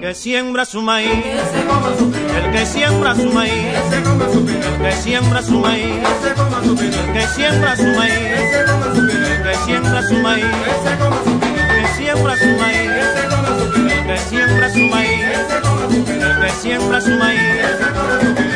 Que 0.01 0.13
siembra 0.13 0.65
su 0.65 0.83
maíz, 0.83 1.25
el 2.37 2.51
que 2.51 2.67
siembra 2.67 3.15
su 3.15 3.31
maíz, 3.31 3.53
el 3.93 4.83
que 4.83 4.93
siembra 4.93 5.41
su 5.41 5.61
maíz, 5.61 5.95
el 6.81 7.13
que 7.13 7.27
siembra 7.29 7.77
su 7.77 7.87
maíz, 7.97 9.18
que 9.49 9.55
siembra 9.65 10.03
su 10.03 10.15
maíz, 10.17 10.45
el 10.45 10.53
que 11.81 11.89
siembra 11.97 12.37
su 12.37 12.49
maíz, 12.59 12.91
el 13.97 14.07
que 14.07 14.19
siembra 14.19 14.71
su 14.71 14.79
maíz, 14.81 15.23
el 16.21 16.41
que 16.41 16.51
siembra 16.51 17.01
su 17.01 17.11
maíz, 17.11 17.41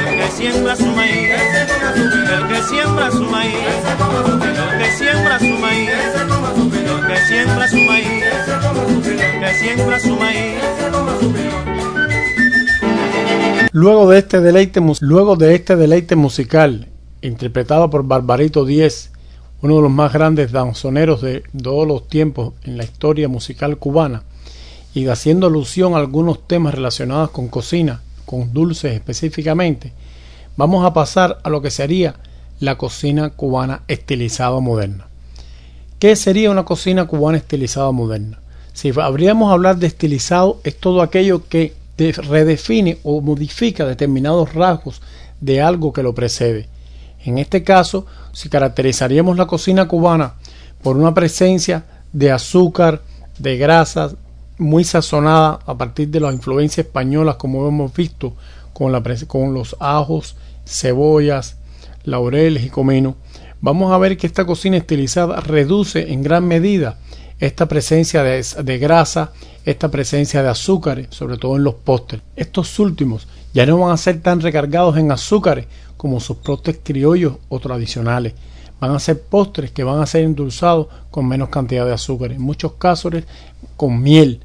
el 0.06 0.18
que 0.18 0.30
siembra 0.36 0.76
su 0.76 0.84
maíz, 0.84 1.30
el 2.30 2.48
que 2.48 2.62
siembra 2.62 3.10
su 3.10 3.22
maíz, 3.22 3.54
el 4.52 4.78
que 4.78 4.90
siembra 4.98 5.38
su 5.38 5.46
maíz, 5.46 5.90
el 6.90 7.06
que 7.06 7.16
siembra 7.26 7.68
su 7.68 7.78
maíz, 7.78 8.22
el 9.06 9.40
que 9.40 9.54
siembra 9.54 10.00
su 10.00 10.16
maíz. 10.16 10.58
Luego 13.72 14.10
de 14.10 14.18
este 14.18 14.40
deleite, 14.42 14.82
luego 15.00 15.36
de 15.36 15.54
este 15.54 15.76
deleite 15.76 16.16
musical, 16.16 16.88
interpretado 17.22 17.88
por 17.88 18.02
Barbarito 18.06 18.66
Díez, 18.66 19.11
uno 19.62 19.76
de 19.76 19.82
los 19.82 19.90
más 19.90 20.12
grandes 20.12 20.50
danzoneros 20.50 21.22
de 21.22 21.44
todos 21.62 21.86
los 21.86 22.08
tiempos 22.08 22.54
en 22.64 22.76
la 22.76 22.84
historia 22.84 23.28
musical 23.28 23.78
cubana, 23.78 24.24
y 24.92 25.06
haciendo 25.06 25.46
alusión 25.46 25.94
a 25.94 25.98
algunos 25.98 26.46
temas 26.46 26.74
relacionados 26.74 27.30
con 27.30 27.48
cocina, 27.48 28.02
con 28.26 28.52
dulces 28.52 28.92
específicamente, 28.92 29.92
vamos 30.56 30.84
a 30.84 30.92
pasar 30.92 31.38
a 31.44 31.48
lo 31.48 31.62
que 31.62 31.70
sería 31.70 32.16
la 32.60 32.76
cocina 32.76 33.30
cubana 33.30 33.82
estilizada 33.88 34.58
moderna. 34.60 35.06
¿Qué 35.98 36.16
sería 36.16 36.50
una 36.50 36.64
cocina 36.64 37.06
cubana 37.06 37.38
estilizada 37.38 37.92
moderna? 37.92 38.40
Si 38.72 38.92
habríamos 39.00 39.52
hablar 39.52 39.76
de 39.76 39.86
estilizado, 39.86 40.60
es 40.64 40.78
todo 40.78 41.02
aquello 41.02 41.46
que 41.48 41.74
redefine 41.96 42.98
o 43.04 43.20
modifica 43.20 43.86
determinados 43.86 44.54
rasgos 44.54 45.00
de 45.40 45.60
algo 45.60 45.92
que 45.92 46.02
lo 46.02 46.14
precede. 46.14 46.68
En 47.24 47.38
este 47.38 47.62
caso, 47.62 48.06
si 48.32 48.48
caracterizaríamos 48.48 49.36
la 49.36 49.46
cocina 49.46 49.86
cubana 49.86 50.34
por 50.82 50.96
una 50.96 51.14
presencia 51.14 51.84
de 52.12 52.32
azúcar, 52.32 53.02
de 53.38 53.56
grasas, 53.56 54.16
muy 54.58 54.84
sazonada 54.84 55.60
a 55.66 55.76
partir 55.76 56.08
de 56.08 56.20
las 56.20 56.34
influencias 56.34 56.86
españolas, 56.86 57.36
como 57.36 57.66
hemos 57.66 57.92
visto 57.94 58.34
con, 58.72 58.92
los 59.54 59.76
ajos, 59.80 60.36
cebollas, 60.66 61.56
laureles 62.04 62.64
y 62.64 62.70
comino, 62.70 63.16
vamos 63.60 63.92
a 63.92 63.98
ver 63.98 64.16
que 64.16 64.26
esta 64.26 64.44
cocina 64.44 64.76
estilizada 64.76 65.40
reduce 65.40 66.12
en 66.12 66.22
gran 66.22 66.46
medida 66.46 66.98
esta 67.38 67.66
presencia 67.66 68.22
de, 68.22 68.78
grasa, 68.78 69.32
esta 69.64 69.90
presencia 69.90 70.42
de 70.42 70.48
azúcares, 70.48 71.08
sobre 71.10 71.38
todo 71.38 71.56
en 71.56 71.64
los 71.64 71.74
postres. 71.74 72.22
Estos 72.36 72.78
últimos 72.78 73.26
ya 73.52 73.66
no 73.66 73.78
van 73.78 73.92
a 73.92 73.96
ser 73.96 74.20
tan 74.20 74.40
recargados 74.40 74.96
en 74.96 75.10
azúcares 75.10 75.66
como 76.02 76.18
sus 76.18 76.38
postres 76.38 76.80
criollos 76.82 77.34
o 77.48 77.60
tradicionales. 77.60 78.34
Van 78.80 78.90
a 78.90 78.98
ser 78.98 79.22
postres 79.22 79.70
que 79.70 79.84
van 79.84 80.00
a 80.00 80.06
ser 80.06 80.24
endulzados 80.24 80.88
con 81.12 81.28
menos 81.28 81.48
cantidad 81.48 81.86
de 81.86 81.92
azúcar, 81.92 82.32
en 82.32 82.42
muchos 82.42 82.72
casos 82.72 83.14
con 83.76 84.02
miel 84.02 84.40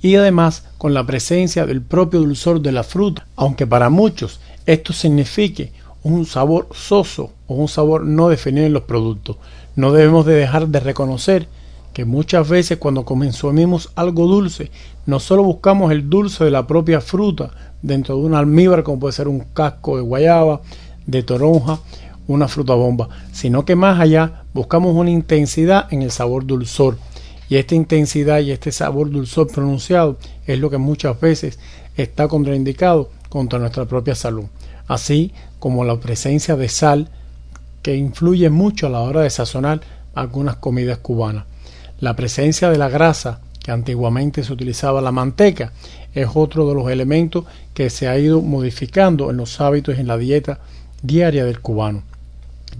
y 0.00 0.16
además 0.16 0.64
con 0.78 0.94
la 0.94 1.04
presencia 1.04 1.66
del 1.66 1.82
propio 1.82 2.20
dulzor 2.20 2.62
de 2.62 2.72
la 2.72 2.84
fruta, 2.84 3.26
aunque 3.36 3.66
para 3.66 3.90
muchos 3.90 4.40
esto 4.64 4.94
signifique 4.94 5.72
un 6.04 6.24
sabor 6.24 6.68
soso 6.72 7.32
o 7.48 7.54
un 7.56 7.68
sabor 7.68 8.06
no 8.06 8.30
definido 8.30 8.64
en 8.64 8.72
los 8.72 8.84
productos. 8.84 9.36
No 9.76 9.92
debemos 9.92 10.24
de 10.24 10.36
dejar 10.36 10.68
de 10.68 10.80
reconocer 10.80 11.48
que 11.92 12.06
muchas 12.06 12.48
veces 12.48 12.78
cuando 12.78 13.04
consumimos 13.04 13.90
algo 13.94 14.26
dulce, 14.26 14.70
no 15.04 15.20
solo 15.20 15.44
buscamos 15.44 15.92
el 15.92 16.08
dulce 16.08 16.44
de 16.44 16.50
la 16.50 16.66
propia 16.66 17.02
fruta 17.02 17.50
dentro 17.82 18.16
de 18.16 18.22
un 18.22 18.34
almíbar, 18.34 18.82
como 18.82 18.98
puede 18.98 19.12
ser 19.12 19.28
un 19.28 19.40
casco 19.52 19.96
de 19.96 20.02
guayaba, 20.02 20.62
de 21.06 21.22
toronja, 21.22 21.80
una 22.26 22.48
fruta 22.48 22.74
bomba, 22.74 23.08
sino 23.32 23.64
que 23.64 23.76
más 23.76 24.00
allá 24.00 24.44
buscamos 24.54 24.94
una 24.94 25.10
intensidad 25.10 25.92
en 25.92 26.02
el 26.02 26.10
sabor 26.10 26.46
dulzor. 26.46 26.96
Y 27.48 27.56
esta 27.56 27.74
intensidad 27.74 28.40
y 28.40 28.50
este 28.50 28.72
sabor 28.72 29.10
dulzor 29.10 29.48
pronunciado 29.48 30.16
es 30.46 30.58
lo 30.58 30.70
que 30.70 30.78
muchas 30.78 31.20
veces 31.20 31.58
está 31.96 32.28
contraindicado 32.28 33.10
contra 33.28 33.58
nuestra 33.58 33.84
propia 33.84 34.14
salud. 34.14 34.44
Así 34.86 35.32
como 35.58 35.84
la 35.84 35.98
presencia 36.00 36.56
de 36.56 36.68
sal 36.68 37.08
que 37.82 37.96
influye 37.96 38.48
mucho 38.48 38.86
a 38.86 38.90
la 38.90 39.00
hora 39.00 39.20
de 39.20 39.30
sazonar 39.30 39.82
algunas 40.14 40.56
comidas 40.56 40.98
cubanas. 40.98 41.44
La 42.00 42.16
presencia 42.16 42.70
de 42.70 42.78
la 42.78 42.88
grasa, 42.88 43.40
que 43.62 43.70
antiguamente 43.70 44.42
se 44.42 44.52
utilizaba 44.52 45.00
la 45.00 45.12
manteca, 45.12 45.72
es 46.14 46.28
otro 46.34 46.68
de 46.68 46.74
los 46.74 46.90
elementos 46.90 47.44
que 47.74 47.90
se 47.90 48.08
ha 48.08 48.18
ido 48.18 48.40
modificando 48.40 49.30
en 49.30 49.36
los 49.36 49.60
hábitos 49.60 49.96
y 49.96 50.00
en 50.00 50.06
la 50.06 50.16
dieta 50.16 50.60
diaria 51.04 51.44
del 51.44 51.60
cubano. 51.60 52.02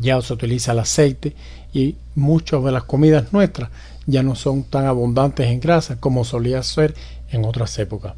Ya 0.01 0.21
se 0.21 0.33
utiliza 0.33 0.73
el 0.73 0.81
aceite 0.81 1.35
y 1.73 1.95
muchas 2.17 2.65
de 2.65 2.73
las 2.73 2.85
comidas 2.85 3.33
nuestras 3.33 3.71
ya 4.07 4.23
no 4.23 4.35
son 4.35 4.65
tan 4.65 4.87
abundantes 4.87 5.49
en 5.49 5.61
grasa 5.61 6.01
como 6.01 6.25
solía 6.25 6.63
ser 6.63 6.95
en 7.31 7.45
otras 7.45 7.79
épocas. 7.79 8.15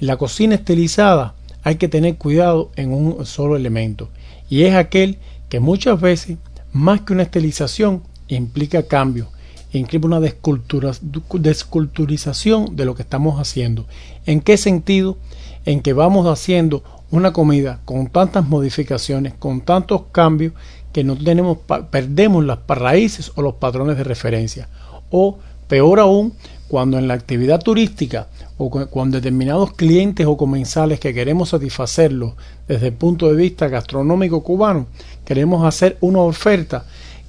La 0.00 0.16
cocina 0.16 0.54
estilizada 0.54 1.34
hay 1.64 1.76
que 1.76 1.88
tener 1.88 2.16
cuidado 2.16 2.70
en 2.76 2.92
un 2.92 3.26
solo 3.26 3.56
elemento 3.56 4.08
y 4.48 4.62
es 4.62 4.74
aquel 4.74 5.18
que 5.48 5.60
muchas 5.60 6.00
veces 6.00 6.38
más 6.72 7.02
que 7.02 7.12
una 7.12 7.24
estilización 7.24 8.02
implica 8.28 8.84
cambio 8.84 9.28
implica 9.72 10.06
una 10.06 10.20
desculturización 10.20 12.76
de 12.76 12.84
lo 12.84 12.94
que 12.94 13.02
estamos 13.02 13.40
haciendo. 13.40 13.86
¿En 14.26 14.40
qué 14.40 14.56
sentido? 14.56 15.16
En 15.64 15.80
que 15.80 15.92
vamos 15.92 16.26
haciendo 16.26 16.84
una 17.12 17.32
comida 17.32 17.80
con 17.84 18.08
tantas 18.08 18.48
modificaciones, 18.48 19.34
con 19.34 19.60
tantos 19.60 20.02
cambios, 20.10 20.54
que 20.92 21.04
no 21.04 21.16
tenemos, 21.16 21.58
perdemos 21.90 22.44
las 22.44 22.58
raíces 22.66 23.32
o 23.36 23.42
los 23.42 23.54
patrones 23.54 23.96
de 23.96 24.04
referencia. 24.04 24.68
O 25.10 25.38
peor 25.68 26.00
aún, 26.00 26.34
cuando 26.68 26.98
en 26.98 27.06
la 27.06 27.14
actividad 27.14 27.60
turística 27.60 28.28
o 28.56 28.70
cuando 28.70 29.18
determinados 29.18 29.72
clientes 29.72 30.26
o 30.26 30.36
comensales 30.36 31.00
que 31.00 31.14
queremos 31.14 31.50
satisfacerlos 31.50 32.32
desde 32.66 32.88
el 32.88 32.92
punto 32.94 33.28
de 33.28 33.36
vista 33.36 33.68
gastronómico 33.68 34.42
cubano, 34.42 34.86
queremos 35.24 35.64
hacer 35.66 35.98
una 36.00 36.20
oferta 36.20 36.84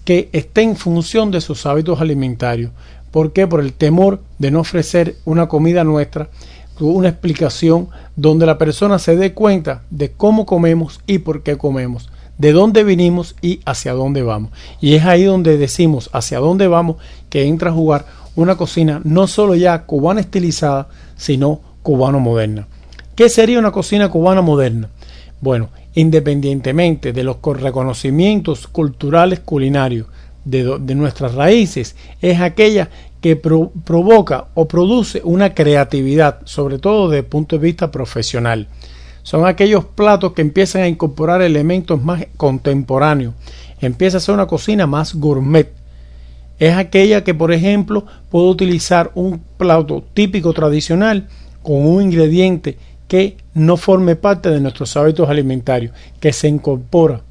que 0.06 0.30
esté 0.32 0.62
en 0.62 0.76
función 0.76 1.32
de 1.32 1.42
sus 1.42 1.66
hábitos 1.66 2.02
alimentarios. 2.02 2.72
¿Por 3.12 3.32
qué? 3.32 3.48
Por 3.48 3.62
el 3.62 3.74
temor 3.74 4.22
de 4.40 4.52
no 4.52 4.62
ofrecer 4.62 5.18
una 5.26 5.48
comida 5.48 5.84
nuestra, 5.84 6.30
una 6.80 7.10
explicación 7.10 7.90
donde 8.16 8.46
la 8.46 8.58
persona 8.58 9.00
se 9.00 9.16
dé 9.16 9.34
cuenta 9.34 9.84
de 9.90 10.12
cómo 10.12 10.46
comemos 10.46 11.02
y 11.08 11.20
por 11.20 11.44
qué 11.44 11.58
comemos, 11.58 12.10
de 12.38 12.52
dónde 12.52 12.84
vinimos 12.84 13.36
y 13.42 13.60
hacia 13.66 13.94
dónde 13.94 14.24
vamos. 14.24 14.52
Y 14.82 14.96
es 14.96 15.06
ahí 15.06 15.24
donde 15.24 15.58
decimos 15.58 16.10
hacia 16.14 16.40
dónde 16.40 16.68
vamos 16.68 16.98
que 17.30 17.46
entra 17.46 17.70
a 17.70 17.74
jugar 17.74 18.06
una 18.36 18.56
cocina 18.56 19.02
no 19.04 19.28
solo 19.28 19.56
ya 19.56 19.86
cubana 19.86 20.22
estilizada, 20.22 20.88
sino 21.16 21.62
cubano 21.84 22.20
moderna. 22.20 22.68
¿Qué 23.16 23.30
sería 23.30 23.60
una 23.60 23.72
cocina 23.72 24.10
cubana 24.10 24.42
moderna? 24.42 24.90
Bueno, 25.40 25.70
independientemente 25.94 27.14
de 27.14 27.24
los 27.24 27.38
reconocimientos 27.44 28.68
culturales 28.68 29.40
culinarios 29.40 30.08
de, 30.46 30.96
nuestras 30.96 31.36
raíces, 31.36 31.96
es 32.22 32.40
aquella 32.42 32.90
que 33.24 33.38
provoca 33.38 34.48
o 34.54 34.68
produce 34.68 35.22
una 35.24 35.54
creatividad, 35.54 36.42
sobre 36.44 36.78
todo 36.78 37.08
desde 37.08 37.20
el 37.20 37.26
punto 37.26 37.56
de 37.56 37.62
vista 37.64 37.90
profesional. 37.90 38.68
Son 39.22 39.48
aquellos 39.48 39.86
platos 39.86 40.34
que 40.34 40.42
empiezan 40.42 40.82
a 40.82 40.90
incorporar 40.90 41.42
elementos 41.42 42.04
más 42.04 42.28
contemporáneos. 42.36 43.34
Empieza 43.80 44.18
a 44.18 44.20
ser 44.20 44.36
una 44.36 44.46
cocina 44.46 44.88
más 44.88 45.16
gourmet. 45.16 45.72
Es 46.60 46.76
aquella 46.76 47.24
que, 47.24 47.34
por 47.34 47.54
ejemplo, 47.54 48.06
puede 48.30 48.50
utilizar 48.50 49.12
un 49.16 49.42
plato 49.58 50.04
típico 50.14 50.52
tradicional 50.52 51.30
con 51.62 51.88
un 51.88 52.02
ingrediente 52.02 52.78
que 53.08 53.38
no 53.54 53.78
forme 53.78 54.18
parte 54.18 54.50
de 54.50 54.60
nuestros 54.60 54.98
hábitos 54.98 55.30
alimentarios, 55.30 55.96
que 56.20 56.34
se 56.34 56.50
incorpora, 56.50 57.22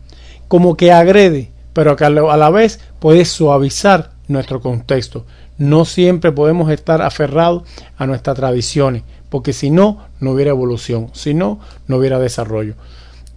como 0.48 0.74
que 0.74 0.90
agrede, 0.90 1.50
pero 1.74 1.96
que 1.96 2.06
a 2.06 2.08
la 2.08 2.48
vez 2.48 2.80
puede 2.98 3.26
suavizar 3.26 4.12
nuestro 4.26 4.62
contexto. 4.62 5.26
No 5.58 5.84
siempre 5.84 6.32
podemos 6.32 6.70
estar 6.70 7.02
aferrados 7.02 7.64
a 7.96 8.06
nuestras 8.06 8.36
tradiciones, 8.36 9.02
porque 9.28 9.52
si 9.52 9.70
no, 9.70 9.98
no 10.20 10.32
hubiera 10.32 10.50
evolución, 10.50 11.08
si 11.12 11.34
no, 11.34 11.60
no 11.86 11.96
hubiera 11.96 12.18
desarrollo. 12.18 12.74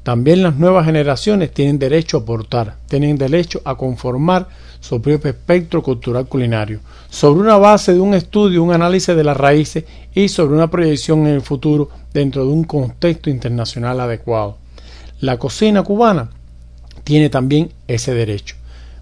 También 0.03 0.43
las 0.43 0.55
nuevas 0.55 0.86
generaciones 0.86 1.51
tienen 1.51 1.80
derecho 1.80 2.18
a 2.18 2.20
aportar, 2.22 2.76
tienen 2.88 3.18
derecho 3.18 3.61
a 3.66 3.76
conformar 3.76 4.47
su 4.80 5.01
propio 5.01 5.32
espectro 5.32 5.82
cultural 5.82 6.28
culinario, 6.28 6.80
sobre 7.09 7.41
una 7.41 7.57
base 7.57 7.93
de 7.93 7.99
un 7.99 8.13
estudio, 8.13 8.61
un 8.61 8.72
análisis 8.72 9.16
de 9.16 9.24
las 9.24 9.36
raíces 9.36 9.86
y 10.13 10.28
sobre 10.28 10.53
una 10.53 10.70
proyección 10.70 11.22
en 11.22 11.34
el 11.34 11.41
futuro 11.41 11.89
dentro 12.13 12.45
de 12.45 12.51
un 12.51 12.66
contexto 12.66 13.32
internacional 13.32 13.99
adecuado. 13.99 14.57
La 15.22 15.39
cocina 15.39 15.82
cubana 15.82 16.30
tiene 17.03 17.30
también 17.30 17.72
ese 17.88 18.13
derecho, 18.13 18.57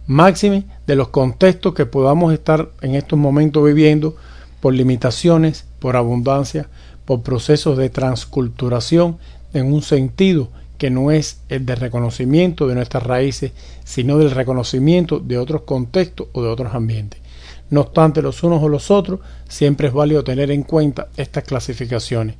máxime 0.07 0.65
de 0.87 0.95
los 0.95 1.09
contextos 1.09 1.73
que 1.73 1.85
podamos 1.85 2.33
estar 2.33 2.69
en 2.81 2.95
estos 2.95 3.17
momentos 3.17 3.63
viviendo 3.63 4.15
por 4.59 4.73
limitaciones, 4.73 5.65
por 5.79 5.95
abundancia, 5.95 6.67
por 7.05 7.21
procesos 7.21 7.77
de 7.77 7.89
transculturación 7.89 9.17
en 9.53 9.71
un 9.71 9.81
sentido 9.81 10.49
que 10.77 10.89
no 10.89 11.11
es 11.11 11.39
el 11.49 11.65
de 11.65 11.75
reconocimiento 11.75 12.67
de 12.67 12.75
nuestras 12.75 13.03
raíces, 13.03 13.51
sino 13.83 14.17
del 14.17 14.31
reconocimiento 14.31 15.19
de 15.19 15.37
otros 15.37 15.61
contextos 15.61 16.27
o 16.33 16.41
de 16.43 16.49
otros 16.49 16.73
ambientes. 16.73 17.21
No 17.69 17.81
obstante, 17.81 18.21
los 18.21 18.43
unos 18.43 18.61
o 18.61 18.69
los 18.69 18.91
otros, 18.91 19.19
siempre 19.47 19.87
es 19.87 19.93
válido 19.93 20.23
tener 20.23 20.51
en 20.51 20.63
cuenta 20.63 21.07
estas 21.17 21.43
clasificaciones, 21.43 22.35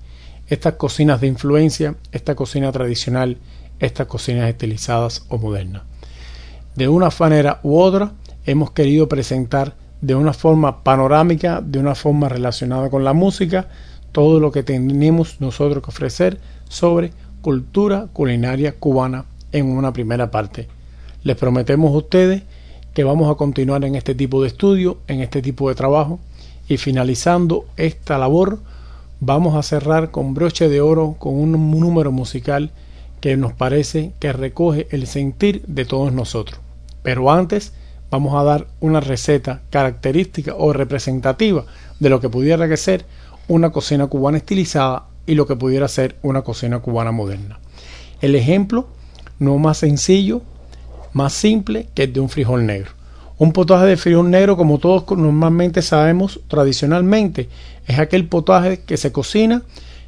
estas 0.48 0.74
cocinas 0.74 1.22
de 1.22 1.28
influencia, 1.28 1.96
esta 2.12 2.36
cocina 2.36 2.72
tradicional, 2.72 3.38
estas 3.80 4.08
cocinas 4.08 4.50
estilizadas 4.50 5.26
o 5.30 5.38
modernas. 5.38 5.84
De 6.76 6.88
una 6.88 7.10
manera 7.20 7.60
u 7.62 7.78
otra, 7.78 8.14
hemos 8.46 8.72
querido 8.72 9.08
presentar 9.08 9.76
de 10.02 10.16
una 10.16 10.34
forma 10.34 10.84
panorámica, 10.84 11.62
de 11.62 11.78
una 11.78 11.94
forma 11.94 12.30
relacionada 12.30 12.90
con 12.90 13.04
la 13.04 13.14
música, 13.14 13.68
todo 14.12 14.40
lo 14.40 14.52
que 14.52 14.64
tenemos 14.64 15.40
nosotros 15.40 15.84
que 15.84 15.92
ofrecer 15.92 16.40
sobre 16.70 17.12
cultura 17.42 18.08
culinaria 18.12 18.74
cubana 18.74 19.26
en 19.52 19.68
una 19.68 19.94
primera 19.94 20.32
parte. 20.32 20.68
Les 21.22 21.38
prometemos 21.38 21.94
a 21.94 21.98
ustedes 21.98 22.42
que 22.96 23.04
vamos 23.04 23.30
a 23.30 23.36
continuar 23.36 23.86
en 23.86 23.94
este 23.94 24.16
tipo 24.16 24.42
de 24.42 24.48
estudio, 24.48 24.98
en 25.08 25.20
este 25.22 25.44
tipo 25.44 25.70
de 25.70 25.76
trabajo 25.76 26.20
y 26.68 26.78
finalizando 26.78 27.66
esta 27.78 28.18
labor 28.18 28.60
vamos 29.20 29.56
a 29.56 29.62
cerrar 29.62 30.10
con 30.10 30.34
broche 30.34 30.70
de 30.70 30.82
oro 30.82 31.18
con 31.20 31.36
un 31.36 31.52
número 31.52 32.12
musical 32.12 32.72
que 33.22 33.38
nos 33.38 33.54
parece 33.54 34.12
que 34.20 34.34
recoge 34.34 34.88
el 34.90 35.06
sentir 35.06 35.62
de 35.68 35.86
todos 35.86 36.12
nosotros. 36.12 36.63
Pero 37.04 37.32
antes 37.32 37.74
vamos 38.10 38.36
a 38.36 38.44
dar 38.44 38.68
una 38.80 39.00
receta 39.00 39.62
característica 39.70 40.56
o 40.56 40.74
representativa 40.74 41.66
de 42.00 42.10
lo 42.10 42.20
que 42.20 42.30
pudiera 42.30 42.76
ser 42.78 43.06
una 43.48 43.72
cocina 43.72 44.08
cubana 44.08 44.38
estilizada 44.38 45.06
y 45.26 45.36
lo 45.36 45.46
que 45.46 45.56
pudiera 45.56 45.88
ser 45.88 46.18
una 46.22 46.42
cocina 46.42 46.80
cubana 46.80 47.12
moderna. 47.12 47.60
El 48.22 48.36
ejemplo 48.36 48.88
no 49.40 49.58
más 49.58 49.80
sencillo, 49.80 50.42
más 51.12 51.34
simple 51.34 51.88
que 51.94 52.04
el 52.04 52.14
de 52.14 52.20
un 52.20 52.30
frijol 52.30 52.66
negro. 52.66 52.92
Un 53.38 53.52
potaje 53.52 53.86
de 53.86 53.98
frijol 53.98 54.30
negro, 54.30 54.56
como 54.56 54.78
todos 54.78 55.06
normalmente 55.18 55.82
sabemos 55.82 56.40
tradicionalmente, 56.48 57.50
es 57.88 58.00
aquel 58.00 58.28
potaje 58.28 58.82
que 58.82 58.96
se 58.96 59.12
cocina, 59.12 59.64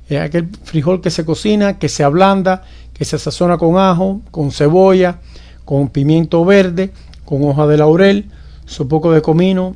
es 0.08 0.22
aquel 0.22 0.50
frijol 0.64 1.02
que 1.02 1.10
se 1.10 1.26
cocina, 1.26 1.80
que 1.80 1.90
se 1.90 2.04
ablanda, 2.04 2.64
que 2.94 3.04
se 3.04 3.18
sazona 3.18 3.58
con 3.58 3.78
ajo, 3.78 4.22
con 4.32 4.52
cebolla, 4.52 5.20
con 5.66 5.90
pimiento 5.90 6.46
verde, 6.46 6.92
con 7.26 7.44
hoja 7.44 7.68
de 7.68 7.78
laurel, 7.78 8.26
su 8.66 8.88
poco 8.88 9.12
de 9.12 9.22
comino, 9.22 9.76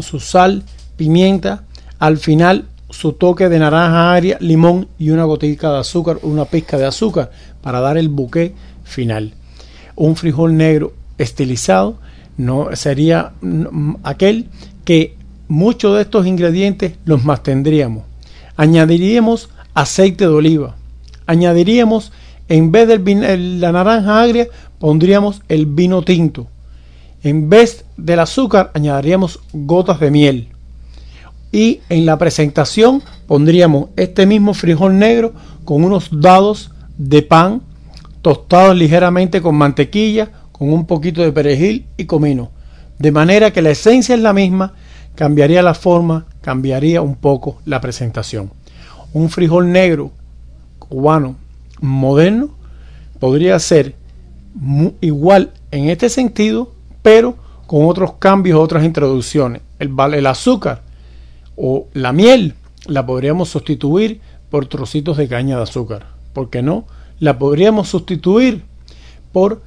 su, 0.00 0.20
sal, 0.20 0.62
pimienta, 0.96 1.64
al 1.98 2.18
final 2.18 2.66
su 2.90 3.12
toque 3.12 3.48
de 3.48 3.58
naranja 3.58 4.14
agria, 4.14 4.36
limón 4.40 4.88
y 4.98 5.10
una 5.10 5.24
gotica 5.24 5.70
de 5.70 5.78
azúcar, 5.78 6.18
una 6.22 6.44
pizca 6.44 6.76
de 6.76 6.86
azúcar 6.86 7.30
para 7.62 7.80
dar 7.80 7.96
el 7.96 8.08
buque 8.08 8.54
final. 8.84 9.34
Un 9.96 10.16
frijol 10.16 10.56
negro 10.56 10.92
estilizado 11.18 11.98
no 12.36 12.74
sería 12.74 13.32
aquel 14.02 14.48
que 14.84 15.16
muchos 15.46 15.96
de 15.96 16.02
estos 16.02 16.26
ingredientes 16.26 16.94
los 17.04 17.24
mantendríamos. 17.24 18.04
Añadiríamos 18.56 19.50
aceite 19.74 20.24
de 20.24 20.30
oliva, 20.30 20.76
añadiríamos 21.26 22.12
en 22.50 22.72
vez 22.72 22.88
de 22.88 22.98
la 23.60 23.72
naranja 23.72 24.20
agria 24.20 24.48
pondríamos 24.80 25.40
el 25.48 25.66
vino 25.66 26.02
tinto. 26.02 26.48
En 27.22 27.48
vez 27.48 27.84
del 27.96 28.18
azúcar 28.18 28.72
añadiríamos 28.74 29.38
gotas 29.52 30.00
de 30.00 30.10
miel. 30.10 30.48
Y 31.52 31.80
en 31.88 32.06
la 32.06 32.18
presentación 32.18 33.02
pondríamos 33.28 33.90
este 33.96 34.26
mismo 34.26 34.52
frijol 34.52 34.98
negro 34.98 35.32
con 35.64 35.84
unos 35.84 36.08
dados 36.10 36.72
de 36.98 37.22
pan 37.22 37.62
tostados 38.20 38.76
ligeramente 38.76 39.40
con 39.40 39.54
mantequilla, 39.54 40.30
con 40.50 40.72
un 40.72 40.86
poquito 40.86 41.22
de 41.22 41.32
perejil 41.32 41.86
y 41.96 42.04
comino. 42.04 42.50
De 42.98 43.12
manera 43.12 43.52
que 43.52 43.62
la 43.62 43.70
esencia 43.70 44.14
es 44.14 44.20
la 44.20 44.32
misma, 44.32 44.74
cambiaría 45.14 45.62
la 45.62 45.74
forma, 45.74 46.26
cambiaría 46.40 47.00
un 47.00 47.14
poco 47.14 47.58
la 47.64 47.80
presentación. 47.80 48.50
Un 49.12 49.30
frijol 49.30 49.70
negro 49.70 50.10
cubano 50.80 51.36
moderno 51.80 52.50
podría 53.18 53.58
ser 53.58 53.94
igual 55.00 55.52
en 55.70 55.88
este 55.88 56.08
sentido, 56.08 56.72
pero 57.02 57.36
con 57.66 57.86
otros 57.86 58.14
cambios, 58.14 58.58
otras 58.58 58.84
introducciones. 58.84 59.62
El, 59.78 60.26
azúcar 60.26 60.82
o 61.56 61.86
la 61.92 62.12
miel 62.12 62.54
la 62.86 63.06
podríamos 63.06 63.48
sustituir 63.48 64.20
por 64.50 64.66
trocitos 64.66 65.16
de 65.16 65.28
caña 65.28 65.56
de 65.56 65.62
azúcar. 65.62 66.06
¿Por 66.32 66.50
qué 66.50 66.62
no? 66.62 66.84
La 67.20 67.38
podríamos 67.38 67.88
sustituir 67.88 68.64
por 69.32 69.62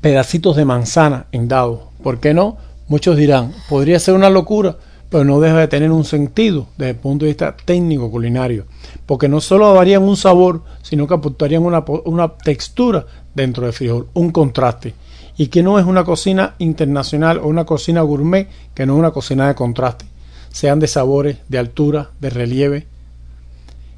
pedacitos 0.00 0.56
de 0.56 0.64
manzana 0.64 1.26
en 1.32 1.48
dado. 1.48 1.90
¿Por 2.02 2.20
qué 2.20 2.34
no? 2.34 2.58
Muchos 2.88 3.16
dirán, 3.16 3.52
podría 3.68 3.98
ser 3.98 4.14
una 4.14 4.30
locura, 4.30 4.76
pero 5.10 5.24
no 5.24 5.40
deja 5.40 5.58
de 5.58 5.68
tener 5.68 5.90
un 5.90 6.04
sentido 6.04 6.68
desde 6.78 6.90
el 6.90 6.96
punto 6.96 7.24
de 7.24 7.32
vista 7.32 7.56
técnico 7.56 8.10
culinario, 8.10 8.66
porque 9.06 9.28
no 9.28 9.40
solo 9.40 9.74
darían 9.74 10.04
un 10.04 10.16
sabor, 10.16 10.62
sino 10.82 11.06
que 11.06 11.14
aportarían 11.14 11.64
una, 11.64 11.84
una 12.04 12.36
textura 12.36 13.04
dentro 13.34 13.64
del 13.64 13.72
frijol, 13.72 14.08
un 14.14 14.30
contraste. 14.30 14.94
Y 15.36 15.48
que 15.48 15.62
no 15.62 15.78
es 15.78 15.86
una 15.86 16.04
cocina 16.04 16.54
internacional 16.58 17.38
o 17.38 17.48
una 17.48 17.64
cocina 17.64 18.02
gourmet, 18.02 18.48
que 18.74 18.86
no 18.86 18.94
es 18.94 18.98
una 19.00 19.10
cocina 19.10 19.48
de 19.48 19.54
contraste, 19.54 20.04
sean 20.50 20.78
de 20.78 20.86
sabores, 20.86 21.38
de 21.48 21.58
altura, 21.58 22.10
de 22.20 22.30
relieve. 22.30 22.86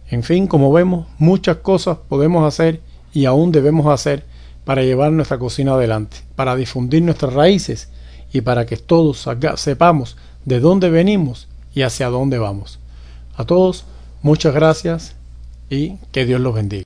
En 0.08 0.22
fin, 0.22 0.46
como 0.46 0.72
vemos, 0.72 1.08
muchas 1.18 1.58
cosas 1.58 1.98
podemos 2.08 2.46
hacer 2.46 2.80
y 3.12 3.26
aún 3.26 3.52
debemos 3.52 3.86
hacer 3.86 4.24
para 4.64 4.82
llevar 4.82 5.12
nuestra 5.12 5.38
cocina 5.38 5.74
adelante, 5.74 6.18
para 6.36 6.56
difundir 6.56 7.02
nuestras 7.02 7.34
raíces 7.34 7.90
y 8.32 8.40
para 8.40 8.64
que 8.64 8.76
todos 8.76 9.28
sepamos 9.56 10.16
de 10.44 10.60
dónde 10.60 10.90
venimos 10.90 11.48
y 11.74 11.82
hacia 11.82 12.08
dónde 12.08 12.38
vamos. 12.38 12.78
A 13.36 13.44
todos, 13.44 13.84
muchas 14.22 14.54
gracias 14.54 15.16
y 15.70 15.96
que 16.12 16.24
Dios 16.24 16.40
los 16.40 16.54
bendiga. 16.54 16.84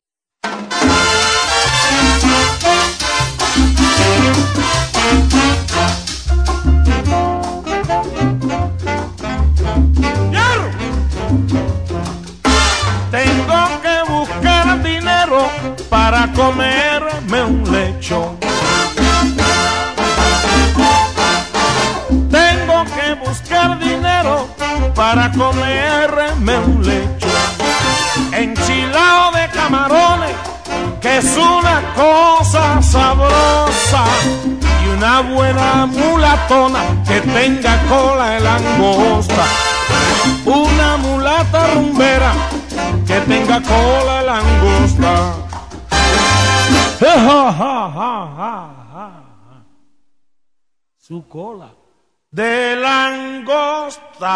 Tengo 13.11 13.81
que 13.83 14.13
buscar 14.13 14.83
dinero 14.83 15.49
para 15.89 16.33
comerme 16.33 17.43
un 17.45 17.65
lecho 23.75 24.49
para 24.95 25.31
comerme 25.33 26.59
un 26.59 26.83
lecho. 26.85 27.27
Enchilado 28.33 29.33
de 29.33 29.49
camarones, 29.51 30.35
que 31.01 31.19
es 31.19 31.37
una 31.37 31.83
cosa 31.95 32.83
sabrosa, 32.83 34.05
y 34.85 34.89
una 34.97 35.21
buena 35.21 35.87
mulatona 35.87 36.81
que 37.07 37.21
tenga 37.21 37.79
cola 37.89 38.31
de 38.31 38.41
langosta, 38.41 39.45
una 40.45 40.97
mulata 40.97 41.67
rumbera 41.75 42.33
que 43.07 43.21
tenga 43.21 43.61
cola 43.63 44.21
de 44.21 44.27
langosta. 44.27 45.35
Su 50.99 51.29
cola 51.29 51.69
de 52.37 52.77
langosta. 52.77 54.35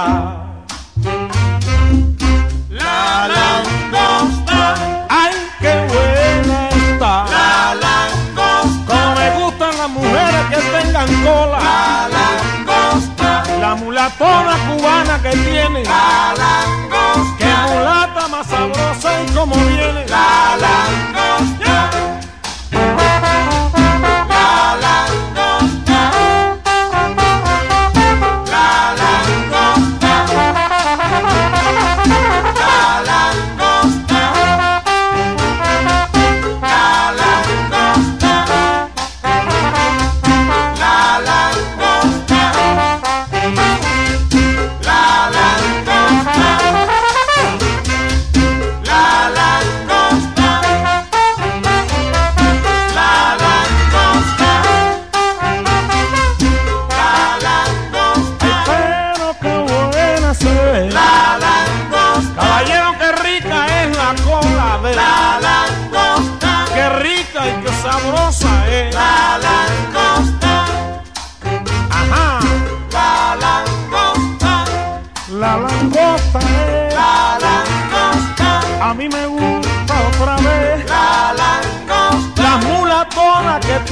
La 2.70 3.28
langosta, 3.28 5.06
ay, 5.10 5.34
qué 5.60 5.74
buena 5.92 6.68
está. 6.70 7.26
La 7.36 7.74
langosta, 7.74 8.86
como 8.88 9.14
me 9.16 9.28
gustan 9.38 9.72
las 9.76 9.90
mujeres 9.90 10.44
que 10.48 10.60
tengan 10.76 11.08
cola. 11.24 11.58
La 11.58 12.08
langosta, 12.16 13.44
la 13.60 13.74
mulatona 13.74 14.54
cubana 14.68 15.20
que 15.22 15.30
tiene. 15.36 15.84
La 15.84 16.32
langosta, 16.42 17.36
que 17.38 17.50
mulata 17.68 18.28
más 18.28 18.46
sabrosa 18.46 19.22
y 19.22 19.26
como 19.34 19.56
viene. 19.56 20.06
La 20.08 20.56
langosta. 20.56 21.39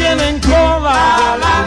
Tienen 0.08 0.40
cola. 0.40 1.36
La. 1.38 1.66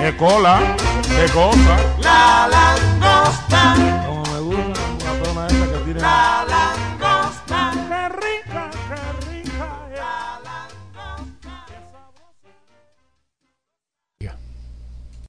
¿Qué 0.00 0.16
cola? 0.16 0.60
¿Qué 1.02 1.30
cosa? 1.32 1.76
La 2.00 2.48
langosta. 2.48 3.74
Como 4.06 4.22
me 4.24 4.40
gusta 4.40 4.80
la 4.80 4.88
mulatona 4.90 5.46
esa 5.46 5.66
que 5.72 5.78
tiene. 5.84 6.00
La 6.00 6.41